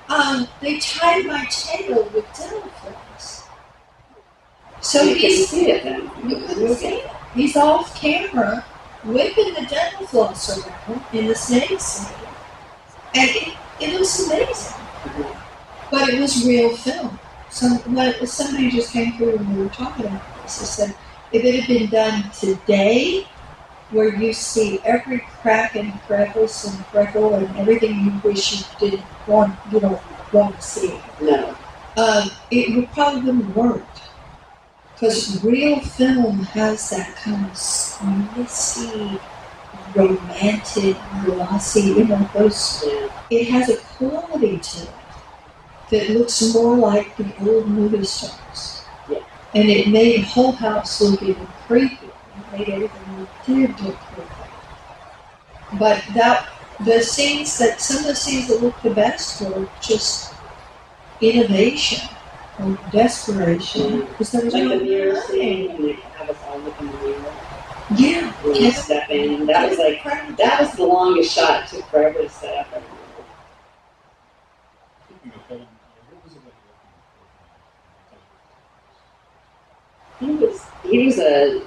Um, 0.10 0.48
they 0.62 0.80
tied 0.80 1.26
my 1.28 1.46
tail 1.50 2.04
with 2.14 2.26
dental 2.36 2.62
films, 2.82 3.44
So 4.82 5.04
you 5.04 5.16
can 5.16 5.30
he's 5.30 5.50
see 5.50 5.70
it 5.72 5.84
then. 5.84 6.10
you 6.28 6.38
couldn't 6.48 6.76
see 6.76 6.88
it. 6.88 7.10
He's 7.36 7.56
off 7.56 7.96
camera 8.00 8.66
whipping 9.04 9.54
the 9.54 9.66
dental 9.70 10.08
floss 10.08 10.58
around 10.58 11.04
in 11.14 11.28
the 11.28 11.36
snake 11.36 11.80
scene. 11.80 12.16
And 13.16 13.30
it, 13.30 13.58
it 13.80 13.94
looks 13.94 14.26
amazing. 14.26 14.74
But 15.92 16.10
it 16.10 16.20
was 16.20 16.46
real 16.46 16.76
film. 16.76 17.20
Some 17.50 17.78
when 17.96 18.26
somebody 18.28 18.70
just 18.72 18.92
came 18.92 19.14
through 19.18 19.38
and 19.38 19.58
we 19.58 19.64
were 19.64 19.70
talking 19.70 20.06
about 20.06 20.22
this. 20.44 20.60
They 20.60 20.66
said 20.66 20.96
if 21.32 21.44
it 21.44 21.60
had 21.60 21.68
been 21.68 21.90
done 21.90 22.30
today, 22.32 23.28
where 23.92 24.14
you 24.16 24.34
see 24.34 24.80
every 24.84 25.20
crack 25.42 25.76
and 25.76 26.00
crevice 26.02 26.66
and 26.66 26.86
freckle 26.88 27.34
and 27.36 27.58
everything 27.58 28.00
you 28.06 28.12
wish 28.24 28.60
you 28.60 28.66
didn't 28.80 29.06
want, 29.28 29.56
you 29.72 29.80
don't 29.80 30.02
want 30.32 30.56
to 30.56 30.62
see, 30.62 31.00
No. 31.22 31.56
um, 31.98 32.30
it 32.52 32.76
would 32.76 32.92
probably 32.92 33.22
wouldn't 33.22 33.56
work. 33.56 33.86
Because 34.94 35.44
real 35.44 35.80
film 35.80 36.44
has 36.44 36.90
that 36.90 37.16
kind 37.16 37.46
of 37.46 38.38
messy, 38.38 39.20
romantic, 39.96 40.98
glossy, 41.24 41.82
you 41.82 42.04
know, 42.06 42.30
those 42.34 42.86
it 43.30 43.48
has 43.50 43.70
a 43.70 43.78
quality 43.78 44.60
to 44.60 44.84
it 44.84 44.90
that 45.90 46.10
looks 46.12 46.54
more 46.54 46.76
like 46.78 47.16
the 47.18 47.34
old 47.50 47.68
movie 47.68 48.04
stars. 48.04 48.84
Yeah. 49.10 49.20
And 49.54 49.70
it 49.70 49.88
made 49.88 50.24
Hull 50.24 50.52
House 50.52 51.02
look 51.02 51.22
even 51.24 51.48
creepy. 51.66 52.08
It 52.08 52.52
made 52.52 52.70
everything 52.70 53.09
it 53.46 53.46
did 53.46 53.82
look 53.82 54.00
creepy. 54.14 54.30
But 55.74 56.04
that 56.14 56.50
the 56.80 57.02
scenes 57.02 57.58
that 57.60 57.82
some 57.82 57.98
of 58.00 58.06
the 58.06 58.16
scenes 58.16 58.48
that 58.48 58.62
looked 58.62 58.84
the 58.84 58.92
best 58.94 59.42
were 59.42 59.68
just 59.82 60.36
innovation 61.22 62.10
or 62.58 62.78
desperation 62.92 64.08
because 64.08 64.32
there 64.32 64.46
was 64.46 64.54
Like 64.54 64.64
no 64.64 64.80
the 64.80 64.86
mirror 64.86 65.22
scene, 65.22 65.72
and 65.72 65.84
they 65.86 65.94
have 66.18 66.30
us 66.30 66.42
all 66.44 66.60
look 66.60 66.80
in 66.80 66.92
the 66.92 66.98
mirror. 66.98 67.34
Yeah. 67.90 68.32
When 68.42 68.54
we 68.54 68.72
step 68.72 69.10
in, 69.10 69.46
that 69.48 69.70
was 69.70 69.80
like, 69.80 70.04
that 70.38 70.62
was 70.62 70.72
the 70.74 70.86
longest 70.86 71.34
shot. 71.34 71.64
It 71.66 71.78
took 71.78 71.86
forever 71.90 72.20
to 72.22 72.30
set 72.30 72.56
up. 72.58 72.68
I 72.72 72.76
remember. 72.78 72.96
Speaking 75.08 75.32
of 75.34 75.46
film, 75.48 75.68
what 76.10 76.24
was 76.24 76.34
it 76.34 76.42
like 76.46 76.54
working 80.20 80.40
with 80.40 80.40
He 80.40 80.46
was 80.46 80.66
he 80.84 81.06
was 81.06 81.20
a 81.20 81.62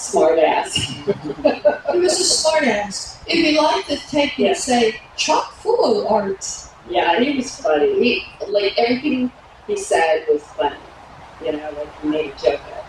smart 0.00 0.38
ass. 0.38 0.74
He 0.74 1.98
was 1.98 2.18
a 2.18 2.24
smart 2.24 2.64
ass. 2.64 3.22
It'd 3.26 3.44
be 3.44 3.56
like 3.58 3.86
to 3.86 3.96
take 4.08 4.38
Yeah. 4.38 4.48
and 4.48 4.56
say, 4.56 5.00
chock 5.16 5.52
full 5.54 6.00
of 6.00 6.06
art. 6.10 6.44
Yeah, 6.88 7.20
he 7.20 7.36
was 7.36 7.54
funny. 7.60 7.92
He 8.02 8.24
like 8.48 8.76
everything 8.78 9.30
he 9.66 9.76
said 9.76 10.26
was 10.28 10.42
funny. 10.42 10.76
You 11.44 11.52
know, 11.52 11.70
like 11.76 12.00
he 12.02 12.08
made 12.08 12.26
a 12.32 12.36
joke 12.38 12.60
of 12.60 12.68
it. 12.78 12.84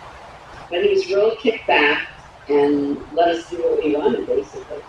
But 0.70 0.84
he 0.84 0.90
was 0.94 1.06
real 1.08 1.36
kicked 1.36 1.66
back 1.66 2.08
and 2.48 2.96
let 3.12 3.28
us 3.28 3.48
do 3.50 3.56
what 3.62 3.84
we 3.84 3.94
wanted 3.94 4.26
basically. 4.26 4.82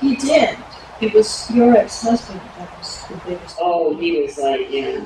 He 0.00 0.16
did. 0.16 0.58
It 1.00 1.12
was 1.14 1.50
your 1.50 1.76
ex-husband 1.76 2.40
that 2.58 2.78
was 2.78 3.04
the 3.08 3.16
biggest. 3.26 3.56
Oh, 3.60 3.96
he 3.96 4.20
was 4.22 4.38
like, 4.38 4.70
yeah. 4.70 5.04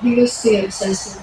He 0.00 0.14
was 0.14 0.42
the 0.42 0.64
obsessive. 0.64 1.22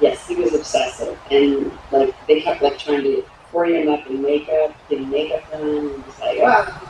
Yes, 0.00 0.26
he 0.28 0.36
was 0.36 0.54
obsessive 0.54 1.18
and 1.30 1.72
like 1.90 2.14
they 2.26 2.40
kept 2.40 2.62
like 2.62 2.78
trying 2.78 3.02
to 3.02 3.24
free 3.50 3.80
him 3.80 3.88
up 3.88 4.06
in 4.06 4.22
makeup, 4.22 4.74
getting 4.88 5.10
makeup 5.10 5.50
done 5.50 5.62
and 5.62 6.06
was 6.06 6.18
like, 6.20 6.38
ah. 6.42 6.44
wow 6.44 6.88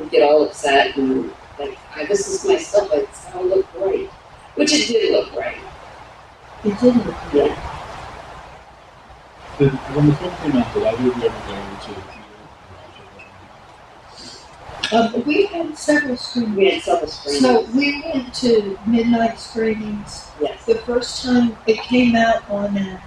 and 0.00 0.10
get 0.10 0.22
all 0.22 0.44
upset 0.44 0.96
and 0.96 1.32
like 1.58 1.78
I, 1.94 2.06
this 2.06 2.26
is 2.26 2.44
my 2.46 2.56
stuff, 2.56 2.88
it's 2.92 3.24
gonna 3.26 3.46
look 3.46 3.72
great. 3.72 4.08
Which 4.54 4.72
it 4.72 4.88
did 4.88 5.12
look 5.12 5.32
great. 5.32 5.58
He 6.62 6.70
didn't. 6.70 7.06
Yeah. 7.32 7.54
Did, 9.58 9.72
when 9.72 10.06
the 10.06 10.16
film 10.16 10.34
came 10.36 10.56
out, 10.56 10.74
did 10.74 10.84
either 10.84 11.10
of 11.10 11.16
you 11.16 11.28
ever 11.28 11.38
go 11.46 11.76
to 11.84 11.88
the 11.88 12.00
theater? 12.00 12.29
Um, 14.92 15.22
we 15.26 15.46
had 15.46 15.76
several 15.76 16.16
screenings. 16.16 16.56
We 16.56 16.70
had 16.70 16.82
several 16.82 17.08
screens. 17.08 17.40
So 17.40 17.62
we 17.74 18.02
went 18.02 18.34
to 18.34 18.78
midnight 18.86 19.38
screenings. 19.38 20.28
yes. 20.40 20.64
The 20.66 20.76
first 20.76 21.24
time 21.24 21.56
it 21.66 21.78
came 21.82 22.16
out 22.16 22.48
on, 22.50 22.76
uh, 22.76 23.00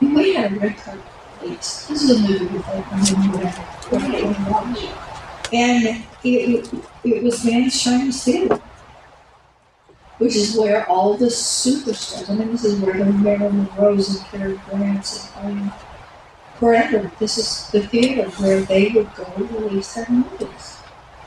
we 0.00 0.34
had 0.34 0.52
a 0.52 0.60
red 0.60 0.76
carpet. 0.78 1.04
It's, 1.42 1.86
this 1.86 2.02
is 2.02 2.10
a 2.10 2.28
movie 2.28 2.46
we 2.46 2.58
think, 2.58 2.92
I 2.92 2.96
mean, 2.96 3.32
we 3.32 3.38
had, 3.38 3.92
we 3.92 3.98
had 3.98 4.34
to 4.34 4.50
watch. 4.50 4.84
And 5.52 6.04
it, 6.22 6.72
it, 7.02 7.22
was 7.22 7.44
Mann's 7.44 7.82
Chinese 7.82 8.22
Theater, 8.22 8.60
which 10.18 10.36
is 10.36 10.56
where 10.56 10.86
all 10.88 11.16
the 11.16 11.26
superstars, 11.26 12.28
I 12.28 12.34
mean, 12.34 12.52
this 12.52 12.64
is 12.64 12.78
where 12.80 12.96
the 12.96 13.06
Marilyn 13.06 13.64
Monroe's 13.64 14.16
and 14.16 14.26
Cary 14.26 14.60
Grants 14.68 15.32
and, 15.38 15.70
I 15.70 15.89
forever, 16.60 17.10
this 17.18 17.38
is 17.38 17.70
the 17.70 17.84
theater 17.88 18.28
where 18.32 18.60
they 18.60 18.90
would 18.90 19.12
go 19.16 19.24
and 19.36 19.50
release 19.50 19.94
their 19.94 20.08
movies. 20.08 20.76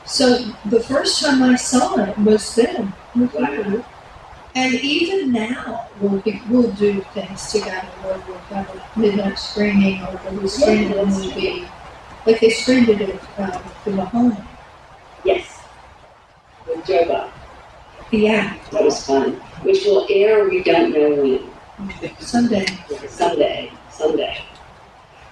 So 0.06 0.38
the 0.66 0.80
first 0.80 1.22
time 1.22 1.42
I 1.42 1.56
saw 1.56 1.98
it 2.02 2.16
was 2.18 2.54
then. 2.54 2.94
Wow. 3.14 3.84
And 4.54 4.74
even 4.74 5.32
now, 5.32 5.88
we'll, 6.00 6.20
be, 6.20 6.40
we'll 6.48 6.70
do 6.72 7.00
things 7.12 7.50
together 7.50 7.88
where 8.02 8.22
we'll 8.28 8.38
have 8.54 8.70
a 8.70 8.98
midnight 8.98 9.36
screening 9.38 10.00
or 10.02 10.20
we'll 10.30 10.48
screen 10.48 10.92
Yeah, 10.92 11.00
a 11.02 11.06
movie. 11.06 11.66
Like 12.24 12.40
they 12.40 12.50
screened 12.50 12.88
it 12.88 13.00
at 13.02 13.38
uh, 13.38 13.62
the 13.84 13.90
Mahoning. 13.90 14.46
Yes. 15.24 15.60
With 16.68 16.86
Joe 16.86 17.04
Bob. 17.08 17.30
Yeah, 18.12 18.56
That 18.70 18.84
was 18.84 19.04
fun. 19.04 19.32
Which 19.64 19.84
will 19.84 20.06
air 20.08 20.48
we 20.48 20.62
don't 20.62 20.92
know 20.92 21.10
when. 21.20 21.50
Sunday. 22.20 22.66
Sunday. 23.08 23.72
Sunday. 23.90 24.38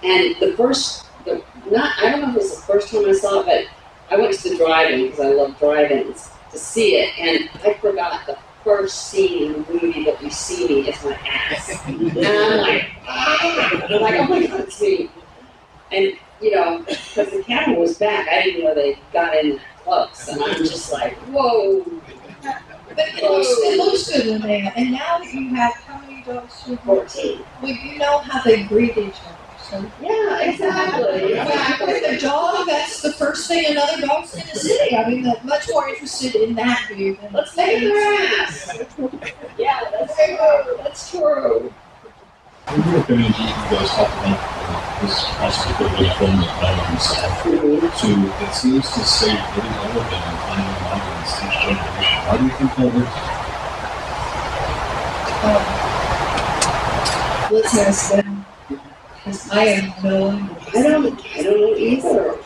And 0.03 0.35
the 0.39 0.53
first 0.57 1.05
the 1.25 1.43
not 1.71 1.93
I 1.99 2.11
don't 2.11 2.21
know 2.21 2.29
if 2.29 2.35
it 2.35 2.39
was 2.39 2.55
the 2.55 2.61
first 2.61 2.91
time 2.91 3.05
I 3.05 3.13
saw 3.13 3.41
it, 3.41 3.45
but 3.45 4.15
I 4.15 4.19
went 4.19 4.33
to 4.33 4.49
the 4.49 4.57
drive-in 4.57 5.05
because 5.05 5.19
I 5.19 5.29
love 5.29 5.57
drive-ins 5.59 6.29
to 6.51 6.57
see 6.57 6.95
it 6.97 7.17
and 7.17 7.49
I 7.63 7.73
forgot 7.75 8.25
the 8.25 8.37
first 8.63 9.09
scene 9.09 9.53
in 9.53 9.63
the 9.63 9.73
movie 9.73 10.05
that 10.05 10.21
you 10.21 10.29
see 10.29 10.67
me 10.67 10.89
is 10.89 11.03
my 11.03 11.13
ass. 11.13 11.83
And 11.87 12.17
I'm 12.17 12.57
like, 12.57 12.91
ah! 13.07 13.85
I'm 13.89 14.01
like, 14.01 14.19
oh 14.19 14.27
my 14.27 14.47
god, 14.47 14.59
it's 14.61 14.81
me. 14.81 15.09
And 15.91 16.13
you 16.41 16.51
know, 16.55 16.79
because 16.79 17.31
the 17.31 17.43
camera 17.43 17.79
was 17.79 17.97
back, 17.97 18.27
I 18.27 18.43
didn't 18.43 18.63
know 18.65 18.75
they 18.75 18.97
got 19.13 19.35
in 19.35 19.57
that 19.57 19.77
close, 19.83 20.27
and 20.27 20.43
I'm 20.43 20.57
just 20.57 20.91
like, 20.91 21.15
whoa. 21.29 21.85
But 22.95 23.07
it 23.07 23.23
looks, 23.23 23.47
it 23.49 23.77
looks 23.77 24.11
good 24.11 24.27
when 24.29 24.41
they 24.41 24.71
and 24.75 24.91
now 24.91 25.19
that 25.19 25.33
you 25.33 25.49
have 25.55 25.73
how 25.75 25.99
many 26.01 26.21
dogs 26.23 26.63
you 26.67 26.75
have? 26.75 26.85
14. 26.85 27.41
Well, 27.61 27.71
you 27.71 27.97
know 27.97 28.19
how 28.19 28.41
they 28.43 28.63
greet 28.63 28.97
each 28.97 29.15
other. 29.25 29.32
So 29.69 29.85
Yeah, 30.01 30.39
exactly. 30.41 31.33
exactly. 31.33 31.87
with 31.93 32.03
a 32.03 32.19
dog, 32.19 32.67
that's 32.67 33.01
the 33.01 33.13
first 33.13 33.47
thing 33.47 33.65
another 33.71 34.01
dog's 34.05 34.31
going 34.35 34.47
to 34.47 34.59
see. 34.59 34.95
I 34.95 35.09
mean, 35.09 35.23
they're 35.23 35.39
much 35.43 35.67
more 35.71 35.87
interested 35.89 36.35
in 36.35 36.53
that 36.55 36.87
view 36.89 37.15
than 37.21 37.31
Let's 37.33 37.55
take 37.55 37.79
their 37.79 38.13
ass. 38.41 38.77
yeah, 39.57 39.79
that's 39.91 40.15
true. 40.15 40.77
That's 40.83 41.11
true. 41.11 41.73
In 42.75 42.81
your 42.91 42.99
opinion, 43.01 43.31
you 43.31 43.47
guys 43.71 43.89
talked 43.91 44.13
about 44.19 44.39
this 45.01 45.15
aspect 45.43 45.81
of 45.81 45.91
the 45.97 46.07
film 46.15 46.35
that 46.37 46.53
died 46.61 46.79
on 46.79 46.95
itself. 46.95 47.43
So 47.43 48.07
it 48.45 48.53
seems 48.53 48.87
to 48.93 48.99
stay 49.03 49.31
really 49.31 49.75
relevant 49.79 50.23
and 50.27 50.37
finding 50.47 50.75
an 50.91 50.99
each 51.23 51.57
generation. 51.63 52.19
Why 52.27 52.33
do 52.37 52.43
you 52.43 52.51
think 52.51 52.71
that 52.75 52.91
is? 52.99 53.11
Um, 55.43 55.63
let's 57.53 57.73
ask 57.77 58.11
them. 58.11 58.29
Because 58.45 58.52
I 59.25 59.65
have 59.65 60.03
no 60.03 60.31
idea. 60.31 60.57
I 60.73 60.81
don't. 60.81 61.37
I 61.37 61.43
don't 61.43 61.61
know 61.61 61.75
either. 61.77 62.37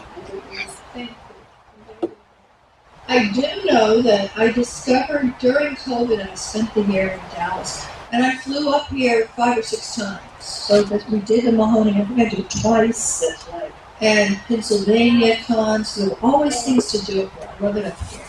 I 3.10 3.32
do 3.32 3.42
know 3.66 4.02
that 4.02 4.38
I 4.38 4.52
discovered 4.52 5.34
during 5.40 5.76
COVID, 5.78 6.30
I 6.30 6.36
spent 6.36 6.74
the 6.74 6.82
year 6.82 7.08
in 7.08 7.20
Dallas, 7.34 7.88
and 8.12 8.24
I 8.24 8.36
flew 8.36 8.70
up 8.74 8.88
here 8.90 9.28
five 9.30 9.58
or 9.58 9.64
six 9.64 9.96
times. 9.96 10.22
So 10.40 10.84
that 10.84 11.10
we 11.10 11.20
did 11.22 11.46
the 11.46 11.52
Mahoning, 11.52 12.02
I 12.02 12.06
think 12.06 12.20
I 12.20 12.30
did 12.30 12.40
it 12.40 12.50
twice, 12.50 13.24
right. 13.52 13.72
and 14.02 14.38
Pennsylvania 14.48 15.38
cons. 15.46 15.96
There 15.96 16.10
were 16.10 16.18
always 16.22 16.62
things 16.64 16.92
to 16.92 17.06
do 17.06 17.24
up 17.24 17.34
here. 17.34 17.50
I 17.50 17.64
love 17.64 17.78
it 17.78 17.86
up 17.86 17.98
here. 18.10 18.26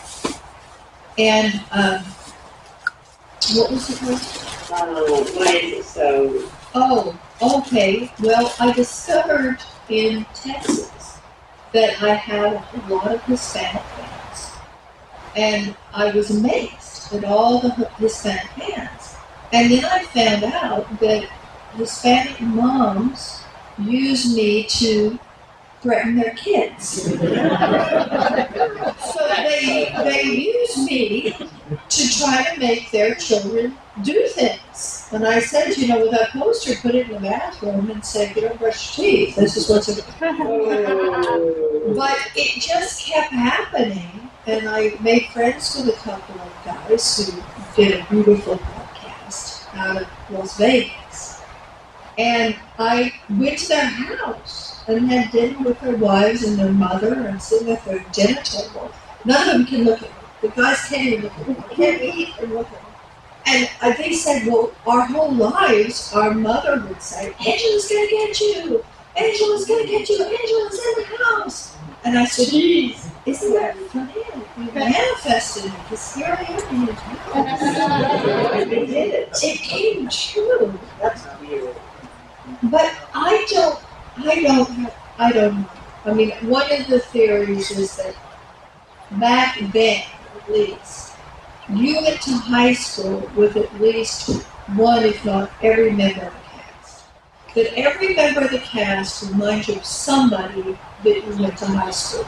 And 1.17 1.53
um, 1.71 2.03
what 3.55 3.71
was 3.71 3.89
it? 3.89 3.99
called? 3.99 4.19
Oh, 4.71 5.23
why 5.35 5.55
is 5.55 5.79
it 5.79 5.83
so? 5.85 6.49
Oh, 6.75 7.19
okay. 7.41 8.11
Well, 8.19 8.53
I 8.59 8.71
discovered 8.73 9.57
in 9.89 10.25
Texas 10.35 11.17
that 11.73 12.01
I 12.01 12.13
had 12.13 12.53
a 12.53 12.93
lot 12.93 13.13
of 13.13 13.23
Hispanic 13.23 13.81
fans. 13.81 14.51
And 15.35 15.75
I 15.93 16.11
was 16.11 16.29
amazed 16.29 17.13
at 17.13 17.23
all 17.23 17.59
the 17.59 17.89
Hispanic 17.97 18.49
fans. 18.51 19.15
And 19.51 19.71
then 19.71 19.85
I 19.85 20.03
found 20.05 20.43
out 20.43 20.99
that 20.99 21.23
Hispanic 21.75 22.39
moms 22.41 23.41
use 23.79 24.35
me 24.35 24.65
to 24.65 25.17
threaten 25.81 26.17
their 26.17 26.35
kids. 26.35 27.03
so 27.03 27.11
they, 29.37 29.91
they 30.03 30.23
use 30.23 30.77
me 30.85 31.31
to 31.89 32.19
try 32.19 32.43
to 32.53 32.59
make 32.59 32.91
their 32.91 33.15
children 33.15 33.75
do 34.03 34.27
things. 34.27 35.07
And 35.11 35.25
I 35.25 35.39
said, 35.39 35.75
you 35.77 35.87
know, 35.87 36.01
with 36.01 36.11
that 36.11 36.29
poster, 36.31 36.75
put 36.75 36.95
it 36.95 37.09
in 37.09 37.13
the 37.13 37.19
bathroom 37.19 37.89
and 37.91 38.03
say, 38.03 38.33
you 38.35 38.41
don't 38.41 38.59
brush 38.59 38.97
your 38.97 39.07
teeth. 39.07 39.35
This 39.35 39.57
is 39.57 39.69
what's. 39.69 39.89
Oh. 40.21 41.65
But 41.95 42.17
it 42.35 42.61
just 42.61 43.07
kept 43.07 43.33
happening, 43.33 44.29
and 44.45 44.69
I 44.69 44.93
made 45.01 45.25
friends 45.27 45.75
with 45.75 45.95
a 45.95 45.99
couple 45.99 46.39
of 46.39 46.53
guys 46.63 47.17
who 47.17 47.41
did 47.75 47.99
a 47.99 48.05
beautiful 48.09 48.57
podcast 48.57 49.75
out 49.75 50.01
of 50.03 50.07
Las 50.29 50.57
Vegas. 50.57 51.41
And 52.17 52.55
I 52.77 53.13
went 53.29 53.57
to 53.59 53.67
their 53.69 53.85
house 53.85 54.83
and 54.87 55.09
had 55.09 55.31
dinner 55.31 55.57
with 55.63 55.79
their 55.79 55.95
wives 55.95 56.43
and 56.43 56.59
their 56.59 56.71
mother 56.71 57.13
and 57.13 57.41
sitting 57.41 57.71
at 57.71 57.83
their 57.85 58.05
dinner 58.11 58.41
table. 58.41 58.91
None 59.25 59.47
of 59.47 59.53
them 59.53 59.65
can 59.65 59.83
look 59.85 60.03
at 60.03 60.09
me. 60.09 60.15
The 60.41 60.47
guys 60.49 60.85
can't 60.89 61.07
even 61.07 61.23
look 61.23 61.33
at 61.33 61.47
me. 61.47 61.53
They 61.53 61.75
can't 61.75 62.01
eat 62.01 62.29
and 62.39 62.53
look 62.53 62.67
at 62.67 62.83
me. 62.83 62.88
And 63.45 63.69
uh, 63.81 63.93
they 63.97 64.13
said, 64.13 64.45
well, 64.47 64.71
our 64.85 65.05
whole 65.05 65.33
lives, 65.33 66.13
our 66.13 66.33
mother 66.33 66.83
would 66.87 67.01
say, 67.01 67.33
Angela's 67.45 67.87
going 67.89 68.07
to 68.07 68.11
get 68.15 68.39
you. 68.39 68.85
Angela's 69.17 69.65
going 69.65 69.85
to 69.85 69.91
get 69.91 70.09
you. 70.09 70.23
Angela's 70.23 70.79
in 70.79 70.93
the 71.03 71.17
house. 71.25 71.75
And 72.03 72.17
I 72.17 72.25
said, 72.25 72.47
Jeez. 72.47 73.11
isn't 73.25 73.53
that 73.53 73.75
funny? 73.89 74.13
You 74.57 74.71
manifested 74.73 75.65
it 75.65 75.71
because 75.83 76.15
here 76.15 76.37
I 76.37 76.43
am 76.43 76.75
in 76.75 76.85
your 76.85 76.93
house. 76.95 78.65
They 78.69 78.85
did 78.85 79.13
it. 79.13 79.29
It 79.41 79.57
came 79.59 80.09
true. 80.09 80.79
That's 81.01 81.23
weird. 81.41 81.75
But 82.63 82.93
I 83.13 83.45
don't, 83.49 83.79
I 84.17 84.41
don't, 84.41 84.69
have- 84.69 84.95
I 85.17 85.31
don't 85.31 85.61
know. 85.61 85.69
I 86.05 86.13
mean, 86.13 86.31
one 86.47 86.71
of 86.71 86.87
the 86.87 86.99
theories 86.99 87.71
is 87.71 87.95
that 87.97 88.15
back 89.11 89.59
then, 89.73 90.03
at 90.37 90.51
least, 90.51 91.08
you 91.73 92.01
went 92.01 92.21
to 92.21 92.31
high 92.31 92.73
school 92.73 93.29
with 93.35 93.55
at 93.55 93.79
least 93.79 94.43
one, 94.75 95.03
if 95.03 95.23
not 95.23 95.51
every 95.61 95.91
member 95.91 96.25
of 96.25 96.33
the 96.33 96.39
cast. 96.49 97.05
That 97.55 97.77
every 97.77 98.15
member 98.15 98.41
of 98.41 98.51
the 98.51 98.59
cast 98.59 99.29
reminds 99.31 99.67
you 99.67 99.75
of 99.75 99.85
somebody 99.85 100.77
that 101.03 101.25
you 101.25 101.41
went 101.41 101.57
to 101.57 101.65
high 101.65 101.91
school 101.91 102.27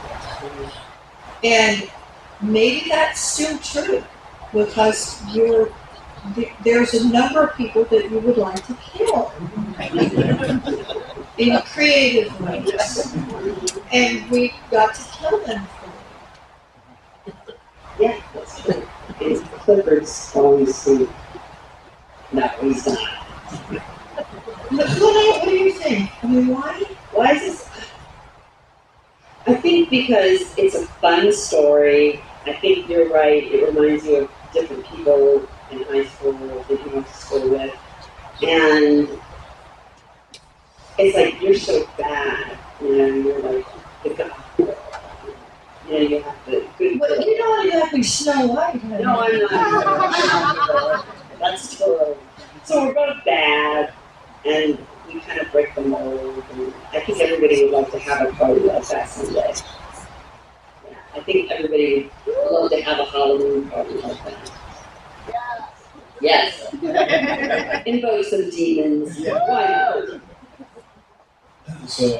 with. 0.58 0.72
And 1.44 1.90
maybe 2.40 2.88
that's 2.88 3.20
still 3.20 3.58
true 3.58 4.04
because 4.52 5.22
you're, 5.34 5.72
there's 6.62 6.94
a 6.94 7.08
number 7.08 7.42
of 7.42 7.56
people 7.56 7.84
that 7.84 8.10
you 8.10 8.20
would 8.20 8.36
like 8.36 8.64
to 8.66 8.74
kill 8.74 9.32
in 11.38 11.60
creative 11.62 12.40
ways. 12.40 13.14
And 13.92 14.30
we 14.30 14.54
got 14.70 14.94
to 14.94 15.02
kill 15.18 15.44
them. 15.44 15.66
Yeah, 17.98 18.20
Is 19.22 19.40
Clifford's 19.60 20.30
falling 20.32 20.66
asleep? 20.68 21.08
No, 22.32 22.48
he's 22.60 22.86
not. 22.86 22.98
What, 24.70 24.88
do- 24.98 25.06
what 25.06 25.44
do 25.44 25.50
you 25.50 25.72
think? 25.72 26.10
I 26.22 26.26
mean, 26.26 26.48
why? 26.48 26.82
Why 27.12 27.32
is 27.32 27.40
this? 27.42 27.68
I 29.46 29.54
think 29.54 29.90
because 29.90 30.54
it's 30.56 30.74
a 30.74 30.86
fun 30.86 31.32
story. 31.32 32.22
I 32.46 32.54
think 32.54 32.88
you're 32.88 33.12
right. 33.12 33.42
It 33.44 33.66
reminds 33.74 34.04
you 34.06 34.16
of 34.24 34.30
different 34.52 34.86
people 34.86 35.46
in 35.70 35.82
high 35.84 36.04
school 36.06 36.32
that 36.32 36.70
you 36.70 36.90
went 36.92 37.06
to 37.06 37.12
school 37.14 37.48
with. 37.50 37.74
And 38.42 39.08
it's 40.98 41.16
like 41.16 41.40
you're 41.40 41.54
so 41.54 41.88
bad, 41.98 42.58
you 42.80 42.96
know, 42.96 43.06
you're 43.06 43.40
like 43.40 43.66
the 44.02 44.10
guy. 44.14 44.41
You 45.92 45.98
know, 45.98 46.08
you 46.08 46.22
have 46.22 46.36
the 46.46 46.66
good 46.78 46.98
But 46.98 47.08
girl. 47.10 47.20
you're 47.20 47.38
not 47.38 47.66
exactly 47.66 48.02
Snow 48.02 48.46
White. 48.46 48.80
honey. 48.80 49.02
No, 49.04 49.20
I'm 49.20 49.38
not. 49.40 51.06
That's 51.38 51.68
still. 51.68 52.16
So 52.64 52.86
we're 52.86 52.94
both 52.94 53.22
bad, 53.26 53.92
and 54.46 54.78
we 55.06 55.20
kind 55.20 55.40
of 55.40 55.52
break 55.52 55.74
the 55.74 55.82
mold. 55.82 56.42
And 56.52 56.72
I 56.92 57.00
think 57.00 57.20
everybody 57.20 57.64
would 57.64 57.72
like 57.74 57.90
to 57.92 57.98
have 57.98 58.26
a 58.28 58.32
party 58.32 58.60
like 58.60 58.86
that 58.88 59.08
someday. 59.08 59.52
Yeah, 60.88 60.96
I 61.14 61.20
think 61.20 61.50
everybody 61.50 62.10
would 62.26 62.36
love 62.52 62.70
to 62.70 62.80
have 62.80 62.98
a 62.98 63.04
Halloween 63.04 63.68
party 63.68 63.94
like 63.94 64.24
that. 64.24 64.50
Yes. 66.22 66.74
yes. 66.80 67.82
Invoke 67.86 68.24
some 68.24 68.48
demons. 68.48 69.18
Why 69.18 69.68
not? 71.68 71.88
So 71.90 72.18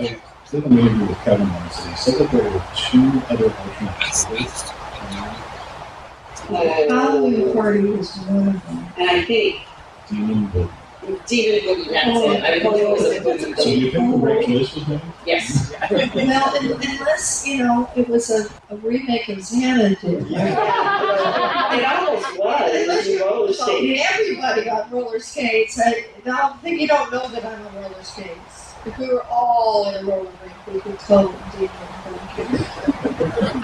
I 0.54 0.60
did 0.60 0.64
an 0.66 1.08
with 1.08 1.18
Kevin 1.20 1.48
once, 1.54 1.78
and 1.80 1.90
he 1.90 1.96
said 1.96 2.14
that 2.20 2.30
there 2.30 2.42
were 2.50 2.62
two 2.76 3.22
other 3.30 3.46
alternate 3.56 4.14
stories. 4.14 4.62
Halloween 6.90 7.52
party 7.54 7.80
was 7.84 8.14
one 8.18 8.48
of 8.48 8.66
them. 8.66 8.86
And 8.98 9.10
I 9.10 9.22
think 9.24 9.62
Demon 10.10 10.46
Book. 10.48 10.70
demon 11.26 11.60
boogie. 11.64 11.88
That's 11.88 12.20
it. 12.20 12.42
I 12.44 12.50
didn't 12.50 12.74
it 12.74 12.88
was 12.90 13.02
a 13.06 13.20
boogie. 13.20 13.56
So 13.56 13.68
you 13.70 13.90
think 13.92 14.10
the 14.12 14.18
right 14.18 14.46
choice 14.46 14.74
was 14.74 14.88
made? 14.88 15.00
Yes. 15.24 15.72
Well, 15.90 16.56
un- 16.56 16.80
unless, 16.82 17.46
you 17.46 17.58
know, 17.64 17.90
it 17.96 18.08
was 18.08 18.28
a, 18.30 18.46
a 18.68 18.76
remake 18.76 19.28
of 19.30 19.38
Xanadu. 19.42 20.26
It 21.72 21.84
almost 21.86 22.38
was. 22.38 22.70
Unless 22.74 23.06
You 23.06 23.12
you're 23.14 23.26
roller 23.30 23.44
I 23.46 23.48
mean, 23.48 23.54
skating. 23.54 24.04
everybody 24.12 24.64
got 24.66 24.92
roller 24.92 25.18
skates. 25.18 25.80
I, 25.80 26.04
I 26.16 26.20
don't 26.24 26.60
think 26.60 26.80
you 26.80 26.88
don't 26.88 27.10
know 27.10 27.26
that 27.28 27.44
I'm 27.46 27.66
on 27.68 27.74
roller 27.76 28.02
skates. 28.02 28.51
If 28.84 28.98
we 28.98 29.08
were 29.08 29.22
all 29.30 29.88
in 29.88 29.94
a 29.94 30.08
roller 30.08 30.30
rink, 30.42 30.66
we 30.66 30.80
could 30.80 30.98
totally 30.98 31.34
do. 31.58 31.68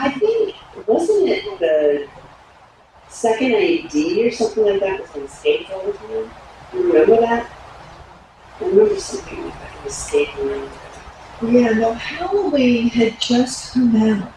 I 0.01 0.15
think 0.17 0.55
wasn't 0.87 1.29
it 1.29 1.59
the 1.59 2.09
second 3.09 3.53
AD 3.53 4.27
or 4.27 4.31
something 4.31 4.65
like 4.65 4.81
that 4.81 5.01
was 5.01 5.11
on 5.17 5.29
skates 5.29 5.71
all 5.73 5.87
the 5.87 5.93
time? 5.93 6.31
You 6.73 6.93
remember 6.93 7.21
that? 7.21 7.51
I 8.61 8.65
remember 8.65 8.99
something 8.99 9.45
like 9.45 9.55
that. 9.55 9.85
Was 9.85 9.97
skating. 9.97 10.71
Yeah, 11.43 11.71
no, 11.73 11.93
Halloween 11.95 12.89
had 12.89 13.21
just 13.21 13.75
come 13.75 13.97
out. 13.97 14.33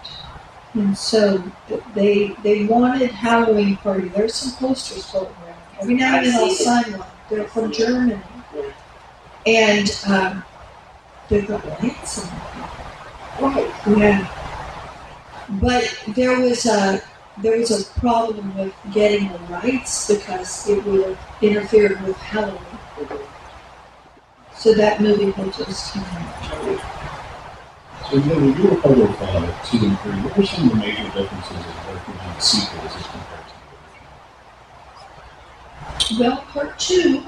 And 0.74 0.98
so 0.98 1.44
they 1.94 2.36
they 2.44 2.66
wanted 2.66 3.12
Halloween 3.12 3.78
party. 3.78 4.08
There's 4.08 4.34
some 4.34 4.58
posters 4.58 5.06
floating 5.06 5.36
around. 5.46 5.62
Every 5.82 5.96
now 5.96 6.18
and 6.18 6.28
then 6.28 6.36
I'll 6.36 6.50
sign 6.50 6.98
one. 6.98 7.08
They're 7.30 7.48
from 7.48 7.72
Germany. 7.72 8.20
And 9.46 10.02
um, 10.08 10.44
they've 11.32 11.48
got 11.48 11.66
lights 11.82 12.20
on 12.20 12.30
them. 12.30 12.38
Right. 13.42 13.74
Yeah. 13.98 14.28
But 15.50 15.84
there 16.10 16.40
was 16.40 16.66
a 16.66 17.02
there 17.42 17.58
was 17.58 17.72
a 17.72 18.00
problem 18.00 18.56
with 18.58 18.74
getting 18.94 19.32
the 19.32 19.40
rights 19.50 20.08
because 20.14 20.70
it 20.70 20.84
would 20.86 21.08
have 21.08 21.20
interfered 21.42 22.02
with 22.02 22.18
Halloween. 22.18 22.60
So 24.56 24.74
that 24.76 25.02
movie 25.02 25.32
had 25.32 25.54
just 25.54 25.94
come 25.94 26.04
out. 26.04 26.82
So 28.10 28.18
you 28.18 28.26
know, 28.26 28.40
you 28.56 28.70
were 28.70 28.76
part 28.82 29.00
of 29.00 29.22
uh, 29.22 29.64
two 29.64 29.86
and 29.86 30.00
three. 30.02 30.12
What 30.12 30.38
were 30.38 30.46
some 30.46 30.66
of 30.66 30.72
the 30.72 30.76
major 30.76 31.04
differences 31.04 31.58
of 31.58 31.88
working 31.88 32.20
on 32.20 32.36
the 32.36 32.42
sequels 32.42 32.96
as 32.96 33.08
compared 33.08 33.48
to 33.48 33.54
the 36.10 36.24
original? 36.24 36.30
Well, 36.30 36.42
part 36.52 36.78
two, 36.78 37.24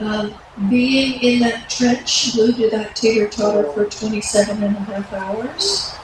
um, 0.00 0.34
being 0.68 1.20
in 1.20 1.40
that 1.40 1.68
trench 1.68 2.32
glued 2.32 2.56
to 2.56 2.70
that 2.70 2.94
teeter 2.94 3.28
totter 3.28 3.70
for 3.72 3.86
27 3.86 4.62
and 4.62 4.76
a 4.76 4.80
half 4.80 5.12
hours, 5.12 5.94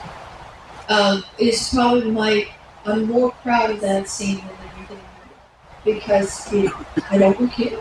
um, 0.89 1.23
is 1.37 1.69
probably 1.73 2.11
my, 2.11 2.47
I'm 2.85 3.05
more 3.05 3.31
proud 3.41 3.71
of 3.71 3.81
that 3.81 4.07
scene 4.07 4.37
than 4.37 4.69
anything 4.77 4.99
because 5.83 6.51
it, 6.51 6.71
I 7.09 7.17
don't 7.17 7.39
look 7.39 7.59
it. 7.59 7.79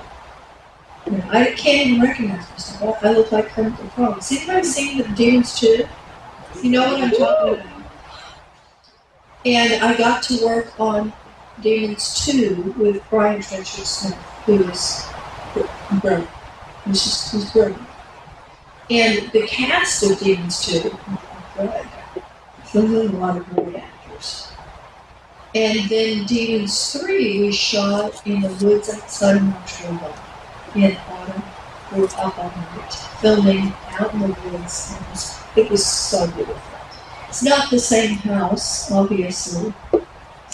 You 1.06 1.12
know, 1.12 1.24
I 1.30 1.52
can't 1.52 1.88
even 1.88 2.00
recognize 2.00 2.48
myself. 2.50 2.98
I 3.02 3.12
look 3.12 3.30
like 3.30 3.48
Kermit 3.48 3.76
the 3.76 3.90
Frog. 3.90 4.22
See 4.22 4.36
if 4.36 4.48
I'm 4.48 4.64
seen 4.64 4.98
the 4.98 5.04
Demons 5.08 5.58
too. 5.58 5.86
You 6.62 6.70
know 6.70 6.92
what 6.92 7.02
I'm 7.02 7.10
talking 7.10 7.54
about. 7.54 7.82
And 9.44 9.84
I 9.84 9.96
got 9.98 10.22
to 10.24 10.44
work 10.44 10.72
on 10.80 11.12
Demons 11.60 12.24
2 12.24 12.74
with 12.78 13.02
Brian 13.10 13.42
Trenchard 13.42 13.86
Smith, 13.86 14.14
who 14.46 14.64
is. 14.64 15.04
He's 16.84 17.04
just, 17.04 17.32
he's 17.32 17.50
brilliant. 17.52 17.80
And 18.90 19.32
the 19.32 19.46
cast 19.46 20.02
of 20.02 20.18
Demons 20.18 20.66
2, 20.66 20.90
my 21.06 21.18
God, 21.56 21.88
there's 22.72 22.90
a 22.90 23.16
lot 23.16 23.36
of 23.38 23.46
great 23.46 23.76
actors. 23.76 24.52
And 25.54 25.88
then 25.88 26.26
Demons 26.26 26.92
3, 26.92 27.40
we 27.40 27.52
shot 27.52 28.26
in 28.26 28.42
the 28.42 28.48
woods 28.64 28.92
outside 28.92 29.36
of 29.36 29.42
Montreal 29.42 30.14
in 30.74 30.96
autumn. 31.08 31.42
We 31.92 32.00
were 32.00 32.08
up 32.16 32.38
all 32.38 32.50
night 32.50 32.92
filming 33.20 33.72
out 33.98 34.12
in 34.12 34.20
the 34.20 34.26
woods. 34.26 34.94
It 34.94 35.10
was, 35.10 35.38
it 35.56 35.70
was 35.70 35.86
so 35.86 36.26
beautiful. 36.32 36.56
It's 37.28 37.42
not 37.42 37.70
the 37.70 37.78
same 37.78 38.16
house, 38.16 38.90
obviously. 38.90 39.72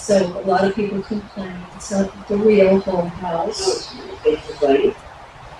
So 0.00 0.16
a 0.38 0.42
lot 0.46 0.64
of 0.64 0.74
people 0.74 1.02
complain 1.02 1.54
it's 1.76 1.90
not 1.90 2.26
the 2.28 2.36
real 2.36 2.80
Hull 2.80 3.06
House. 3.06 3.94
Basically. 4.24 4.94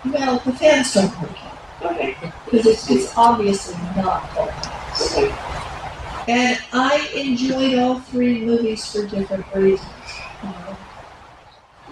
Well, 0.07 0.38
the 0.44 0.53
fans 0.53 0.94
don't 0.94 1.14
like 1.22 1.31
it 1.31 1.85
Okay. 1.85 2.33
because 2.50 2.66
it's, 2.66 2.90
it's 2.90 3.12
obviously 3.16 3.74
not 3.96 4.22
Hull 4.33 4.50
House. 4.50 5.16
Okay. 5.16 6.33
And 6.33 6.59
I 6.72 7.11
enjoyed 7.14 7.79
all 7.79 8.00
three 8.00 8.44
movies 8.44 8.90
for 8.90 9.07
different 9.07 9.46
reasons. 9.55 9.88
Um, 10.42 10.76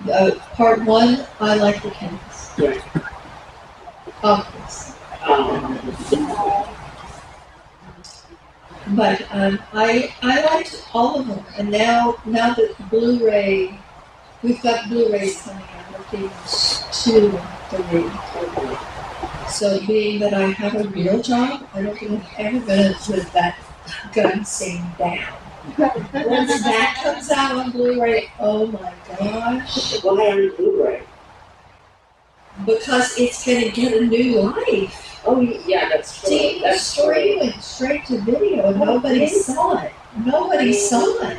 Uh, 0.08 0.30
part 0.54 0.84
one, 0.84 1.26
I 1.40 1.56
like 1.56 1.82
the 1.82 1.90
campus. 1.90 2.52
Right. 2.56 2.80
Obvious. 4.22 4.94
Um, 5.26 5.76
But 8.90 9.22
um, 9.31 9.59
I 9.72 10.14
I 10.22 10.44
liked 10.44 10.88
all 10.94 11.20
of 11.20 11.27
them, 11.27 11.44
and 11.59 11.70
now 11.70 12.16
now 12.24 12.55
that 12.55 12.90
Blu-ray, 12.90 13.79
we've 14.42 14.62
got 14.62 14.88
Blu-rays 14.88 15.42
coming 15.42 15.62
out. 15.62 15.94
I 15.94 16.03
think 16.11 16.33
two 16.92 17.38
three. 17.68 18.09
So 19.51 19.85
being 19.87 20.20
that 20.20 20.33
I 20.33 20.48
have 20.53 20.74
a 20.74 20.88
real 20.88 21.20
job, 21.22 21.68
I 21.74 21.83
don't 21.83 21.98
think 21.98 22.22
I've 22.38 22.38
ever 22.38 22.61
been 22.66 22.94
with 23.09 23.33
that 23.33 23.59
gun 24.14 24.44
scene 24.44 24.85
down. 24.98 25.35
Once 25.77 26.62
that 26.62 27.01
comes 27.03 27.31
out 27.31 27.57
on 27.57 27.70
Blu-ray, 27.72 28.31
oh 28.38 28.66
my 28.68 28.94
gosh! 29.09 30.03
why 30.03 30.31
on 30.31 30.57
Blu-ray? 30.57 31.03
Because 32.64 33.18
it's 33.18 33.44
gonna 33.44 33.70
get 33.70 33.92
a 33.92 34.07
new 34.07 34.40
life. 34.40 35.08
Oh, 35.24 35.40
yeah, 35.40 35.88
that's 35.88 36.20
true. 36.20 36.28
See, 36.31 36.61
That's 36.62 36.94
true. 36.94 37.04
streaming 37.12 37.52
straight 37.61 38.07
to 38.07 38.18
video, 38.20 38.70
nobody 38.72 39.26
saw 39.26 39.78
it. 39.83 39.92
Nobody 40.24 40.72
saw 40.72 41.28
it, 41.28 41.38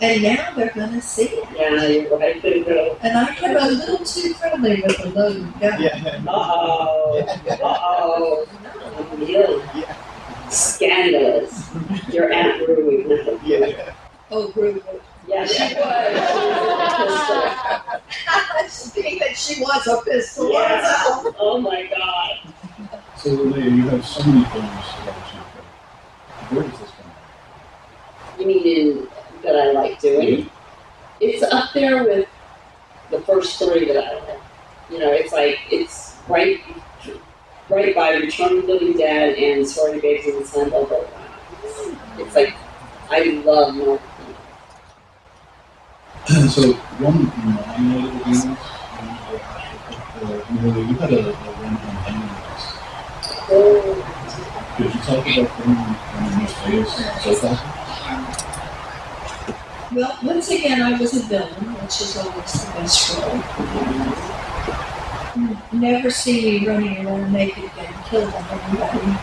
and 0.00 0.22
now 0.22 0.52
they're 0.56 0.70
gonna 0.74 1.00
see 1.00 1.24
it. 1.24 1.48
Yeah, 1.56 1.86
you're 1.86 2.18
right. 2.18 2.40
Bingo. 2.42 2.96
And 3.02 3.16
I 3.18 3.34
get 3.34 3.56
a 3.56 3.66
little 3.66 4.04
too 4.04 4.34
friendly 4.34 4.82
with 4.82 4.98
the 4.98 5.08
loaded 5.10 5.60
gun. 5.60 5.80
Yeah. 5.80 6.22
Uh-oh. 6.28 7.24
Uh-oh. 7.62 8.46
Really 9.16 9.62
Yeah. 9.74 9.96
scandalous. 10.50 11.70
Your 12.12 12.32
Aunt 12.32 12.66
Rue 12.68 13.04
would. 13.08 13.40
Yeah. 13.44 13.94
Oh, 14.30 14.52
Ruben. 14.54 14.82
Yeah, 15.26 15.44
she 15.46 15.74
was. 15.74 16.14
Being 18.94 19.18
that 19.20 19.36
she 19.36 19.60
wants 19.60 19.86
a 19.86 20.00
pistol 20.02 20.50
Yeah. 20.52 20.76
herself. 20.76 21.34
Oh 21.38 21.58
my 21.60 21.86
god. 21.86 22.54
So 23.18 23.34
Renee, 23.34 23.68
you 23.68 23.88
have 23.88 24.06
so 24.06 24.22
many 24.24 24.44
films 24.44 24.70
that 25.04 25.34
you. 25.34 26.56
Where 26.56 26.62
does 26.68 26.78
this 26.78 26.90
come 26.90 27.10
You 28.40 28.46
mean 28.46 28.64
in, 28.64 29.08
that 29.42 29.56
I 29.56 29.72
like 29.72 30.00
doing? 30.00 30.48
It's 31.20 31.42
up 31.42 31.72
there 31.74 32.04
with 32.04 32.28
the 33.10 33.20
first 33.22 33.58
three 33.58 33.86
that 33.92 34.04
I 34.04 34.20
like. 34.24 34.40
You 34.88 35.00
know, 35.00 35.10
it's 35.10 35.32
like, 35.32 35.58
it's 35.70 36.16
right, 36.28 36.60
right 37.68 37.92
by 37.92 38.10
Return 38.14 38.58
of 38.58 38.66
the 38.66 38.72
Living 38.74 38.96
Dead 38.96 39.34
and 39.34 39.66
Sorry 39.66 40.00
Babes 40.00 40.26
in 40.26 40.38
the 40.38 40.46
Sun. 40.46 40.70
Both 40.70 40.92
of 40.92 41.10
them. 41.10 41.98
It's 42.18 42.34
like, 42.36 42.54
I 43.10 43.42
love 43.44 43.74
North 43.74 44.00
so 46.50 46.72
one 47.00 47.16
of 47.16 47.38
my 47.38 47.78
notable 47.78 48.24
games, 48.26 48.44
uh, 50.20 50.44
you 50.52 50.60
know, 50.60 50.78
you 50.78 50.94
had 50.96 51.10
a, 51.10 51.20
a 51.20 51.32
run 51.32 51.72
on 51.72 51.96
Dynamax. 52.04 52.78
Could 53.48 53.56
you 54.78 55.00
talk 55.00 55.26
about 55.26 55.58
them 55.58 55.72
and 55.72 56.48
players 56.48 56.92
so 57.22 57.32
far? 57.36 57.56
Well, 59.94 60.18
once 60.22 60.50
again, 60.50 60.82
I 60.82 61.00
was 61.00 61.16
a 61.16 61.20
villain, 61.20 61.74
which 61.80 62.02
is 62.02 62.18
always 62.18 62.52
the 62.52 62.72
best 62.72 63.16
role. 63.16 63.40
Never 65.72 66.10
see 66.10 66.60
me 66.60 66.68
running 66.68 67.06
around 67.06 67.32
naked 67.32 67.64
again, 67.64 67.94
killed 68.04 68.32
by 68.32 68.40
anybody. 68.68 69.16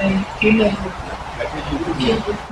And 0.00 0.26
you 0.42 0.52
never 0.54 0.80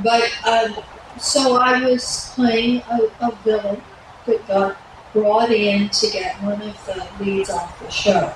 But 0.02 0.30
um, 0.46 0.76
so 1.18 1.56
I 1.56 1.82
was 1.82 2.30
playing 2.34 2.82
a, 2.90 3.08
a 3.22 3.34
villain 3.42 3.80
that 4.26 4.46
got 4.48 4.76
brought 5.14 5.50
in 5.50 5.88
to 5.88 6.10
get 6.10 6.42
one 6.42 6.60
of 6.60 6.86
the 6.86 7.08
leads 7.24 7.48
off 7.48 7.78
the 7.80 7.90
show 7.90 8.34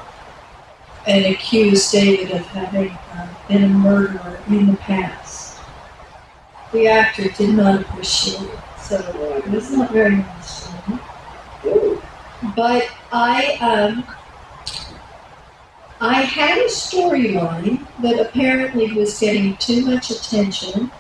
and 1.07 1.27
accused 1.27 1.93
David 1.93 2.31
of 2.33 2.47
having 2.49 2.91
uh, 3.15 3.29
been 3.49 3.65
a 3.65 3.69
murderer 3.69 4.41
in 4.49 4.67
the 4.67 4.77
past. 4.77 5.61
The 6.73 6.87
actor 6.89 7.29
did 7.31 7.55
not 7.55 7.81
appreciate 7.81 8.43
it, 8.43 8.59
so 8.79 8.97
it 8.97 9.51
was 9.51 9.71
not 9.71 9.91
very 9.93 10.17
nice 10.17 10.69
to 10.69 10.91
me. 10.91 12.01
But 12.55 12.89
I 13.13 13.57
um, 13.61 14.05
I 16.01 16.23
had 16.23 16.59
a 16.59 16.67
storyline 16.67 17.87
that 17.99 18.19
apparently 18.19 18.93
was 18.93 19.19
getting 19.19 19.57
too 19.57 19.85
much 19.85 20.11
attention, 20.11 20.91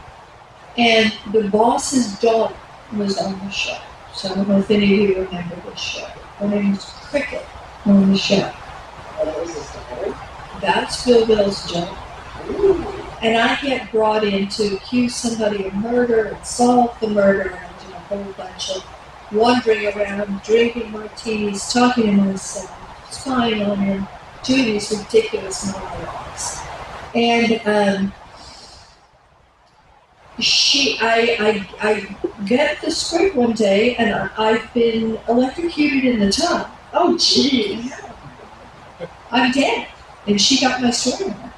and 0.76 1.12
the 1.32 1.48
boss's 1.48 2.18
daughter 2.18 2.56
was 2.92 3.16
on 3.18 3.38
the 3.38 3.50
show. 3.50 3.78
So 4.12 4.30
I 4.30 4.34
don't 4.34 4.48
know 4.48 4.58
if 4.58 4.70
any 4.70 4.92
of 4.92 5.10
you 5.10 5.22
remember 5.22 5.56
this 5.56 5.78
show. 5.78 6.06
Her 6.38 6.48
name 6.48 6.72
was 6.72 6.92
Cricket 7.08 7.46
on 7.86 8.10
the 8.10 8.18
show. 8.18 8.52
That's 10.60 11.04
Bill 11.04 11.26
Bell's 11.26 11.70
joke. 11.70 11.96
And 13.22 13.36
I 13.36 13.58
get 13.60 13.90
brought 13.90 14.24
in 14.24 14.48
to 14.48 14.76
accuse 14.76 15.14
somebody 15.14 15.66
of 15.66 15.74
murder 15.74 16.26
and 16.26 16.46
solve 16.46 16.98
the 17.00 17.08
murder 17.08 17.50
and 17.50 17.74
do 17.86 17.94
a 17.94 17.98
whole 17.98 18.32
bunch 18.32 18.70
of 18.70 18.84
wandering 19.32 19.86
around, 19.88 20.42
drinking 20.42 20.90
martinis, 20.90 21.72
talking 21.72 22.06
to 22.06 22.12
myself, 22.12 22.74
spying 23.10 23.62
on 23.62 23.78
him, 23.78 24.08
doing 24.42 24.64
these 24.64 24.90
ridiculous 24.90 25.72
monologues. 25.72 26.60
And 27.14 27.60
um, 27.66 28.12
she, 30.38 30.98
I, 31.00 31.66
I, 31.80 31.90
I 31.90 32.16
get 32.46 32.80
the 32.80 32.90
script 32.90 33.36
one 33.36 33.52
day, 33.52 33.96
and 33.96 34.14
I, 34.14 34.30
I've 34.38 34.72
been 34.72 35.18
electrocuted 35.28 36.04
in 36.04 36.20
the 36.20 36.32
tub. 36.32 36.70
Oh, 36.92 37.14
jeez. 37.16 38.09
I'm 39.32 39.52
dead, 39.52 39.88
and 40.26 40.40
she 40.40 40.60
got 40.60 40.82
my 40.82 40.88
storyline. 40.88 41.52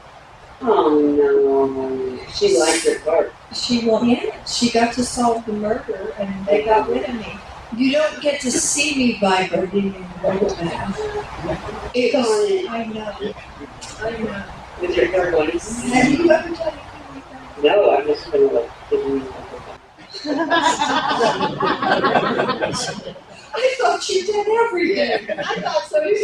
Oh, 0.61 1.01
no. 1.01 2.33
She 2.35 2.59
liked 2.59 2.85
your 2.85 3.01
part. 3.01 3.33
She 3.53 3.87
well, 3.87 4.05
yeah, 4.05 4.45
she 4.45 4.71
got 4.71 4.95
to 4.95 5.05
solve 5.05 5.45
the 5.47 5.53
murder, 5.53 6.15
and 6.19 6.47
they 6.47 6.65
got 6.65 6.89
rid 6.89 7.09
of 7.09 7.15
me. 7.15 7.39
You 7.77 7.93
don't 7.93 8.23
get 8.23 8.41
to 8.43 8.51
see 8.51 8.97
me 8.97 9.19
vibrating 9.19 9.95
in 9.95 10.03
the 10.03 10.55
bath. 10.61 10.99
It 11.95 12.15
was. 12.15 12.67
I 12.69 12.85
know, 12.85 13.35
I 14.01 14.11
know. 14.23 14.45
With 14.81 14.97
your 14.97 15.07
hair 15.07 15.31
going. 15.31 15.59
Have 15.59 16.11
you 16.11 16.31
ever 16.31 16.49
done 16.55 16.59
anything 16.59 17.15
like 17.15 17.31
that? 17.31 17.63
No, 17.63 17.97
I'm 17.97 18.07
just 18.07 18.31
gonna 18.31 18.47
like 18.47 18.71
give 18.91 19.07
you. 19.07 19.35
I 23.55 23.75
thought 23.79 24.09
you 24.09 24.27
did 24.27 24.47
everything. 24.67 25.38
I 25.38 25.61
thought 25.61 25.85
so 25.85 26.03
too. 26.03 26.15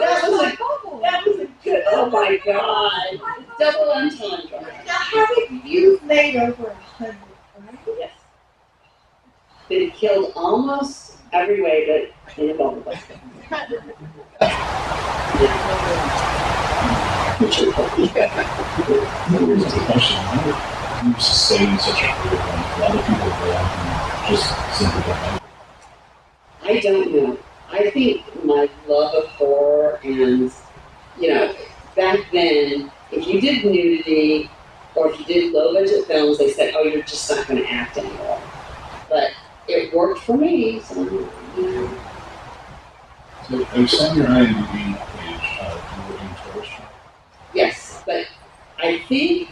That 0.00 0.28
was 0.28 0.40
like, 0.40 0.58
oh, 0.60 1.00
That 1.02 1.26
was 1.26 1.36
a 1.38 1.48
good. 1.62 1.82
Oh, 1.88 2.04
oh 2.04 2.10
my 2.10 2.40
god. 2.44 3.20
Double 3.58 3.92
entendre. 3.92 4.60
Now, 4.86 4.92
having 4.92 5.62
you've 5.64 6.02
made 6.04 6.36
over 6.36 6.68
a 6.68 6.74
hundred, 6.74 7.16
right? 7.58 7.78
Yes. 7.98 8.12
Been 9.68 9.90
killed 9.92 10.32
almost 10.36 11.18
every 11.32 11.62
way 11.62 12.10
but 12.36 12.38
in 12.38 12.50
a 12.50 12.54
bubble. 12.54 12.82
Here's 17.38 17.62
a 19.62 19.80
question. 19.84 20.16
How 20.16 20.42
do 20.42 21.08
you 21.08 21.14
sustain 21.18 21.78
such 21.78 22.02
a 22.02 22.06
career 22.06 22.40
when 22.40 22.58
a 22.58 22.80
lot 22.80 22.94
of 22.94 23.06
people 23.06 23.28
go 23.28 23.52
out 23.52 23.68
and 23.78 24.36
just 24.36 24.46
simply 24.78 25.02
don't 25.02 25.22
like 25.22 25.34
it? 25.36 25.43
I 26.64 26.80
don't 26.80 27.12
know. 27.12 27.38
I 27.70 27.90
think 27.90 28.22
my 28.44 28.68
love 28.88 29.14
of 29.14 29.28
horror 29.30 30.00
and, 30.02 30.50
you 31.18 31.28
know, 31.28 31.54
back 31.94 32.18
then, 32.32 32.90
if 33.10 33.26
you 33.26 33.40
did 33.40 33.64
nudity 33.64 34.50
or 34.94 35.10
if 35.10 35.18
you 35.20 35.26
did 35.26 35.52
low 35.52 35.74
budget 35.74 36.06
films, 36.06 36.38
they 36.38 36.52
said, 36.52 36.74
oh, 36.76 36.84
you're 36.84 37.02
just 37.02 37.30
not 37.30 37.46
going 37.46 37.62
to 37.62 37.68
act 37.70 37.98
anymore. 37.98 38.40
But 39.08 39.30
it 39.68 39.94
worked 39.94 40.20
for 40.20 40.36
me, 40.36 40.80
so, 40.80 41.02
you 41.02 41.70
know. 41.70 41.90
So 43.48 43.66
I 43.74 43.86
saw 43.86 44.14
your 44.14 44.26
IMDb 44.26 44.96
page, 45.18 45.58
uh, 45.60 45.80
you 45.96 46.14
were 46.14 46.20
in 46.20 46.28
tourist 46.52 46.72
trap. 46.72 46.94
Yes, 47.52 48.02
but 48.06 48.26
I 48.78 49.00
think 49.00 49.50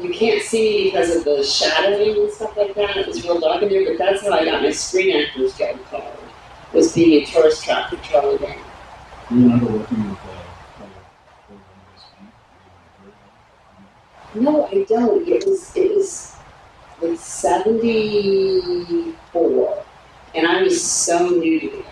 you 0.00 0.10
can't 0.14 0.42
see 0.42 0.62
me 0.62 0.84
because 0.90 1.14
of 1.16 1.24
the 1.24 1.44
shadowing 1.44 2.16
and 2.16 2.32
stuff 2.32 2.56
like 2.56 2.74
that. 2.76 2.96
It 2.96 3.06
was 3.08 3.22
real 3.24 3.40
dark 3.40 3.62
in 3.62 3.68
there, 3.68 3.84
but 3.84 3.98
that's 3.98 4.22
how 4.22 4.32
I 4.32 4.44
got 4.46 4.62
my 4.62 4.70
Screen 4.70 5.22
Actors 5.22 5.54
Guild 5.56 5.84
card. 5.90 6.18
Was 6.72 6.92
the 6.92 7.24
tourist 7.24 7.64
Charlie 7.64 8.38
Day. 8.38 8.58
Do 9.28 9.34
you 9.34 9.42
remember 9.42 9.72
working 9.72 10.10
with, 10.10 10.18
uh, 10.24 10.30
uh, 11.54 11.60
No, 14.34 14.66
I 14.66 14.84
don't. 14.84 15.26
It 15.26 15.44
was 15.46 15.74
it 15.76 15.96
was 15.96 16.36
like 17.02 17.18
seventy 17.18 19.14
four, 19.32 19.82
and 20.34 20.46
I 20.46 20.62
was 20.62 20.80
so 20.80 21.28
new 21.30 21.58
to 21.58 21.66
the 21.66 21.72
game. 21.72 21.84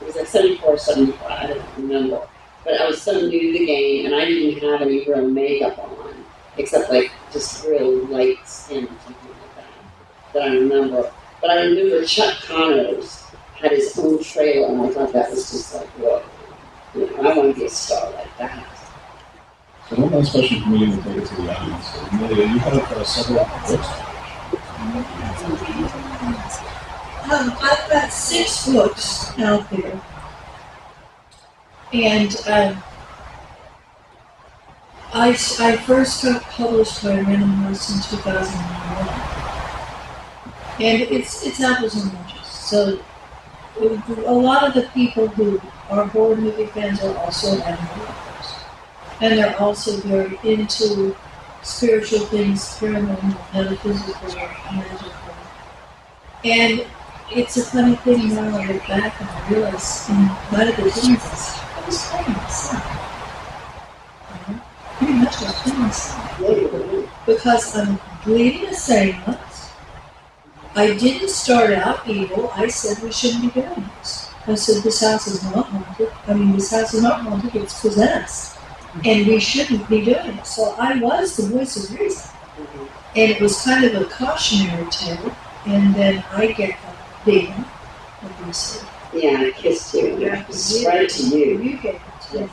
It 0.00 0.06
was 0.06 0.16
like 0.16 0.26
74, 0.28 0.78
75, 0.78 1.30
I 1.30 1.46
don't 1.48 1.76
remember. 1.76 2.26
But 2.64 2.80
I 2.80 2.86
was 2.86 3.02
so 3.02 3.12
new 3.20 3.52
to 3.52 3.58
the 3.58 3.66
game, 3.66 4.06
and 4.06 4.14
I 4.14 4.24
didn't 4.26 4.62
have 4.62 4.80
any 4.80 5.04
real 5.06 5.28
makeup 5.28 5.76
on, 5.78 6.24
except 6.56 6.90
like 6.90 7.10
just 7.32 7.66
real 7.66 8.06
light 8.06 8.38
skin 8.46 8.84
or 8.84 8.88
something 9.04 9.30
like 9.30 9.56
that. 9.56 10.32
That 10.34 10.42
I 10.44 10.54
remember. 10.54 11.12
But 11.40 11.50
I 11.50 11.62
remember 11.64 12.04
Chuck 12.04 12.34
Connors 12.44 13.17
had 13.60 13.72
his 13.72 13.98
own 13.98 14.22
trailer, 14.22 14.68
and 14.68 14.80
I 14.82 14.90
thought 14.90 15.12
that 15.12 15.30
was 15.30 15.50
just 15.50 15.74
like, 15.74 15.88
whoa. 15.98 16.22
You 16.94 17.06
know, 17.10 17.16
I 17.30 17.36
want 17.36 17.54
to 17.54 17.60
be 17.60 17.66
a 17.66 17.68
star 17.68 18.10
like 18.12 18.36
that. 18.38 18.66
So 19.90 19.96
one 20.02 20.10
last 20.12 20.32
question 20.32 20.62
for 20.62 20.68
me, 20.70 20.84
and 20.84 20.92
we'll 20.94 21.02
take 21.14 21.16
it 21.22 21.26
to 21.28 21.34
the 21.42 21.56
audience. 21.56 21.86
Amelia, 22.12 22.46
you 22.46 22.58
have 22.58 22.74
uh, 22.92 23.04
several 23.04 23.44
books. 23.44 23.88
Um, 27.30 27.52
I've 27.60 27.90
got 27.90 28.10
six 28.12 28.66
books 28.68 29.38
out 29.38 29.68
there. 29.70 30.00
And 31.92 32.36
um, 32.46 32.82
I, 35.12 35.30
s- 35.30 35.58
I 35.60 35.76
first 35.76 36.22
got 36.22 36.42
published 36.42 37.02
by 37.02 37.20
Random 37.20 37.48
House 37.50 37.90
in 37.90 38.00
2001. 38.18 39.08
And 40.80 41.02
it's, 41.02 41.44
it's 41.46 41.60
apples 41.60 41.96
and 42.02 42.12
oranges. 42.14 42.46
So 42.46 42.98
a 43.80 44.32
lot 44.32 44.66
of 44.66 44.74
the 44.74 44.88
people 44.92 45.28
who 45.28 45.60
are 45.90 46.06
horror 46.06 46.36
movie 46.36 46.66
fans 46.66 47.02
are 47.02 47.16
also 47.18 47.58
animal 47.62 48.04
lovers. 48.04 48.54
And 49.20 49.38
they're 49.38 49.58
also 49.58 49.96
very 49.98 50.38
into 50.44 51.16
spiritual 51.62 52.20
things, 52.26 52.62
paranormal, 52.78 53.54
metaphysical, 53.54 54.14
magical. 54.72 55.12
And 56.44 56.86
it's 57.30 57.56
a 57.56 57.64
funny 57.64 57.96
thing 57.96 58.34
now 58.34 58.56
I 58.56 58.66
look 58.66 58.86
back 58.86 59.20
and 59.20 59.28
I 59.28 59.48
realize 59.50 60.08
in 60.08 60.16
one 60.16 60.68
of 60.68 60.76
the 60.76 60.90
things 60.90 61.20
I 61.20 61.86
was 61.86 62.06
playing 62.06 62.32
myself. 62.32 62.84
Pretty 64.98 65.12
much 65.14 65.36
I 65.36 65.44
was 65.44 65.54
playing 65.62 65.80
myself. 65.82 67.26
Because 67.26 67.76
I'm 67.76 68.00
bleeding 68.24 68.68
a 68.68 68.74
seance. 68.74 69.47
I 70.78 70.94
didn't 70.94 71.30
start 71.30 71.72
out 71.72 72.06
evil. 72.06 72.52
I 72.54 72.68
said 72.68 73.02
we 73.02 73.10
shouldn't 73.10 73.52
be 73.52 73.60
doing 73.60 73.90
this. 73.98 74.30
I 74.46 74.54
said 74.54 74.84
this 74.84 75.00
house 75.00 75.26
is 75.26 75.42
not 75.42 75.66
haunted. 75.66 76.12
I 76.28 76.34
mean 76.34 76.52
this 76.52 76.70
house 76.70 76.94
is 76.94 77.02
not 77.02 77.22
haunted, 77.22 77.56
it's 77.56 77.80
possessed. 77.80 78.56
And 79.04 79.26
we 79.26 79.40
shouldn't 79.40 79.88
be 79.88 80.04
doing 80.04 80.38
it. 80.38 80.46
So 80.46 80.76
I 80.78 81.00
was 81.00 81.36
the 81.36 81.48
voice 81.48 81.76
of 81.76 81.98
reason. 81.98 82.30
And 83.16 83.32
it 83.32 83.40
was 83.40 83.60
kind 83.60 83.84
of 83.86 84.00
a 84.00 84.04
cautionary 84.04 84.88
tale. 84.92 85.34
And 85.66 85.92
then 85.96 86.24
I 86.30 86.52
get 86.52 86.70
a 86.70 87.24
big 87.24 87.48
one, 87.48 87.64
obviously. 88.22 88.88
Yeah, 89.14 89.40
I 89.40 89.50
kissed 89.50 89.94
you. 89.94 90.16
Yeah. 90.16 90.46
Right 90.86 91.10
to 91.10 91.22
you. 91.24 91.60
You 91.60 91.76
get 91.78 92.00
it. 92.34 92.50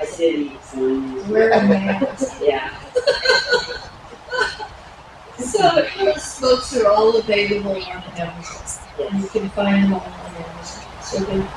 I 0.00 0.16
did 0.16 0.40
eat 0.40 0.64
some. 0.64 1.28
Wear 1.30 1.50
a 1.50 1.66
mask. 1.66 2.40
Yeah. 2.42 2.78
So 5.38 5.86
those 5.98 6.40
books 6.40 6.76
are 6.76 6.90
all 6.90 7.16
available 7.16 7.72
on 7.72 7.82
Amazon. 7.82 8.88
You 8.98 9.28
can 9.28 9.48
find 9.50 9.84
them 9.84 9.94
all 9.94 10.00
on 10.00 10.34
Amazon. 10.36 11.02
So 11.02 11.18
the, 11.20 11.48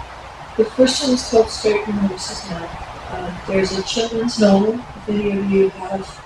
the 0.57 0.65
first 0.71 1.03
one 1.03 1.13
is 1.13 1.29
called 1.29 1.49
Straight 1.49 1.85
Horse's 1.85 2.49
Mouth. 2.49 2.69
Uh, 3.11 3.45
there's 3.47 3.77
a 3.77 3.83
children's 3.83 4.39
novel. 4.39 4.73
If 4.73 5.09
any 5.09 5.37
of 5.37 5.51
you 5.51 5.69
have 5.69 6.21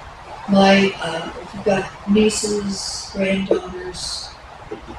my, 0.49 0.93
uh, 1.01 1.32
if 1.41 1.53
you've 1.53 1.65
got 1.65 2.09
nieces, 2.09 3.11
granddaughters, 3.13 4.29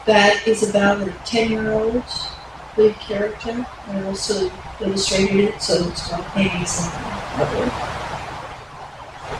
that 0.07 0.47
is 0.47 0.69
about 0.69 1.07
a 1.07 1.13
10 1.25 1.51
year 1.51 1.73
old 1.73 2.03
lead 2.77 2.95
character. 3.01 3.67
I 3.89 4.03
also 4.05 4.51
illustrated 4.81 5.41
it, 5.41 5.63
so 5.63 5.89
it's 5.89 6.09
got 6.09 6.25
pennies 6.29 6.81
and 6.83 7.73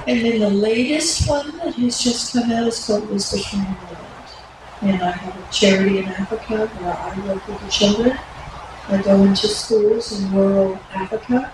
And 0.07 0.25
then 0.25 0.41
the 0.41 0.51
latest 0.51 1.29
one 1.29 1.57
that 1.59 1.75
has 1.75 2.01
just 2.01 2.33
come 2.33 2.51
out 2.51 2.67
is 2.67 2.85
called 2.87 3.09
Whispers 3.11 3.47
from 3.47 3.61
the 3.61 3.67
World. 3.67 4.07
And 4.83 5.03
I 5.03 5.11
have 5.11 5.37
a 5.37 5.53
charity 5.53 5.99
in 5.99 6.07
Africa 6.07 6.67
where 6.67 6.97
I 6.97 7.27
work 7.27 7.47
with 7.47 7.61
the 7.61 7.71
children. 7.71 8.19
I 8.89 9.03
go 9.03 9.23
into 9.25 9.47
schools 9.47 10.19
in 10.19 10.33
rural 10.33 10.79
Africa. 10.93 11.53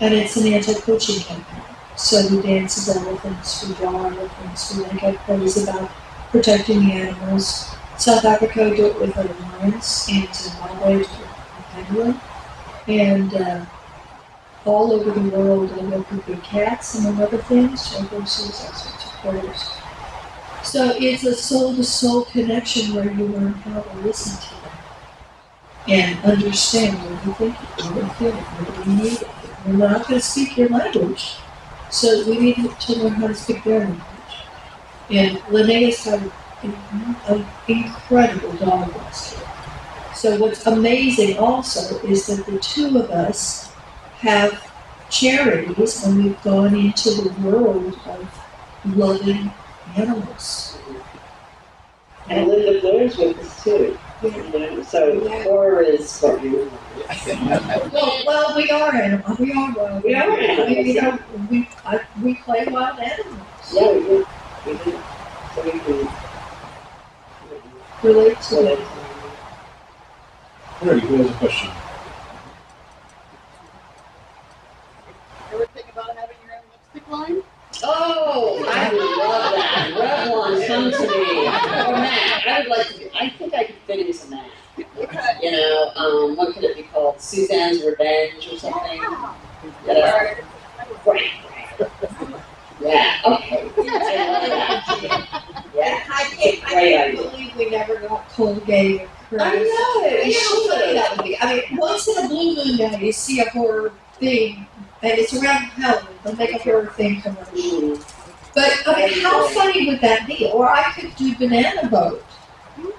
And 0.00 0.14
it's 0.14 0.36
an 0.36 0.52
anti-poaching 0.52 1.20
campaign. 1.20 1.62
So 1.96 2.26
we 2.28 2.42
dance 2.42 2.88
elephants, 2.88 3.68
we 3.68 3.74
draw 3.74 4.06
elephants, 4.06 4.76
we 4.76 4.84
make 4.86 5.02
up 5.04 5.14
plays 5.24 5.62
about 5.62 5.90
protecting 6.30 6.80
the 6.80 6.92
animals. 6.92 7.74
South 7.98 8.24
Africa 8.24 8.74
do 8.74 8.86
it 8.86 9.00
with 9.00 9.16
a 9.16 9.24
lions, 9.60 10.08
and 10.10 10.34
Zimbabwe 10.34 11.04
with. 11.94 12.16
And 12.88 13.34
uh, 13.34 13.64
all 14.64 14.92
over 14.92 15.10
the 15.10 15.28
world, 15.36 15.70
I 15.72 15.82
work 15.84 16.10
with 16.10 16.26
big 16.26 16.42
cats, 16.42 16.98
among 16.98 17.20
other 17.20 17.38
things, 17.38 17.94
and 17.96 18.08
horses, 18.08 18.64
all 18.64 18.72
sorts 18.72 19.04
of 19.04 19.12
critters. 19.20 19.70
So 20.64 20.94
it's 20.96 21.24
a 21.24 21.34
soul-to-soul 21.34 22.24
connection 22.26 22.94
where 22.94 23.10
you 23.10 23.26
learn 23.26 23.52
how 23.54 23.80
to 23.80 23.96
listen 23.98 24.40
to 24.40 24.54
them 24.62 24.72
and 25.88 26.24
understand 26.24 26.96
what 26.98 27.26
you 27.26 27.34
think, 27.34 27.56
what 27.56 27.96
you 27.96 28.08
feel, 28.10 28.32
what 28.32 28.86
you 28.86 28.94
need. 28.94 29.18
We're 29.66 29.88
not 29.88 30.08
going 30.08 30.20
to 30.20 30.26
speak 30.26 30.56
your 30.56 30.68
language, 30.68 31.36
so 31.90 32.24
we 32.28 32.38
need 32.38 32.78
to 32.80 32.92
learn 32.94 33.12
how 33.12 33.28
to 33.28 33.34
speak 33.34 33.64
their 33.64 33.80
language. 33.80 34.02
And 35.10 35.42
Linnea's 35.50 36.04
got 36.04 36.20
an, 36.62 37.46
incredible 37.68 38.52
dog 38.54 38.94
rescue. 38.96 39.46
So 40.14 40.38
what's 40.38 40.66
amazing 40.66 41.38
also 41.38 41.98
is 42.06 42.26
that 42.26 42.46
the 42.46 42.58
two 42.58 42.98
of 42.98 43.10
us 43.10 43.72
have 44.18 44.70
charities 45.10 46.04
and 46.04 46.22
we've 46.22 46.42
gone 46.42 46.74
into 46.74 47.10
the 47.10 47.30
world 47.40 47.98
of 48.06 48.96
loving 48.96 49.52
animals. 49.96 50.78
And 52.28 52.48
Linda 52.48 52.80
Blair's 52.80 53.16
with 53.16 53.38
us 53.38 53.64
too. 53.64 53.98
So 54.84 55.42
horror 55.42 55.82
is 55.82 56.20
what 56.20 56.42
you 56.44 56.70
Well, 57.92 58.22
well, 58.24 58.56
we 58.56 58.70
are 58.70 58.94
animals. 58.94 59.38
We 59.38 59.52
are 59.52 59.72
wild. 59.72 60.04
We 60.04 60.14
are 60.14 60.30
I 60.30 60.66
mean, 60.68 60.86
you 60.86 61.00
animals, 61.00 61.50
we 61.50 61.68
I, 61.84 62.00
we 62.22 62.34
play 62.36 62.66
wild 62.66 63.00
animals. 63.00 63.40
Yeah, 63.72 63.92
we 63.92 64.00
do. 64.00 64.26
We 64.66 64.72
do. 64.74 64.98
So 65.54 65.64
we 65.64 65.70
can. 65.80 66.21
Relate 68.02 68.40
to 68.40 68.56
it. 68.56 68.78
that, 68.80 68.88
Alrighty, 70.80 71.00
who 71.02 71.16
has 71.18 71.30
a 71.30 71.34
question? 71.34 71.70
Ever 75.52 75.66
think 75.66 75.86
about 75.92 76.16
having 76.16 76.36
your 76.44 76.56
own 76.56 76.62
lipstick 76.72 77.08
line? 77.08 77.42
Oh, 77.84 78.64
I 78.68 78.92
would 78.92 79.00
love 79.00 79.54
that. 79.54 79.92
Revlon, 79.94 80.66
come 80.66 80.90
to 80.90 80.98
me. 81.12 81.46
Or 81.46 81.92
Mac. 81.92 82.46
I 82.48 82.58
would 82.60 82.68
like 82.68 82.88
to. 82.88 82.98
Be, 82.98 83.10
I 83.14 83.30
think 83.30 83.54
I 83.54 83.64
could 83.64 83.76
fit 83.86 84.04
into 84.04 84.30
Mac. 84.30 84.50
You 85.40 85.50
know, 85.52 85.92
um, 85.94 86.36
what 86.36 86.54
could 86.54 86.64
it 86.64 86.76
be 86.76 86.82
called? 86.82 87.20
Suzanne's 87.20 87.84
Revenge 87.84 88.48
or 88.50 88.58
something. 88.58 89.00
Yeah. 89.86 90.40
Right. 91.06 91.30
Yeah. 92.82 93.20
Okay. 93.26 93.70
I. 93.78 95.38
Yeah. 95.74 96.04
I 96.10 96.24
can't, 96.24 96.64
I 96.66 96.70
can't 96.70 97.16
believe 97.16 97.56
we 97.56 97.70
never 97.70 97.96
got 97.96 98.28
Colgate 98.28 99.02
or 99.02 99.08
Crest. 99.28 99.44
I 99.44 99.56
know. 99.56 100.22
We 100.22 100.32
know 100.32 100.40
how 100.40 100.68
funny 100.68 100.92
that 100.92 101.16
would 101.16 101.24
be. 101.24 101.38
I 101.38 101.54
mean, 101.54 101.78
once 101.78 102.06
in 102.08 102.24
a 102.24 102.28
blue 102.28 102.54
moon 102.56 102.76
now, 102.76 102.96
you 102.98 103.10
see 103.10 103.40
a 103.40 103.48
horror 103.48 103.92
thing, 104.18 104.66
and 105.00 105.18
it's 105.18 105.32
around 105.32 105.62
Halloween. 105.64 106.18
They'll 106.24 106.36
make 106.36 106.52
a 106.52 106.58
horror 106.58 106.88
thing 106.88 107.22
commercial. 107.22 107.54
Mm. 107.54 108.14
But 108.54 108.82
I 108.86 109.06
mean, 109.06 109.22
how 109.22 109.48
funny 109.48 109.86
would 109.88 110.00
that 110.02 110.26
be? 110.26 110.50
Or 110.52 110.68
I 110.68 110.92
could 110.92 111.16
do 111.16 111.34
banana 111.36 111.88
boat. 111.88 112.22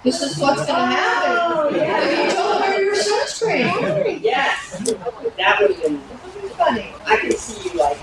This 0.03 0.21
is 0.21 0.38
what's 0.38 0.65
going 0.65 0.79
to 0.79 0.95
happen. 0.95 1.38
Oh, 1.39 1.69
yeah. 1.69 2.25
You 2.25 2.31
don't 2.31 2.59
wear 2.59 2.84
your 2.84 2.95
sunscreen. 2.95 4.19
Yes. 4.21 4.79
That 5.38 5.61
would 5.61 5.71
have 5.71 5.81
been. 5.81 6.01
Funny. 6.57 6.93
I 7.05 7.17
can 7.17 7.31
see 7.31 7.69
you 7.69 7.79
like. 7.79 7.97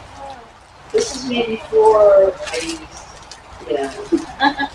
This 0.92 1.14
is 1.14 1.28
me 1.28 1.46
before 1.46 2.32
I 2.48 2.56
used, 2.56 2.80
you 3.68 3.74
know, 3.74 3.88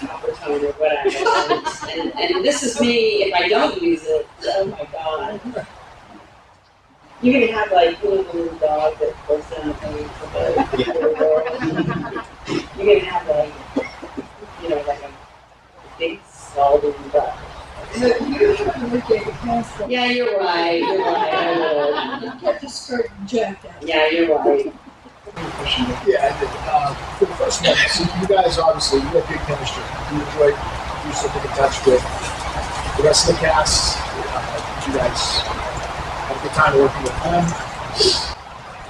Coppertone 0.00 0.62
or 0.62 0.72
whatever. 0.80 1.90
And, 1.90 2.18
and 2.18 2.44
this 2.44 2.62
is 2.62 2.80
me 2.80 3.24
if 3.24 3.34
I 3.34 3.46
don't 3.48 3.80
use 3.82 4.04
it. 4.04 4.26
Oh 4.42 4.64
my 4.66 4.88
god. 4.90 5.66
You're 7.20 7.38
gonna 7.38 7.52
have 7.52 7.70
like 7.72 8.02
little 8.02 8.24
little 8.32 8.58
dog 8.58 8.98
that 9.00 9.14
goes 9.28 9.44
down 9.50 9.68
the 9.68 9.74
thing 9.74 9.96
with 9.96 10.34
a 10.34 10.92
little 10.94 11.14
girl. 11.14 11.44
You're 12.78 13.00
gonna 13.00 13.10
have 13.10 13.28
like, 13.28 13.52
you 14.62 14.68
know, 14.70 14.82
like 14.88 15.02
a 15.02 15.12
big 15.98 16.20
scalding 16.26 16.94
duck. 17.12 17.38
But 17.98 18.20
you 18.28 18.54
have 18.54 18.80
to 18.80 18.86
look 18.86 19.04
at 19.04 19.10
it 19.10 19.34
past 19.34 19.78
that. 19.78 19.90
Yeah, 19.90 20.06
you're 20.06 20.38
right. 20.38 20.78
You're 20.78 20.98
right. 20.98 21.34
I 21.34 21.52
will. 21.58 22.22
You 22.22 22.40
get 22.40 22.60
the 22.62 22.68
skirt 22.68 23.10
jacked 23.26 23.66
out. 23.66 23.86
Yeah, 23.86 24.08
you're 24.08 24.38
right. 24.38 24.72
Yeah, 26.06 26.26
I 26.26 26.40
did. 26.40 26.48
Uh, 26.66 26.94
for 27.18 27.26
the 27.26 27.34
first 27.34 27.64
one, 27.66 27.76
so 27.88 28.04
you 28.20 28.26
guys 28.26 28.58
obviously 28.58 29.00
you 29.00 29.06
have 29.06 29.28
good 29.28 29.38
chemistry. 29.46 29.82
You 30.12 30.22
enjoy 30.24 30.46
you 31.06 31.12
still 31.12 31.30
something 31.30 31.50
in 31.50 31.56
touch 31.56 31.86
with 31.86 32.02
the 32.96 33.02
rest 33.02 33.28
of 33.28 33.34
the 33.34 33.40
cast. 33.40 33.96
Uh, 33.98 34.80
did 34.80 34.92
you 34.92 34.98
guys 34.98 35.40
have 35.40 36.36
a 36.36 36.42
good 36.42 36.52
time 36.52 36.78
working 36.78 37.02
with 37.02 37.22
them? 37.22 37.44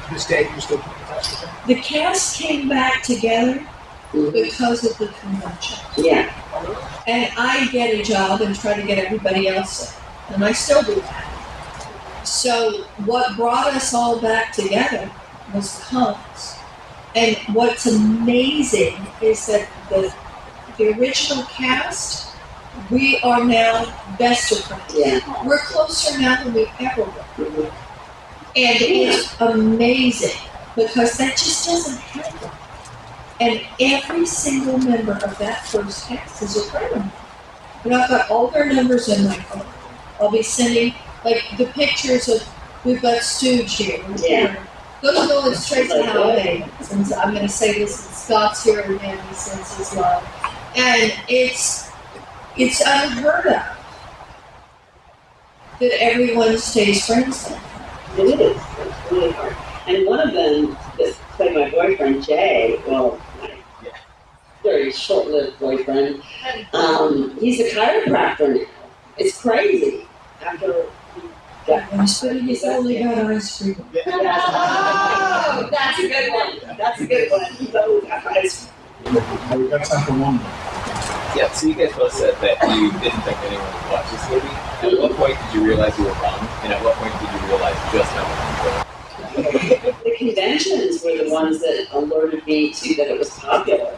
To 0.08 0.14
this 0.14 0.26
day 0.26 0.48
you 0.54 0.60
still 0.60 0.78
keep 0.78 0.86
in 0.86 1.06
touch 1.06 1.30
with 1.30 1.40
them? 1.42 1.50
The 1.66 1.74
cast 1.76 2.38
came 2.40 2.68
back 2.68 3.02
together 3.02 3.66
Mhm. 4.12 4.32
because 4.32 4.84
of 4.84 4.96
the 4.98 5.08
convention. 5.20 5.78
Yeah. 5.96 6.30
And 7.06 7.30
I 7.36 7.66
get 7.68 7.94
a 7.94 8.02
job 8.02 8.40
and 8.40 8.58
try 8.58 8.74
to 8.74 8.82
get 8.82 8.98
everybody 8.98 9.48
else 9.48 9.94
in. 10.28 10.34
And 10.34 10.44
I 10.44 10.52
still 10.52 10.82
do 10.82 10.96
that. 10.96 11.24
So 12.24 12.84
what 13.04 13.36
brought 13.36 13.68
us 13.74 13.94
all 13.94 14.18
back 14.20 14.52
together 14.52 15.10
was 15.54 15.82
cons. 15.84 16.56
And 17.14 17.36
what's 17.52 17.86
amazing 17.86 19.06
is 19.20 19.46
that 19.46 19.68
the 19.88 20.12
the 20.78 20.98
original 20.98 21.44
cast, 21.44 22.34
we 22.90 23.18
are 23.20 23.44
now 23.44 23.84
best 24.18 24.52
of 24.52 24.64
friends. 24.64 24.94
Yeah. 24.94 25.44
We're 25.44 25.58
closer 25.58 26.18
now 26.18 26.42
than 26.42 26.54
we've 26.54 26.70
ever 26.80 27.04
been. 27.36 27.46
Mhm. 27.46 27.72
And 28.56 28.76
it's 28.80 29.40
amazing 29.40 30.38
because 30.74 31.18
that 31.18 31.36
just 31.36 31.66
doesn't 31.66 31.98
happen. 32.00 32.50
And 33.40 33.60
every 33.80 34.26
single 34.26 34.78
member 34.78 35.12
of 35.12 35.36
that 35.38 35.66
first 35.66 36.08
cast 36.08 36.42
is 36.42 36.56
a 36.56 36.62
friend 36.70 36.92
of 36.92 36.98
mine. 36.98 37.12
And 37.84 37.94
I've 37.94 38.08
got 38.08 38.30
all 38.30 38.48
their 38.48 38.66
numbers 38.72 39.08
in 39.08 39.24
my 39.26 39.34
phone. 39.34 39.66
I'll 40.20 40.30
be 40.30 40.42
sending, 40.42 40.94
like, 41.24 41.42
the 41.56 41.66
pictures 41.66 42.28
of, 42.28 42.46
we've 42.84 43.00
got 43.00 43.22
Stooge 43.22 43.76
here. 43.76 44.04
Yeah. 44.18 44.56
Those 45.02 45.18
are 45.18 45.28
going 45.28 45.54
straight 45.54 45.88
to 45.90 45.96
Like 45.96 46.10
Hal 46.10 46.26
what? 46.26 46.42
Davis. 46.42 46.92
And 46.92 47.12
I'm 47.14 47.34
going 47.34 47.46
to 47.46 47.52
say 47.52 47.78
this, 47.78 48.06
and 48.06 48.14
Scott's 48.14 48.64
here 48.64 48.80
again, 48.80 49.18
he 49.28 49.34
sends 49.34 49.76
his 49.76 49.96
love. 49.96 50.22
And 50.76 51.12
it's, 51.28 51.90
it's 52.56 52.82
unheard 52.84 53.46
of 53.46 53.62
that 55.80 56.02
everyone 56.02 56.58
stays 56.58 57.06
friends 57.06 57.48
then. 57.48 57.60
It 58.18 58.40
is. 58.40 58.62
It's 58.78 59.12
really 59.12 59.30
hard. 59.32 59.56
And 59.86 60.06
one 60.06 60.20
of 60.20 60.34
them 60.34 60.76
that 60.98 61.14
played 61.32 61.54
my 61.54 61.70
boyfriend, 61.70 62.22
Jay, 62.24 62.80
well, 62.86 63.18
my 63.40 63.50
very 64.62 64.92
short-lived 64.92 65.58
boyfriend, 65.58 66.22
um, 66.74 67.36
he's 67.40 67.60
a 67.60 67.70
chiropractor 67.70 68.56
now. 68.56 68.66
It's 69.16 69.40
crazy. 69.40 70.06
After 70.42 70.86
he 71.66 71.72
got 71.72 71.90
But 71.90 72.36
he's 72.42 72.64
only 72.64 73.02
got 73.02 73.18
ice 73.18 73.62
cream. 73.62 73.76
Oh, 74.06 75.68
that's 75.70 75.98
a 75.98 76.08
good 76.08 76.32
one. 76.32 76.76
That's 76.76 77.00
a 77.00 77.06
good 77.06 77.30
one. 77.30 77.52
He's 77.52 77.74
always 77.74 78.04
got 78.04 78.26
ice 78.26 78.68
Now 79.04 79.56
we've 79.56 79.70
got 79.70 79.84
time 79.84 80.06
for 80.06 80.12
one 80.12 80.34
more. 80.36 80.70
Yeah, 81.36 81.48
so 81.52 81.68
you 81.68 81.74
guys 81.74 81.92
both 81.94 82.12
said 82.12 82.34
that 82.40 82.60
you 82.76 82.90
didn't 82.98 83.20
think 83.22 83.38
anyone 83.38 83.64
would 83.64 83.92
watch 83.92 84.10
this 84.10 84.28
movie. 84.30 84.48
At 84.48 84.98
what 84.98 85.12
point 85.12 85.38
did 85.38 85.54
you 85.54 85.64
realize 85.64 85.96
you 85.96 86.04
were 86.04 86.12
wrong? 86.14 86.48
And 86.64 86.72
at 86.72 86.82
what 86.82 86.96
point 86.96 87.12
did 87.20 87.30
you 87.30 87.46
realize 87.46 87.76
just 87.92 88.10
how 88.12 88.24
wrong 88.26 88.50
you 88.58 89.74
were? 89.84 89.92
The 90.02 90.16
conventions 90.16 91.04
were 91.04 91.22
the 91.22 91.30
ones 91.30 91.60
that 91.60 91.86
alerted 91.92 92.44
me 92.46 92.72
to 92.72 92.94
that 92.96 93.08
it 93.08 93.18
was 93.18 93.30
popular. 93.38 93.96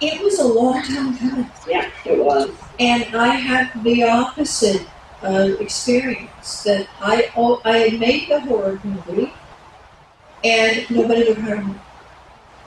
It 0.00 0.22
was 0.22 0.38
a 0.38 0.46
long 0.46 0.82
time 0.82 1.16
coming. 1.18 1.50
Yeah, 1.68 1.90
it 2.04 2.24
was. 2.24 2.50
And 2.78 3.14
I 3.14 3.28
had 3.28 3.82
the 3.82 4.04
opposite 4.04 4.86
uh, 5.26 5.56
experience 5.60 6.62
that 6.64 6.86
I 7.00 7.30
oh, 7.36 7.60
I 7.64 7.90
made 7.90 8.28
the 8.28 8.40
horror 8.40 8.80
movie, 8.84 9.32
and 10.44 10.88
nobody 10.90 11.28
would 11.28 11.38
hire 11.38 11.62
me. 11.64 11.74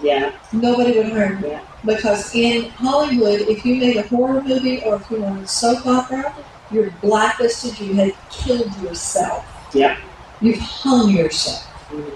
Yeah, 0.01 0.31
Nobody 0.53 0.97
would 0.97 1.11
hire 1.11 1.35
me 1.39 1.49
Yeah. 1.49 1.61
because 1.85 2.33
in 2.33 2.69
Hollywood, 2.71 3.41
if 3.41 3.65
you 3.65 3.75
made 3.75 3.97
a 3.97 4.03
horror 4.07 4.41
movie 4.41 4.81
or 4.83 4.95
if 4.95 5.11
you 5.11 5.21
wanted 5.21 5.43
a 5.43 5.47
soap 5.47 5.85
opera, 5.85 6.33
you're 6.71 6.91
blacklisted. 7.01 7.77
You 7.79 7.93
had 7.95 8.13
killed 8.29 8.71
yourself. 8.81 9.45
Yeah. 9.73 9.97
You've 10.39 10.59
hung 10.59 11.09
yourself. 11.09 11.67
Mhm. 11.91 12.13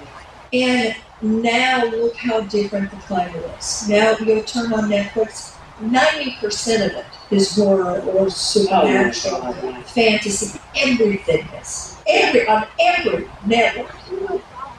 And 0.53 0.95
now 1.21 1.83
look 1.85 2.15
how 2.15 2.41
different 2.41 2.89
the 2.91 2.97
climate 2.97 3.43
is. 3.59 3.87
Now 3.89 4.15
you'll 4.19 4.43
turn 4.43 4.71
on 4.73 4.89
Netflix. 4.89 5.51
Ninety 5.81 6.37
percent 6.39 6.83
of 6.91 6.97
it 6.99 7.05
is 7.33 7.55
horror 7.55 7.99
or 8.01 8.25
Oh, 8.25 8.29
supernatural 8.29 9.55
yeah. 9.63 9.81
fantasy, 9.83 10.59
everything 10.75 11.45
is. 11.61 11.97
Every 12.07 12.47
on 12.47 12.67
every 12.79 13.29
network. 13.45 13.95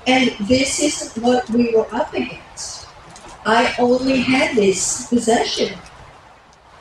And 0.06 0.30
this 0.40 0.80
isn't 0.82 1.22
what 1.24 1.48
we 1.50 1.74
were 1.74 1.86
up 1.94 2.12
against. 2.12 2.86
I 3.46 3.74
only 3.78 4.20
had 4.20 4.56
this 4.56 5.06
possession 5.08 5.78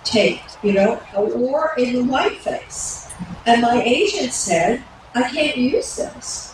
tape, 0.03 0.41
you 0.61 0.73
know, 0.73 1.01
or 1.15 1.71
in 1.77 1.93
the 1.93 2.03
whiteface. 2.03 3.11
And 3.45 3.61
my 3.61 3.81
agent 3.83 4.33
said, 4.33 4.83
I 5.15 5.23
can't 5.29 5.57
use 5.57 5.95
this 5.95 6.53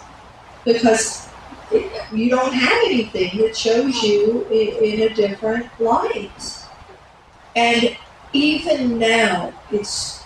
because 0.66 1.30
you 2.12 2.30
don't 2.30 2.54
have 2.54 2.78
anything 2.86 3.40
that 3.42 3.56
shows 3.56 4.02
you 4.04 4.46
in 4.50 5.02
a 5.02 5.14
different 5.14 5.68
light. 5.80 6.66
And 7.56 7.96
even 8.34 9.00
now, 9.00 9.54
it's 9.72 10.24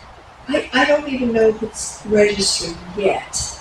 I, 0.47 0.69
I 0.73 0.85
don't 0.85 1.07
even 1.07 1.31
know 1.31 1.49
if 1.49 1.63
it's 1.63 2.03
registered 2.05 2.77
yet. 2.97 3.59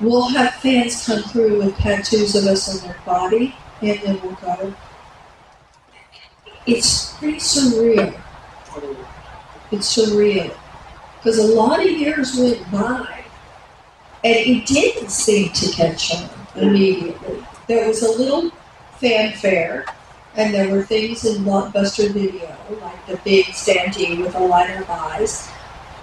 We'll 0.00 0.28
have 0.28 0.54
fans 0.54 1.06
come 1.06 1.22
through 1.22 1.58
with 1.58 1.76
tattoos 1.76 2.34
of 2.34 2.44
us 2.44 2.82
on 2.82 2.88
their 2.88 2.98
body, 3.04 3.54
and 3.82 3.98
then 4.00 4.20
we'll 4.22 4.34
go. 4.34 4.74
It's 6.66 7.14
pretty 7.14 7.38
surreal. 7.38 8.20
It's 9.70 9.96
surreal. 9.96 10.56
Because 11.16 11.38
a 11.38 11.54
lot 11.54 11.80
of 11.80 11.90
years 11.90 12.36
went 12.36 12.70
by, 12.70 13.24
and 14.24 14.36
it 14.36 14.66
didn't 14.66 15.10
seem 15.10 15.52
to 15.52 15.70
catch 15.72 16.14
on 16.14 16.28
immediately. 16.56 17.44
There 17.66 17.88
was 17.88 18.02
a 18.02 18.10
little 18.10 18.50
fanfare, 18.98 19.84
and 20.36 20.54
there 20.54 20.68
were 20.70 20.82
things 20.82 21.24
in 21.24 21.42
Blockbuster 21.44 22.12
Video, 22.12 22.54
like 22.80 23.06
the 23.06 23.16
big 23.24 23.46
standee 23.46 24.18
with 24.20 24.32
the 24.32 24.40
lighter 24.40 24.84
eyes. 24.88 25.50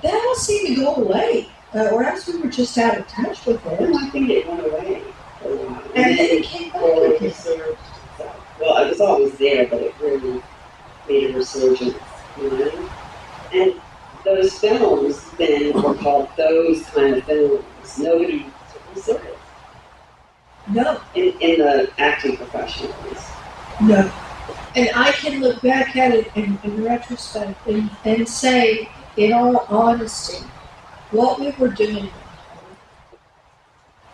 That 0.04 0.14
all 0.14 0.36
seemed 0.36 0.76
to 0.76 0.84
go 0.84 0.96
away, 0.96 1.50
uh, 1.74 1.90
or 1.92 2.04
else 2.04 2.28
we 2.28 2.40
were 2.40 2.50
just 2.50 2.78
out 2.78 2.98
of 2.98 3.08
touch 3.08 3.46
with 3.46 3.66
it. 3.66 3.96
I 3.96 4.10
think 4.10 4.30
it 4.30 4.48
went 4.48 4.66
away 4.66 5.02
for 5.42 5.50
a 5.52 5.56
while. 5.56 5.82
And 5.96 6.18
then 6.18 6.38
it 6.38 6.44
came 6.44 6.72
back 6.72 6.82
Well, 6.82 7.04
it 7.04 7.16
again. 7.16 7.30
resurged. 7.30 7.78
So, 8.18 8.32
well, 8.60 8.84
it 8.86 8.90
was 8.90 9.02
always 9.02 9.38
there, 9.38 9.68
but 9.68 9.82
it 9.82 9.96
really 10.02 10.42
made 11.08 11.32
a 11.32 11.38
resurgence, 11.38 11.96
you 12.40 12.50
know? 12.52 12.90
And 13.54 13.74
those 14.26 14.54
films 14.60 15.24
then 15.38 15.74
were 15.82 15.94
called 15.94 16.30
those 16.36 16.84
kind 16.88 17.16
of 17.16 17.24
films. 17.26 17.64
Nobody 18.00 18.40
took 18.74 18.94
them 18.94 19.04
serious 19.04 19.38
No, 20.68 21.00
in, 21.14 21.34
in 21.40 21.60
the 21.60 21.90
acting 22.00 22.38
professionals. 22.38 23.25
No. 23.82 24.12
And 24.76 24.90
I 24.96 25.12
can 25.14 25.42
look 25.42 25.62
back 25.62 25.96
at 25.96 26.14
it 26.14 26.28
in, 26.36 26.58
in 26.64 26.84
retrospect 26.84 27.66
and, 27.68 27.90
and 28.04 28.28
say, 28.28 28.90
in 29.18 29.32
all 29.32 29.60
honesty, 29.70 30.46
what 31.12 31.40
we 31.40 31.52
were 31.52 31.70
doing. 31.70 32.10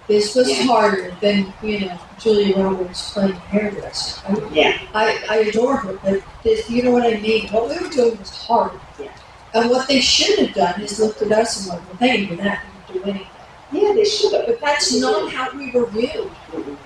This 0.08 0.36
was 0.36 0.50
Yeah. 0.50 0.66
harder 0.66 1.16
than, 1.22 1.54
you 1.64 1.80
know, 1.82 2.00
Julia 2.20 2.58
Roberts 2.58 3.12
playing 3.12 3.34
hairdresser. 3.34 4.22
I, 4.28 4.50
Yeah, 4.52 4.78
I, 4.94 5.24
I 5.30 5.36
adore 5.38 5.78
her, 5.78 5.94
but 6.04 6.22
this, 6.44 6.70
you 6.70 6.84
know 6.84 6.92
what 6.92 7.06
I 7.06 7.20
mean? 7.20 7.48
What 7.50 7.70
we 7.70 7.78
were 7.80 7.92
doing 7.94 8.18
was 8.20 8.30
hard. 8.46 8.72
Yeah. 9.00 9.10
And 9.54 9.70
what 9.70 9.88
they 9.88 10.02
should 10.02 10.40
have 10.40 10.54
done 10.56 10.82
is 10.82 11.00
looked 11.00 11.22
at 11.22 11.32
us 11.32 11.62
and 11.62 11.70
went, 11.74 11.88
well, 11.88 11.98
they 12.00 12.18
didn't 12.18 12.30
do 12.38 12.44
that, 12.44 12.66
they 12.88 12.94
didn't 12.94 13.06
do 13.06 13.10
anything. 13.12 13.28
yeah, 13.72 13.94
they 13.94 14.06
should 14.06 14.34
have. 14.34 14.46
But 14.48 14.60
that's 14.60 15.00
not 15.00 15.32
how 15.32 15.58
we 15.58 15.72
were 15.72 15.86
viewed. 15.88 16.30
Mhm. 16.52 16.78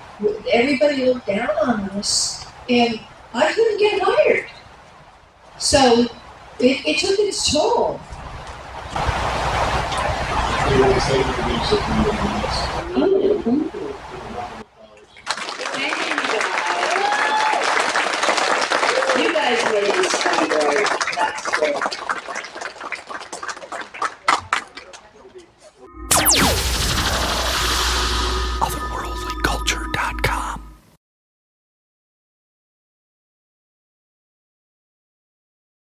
Everybody 0.52 1.04
looked 1.06 1.26
down 1.26 1.50
on 1.62 1.80
us, 1.90 2.45
and 2.68 3.00
I 3.34 3.52
couldn't 3.52 3.78
get 3.78 4.00
hired. 4.02 4.46
So 5.58 6.02
it, 6.58 6.86
it 6.86 6.98
took 6.98 7.18
its 7.18 7.52
toll. 7.52 8.00
This. 10.66 11.04
Mhm. 12.96 13.70
You 19.18 19.32
guys 19.32 19.64
made 19.72 19.94
great. 21.70 22.05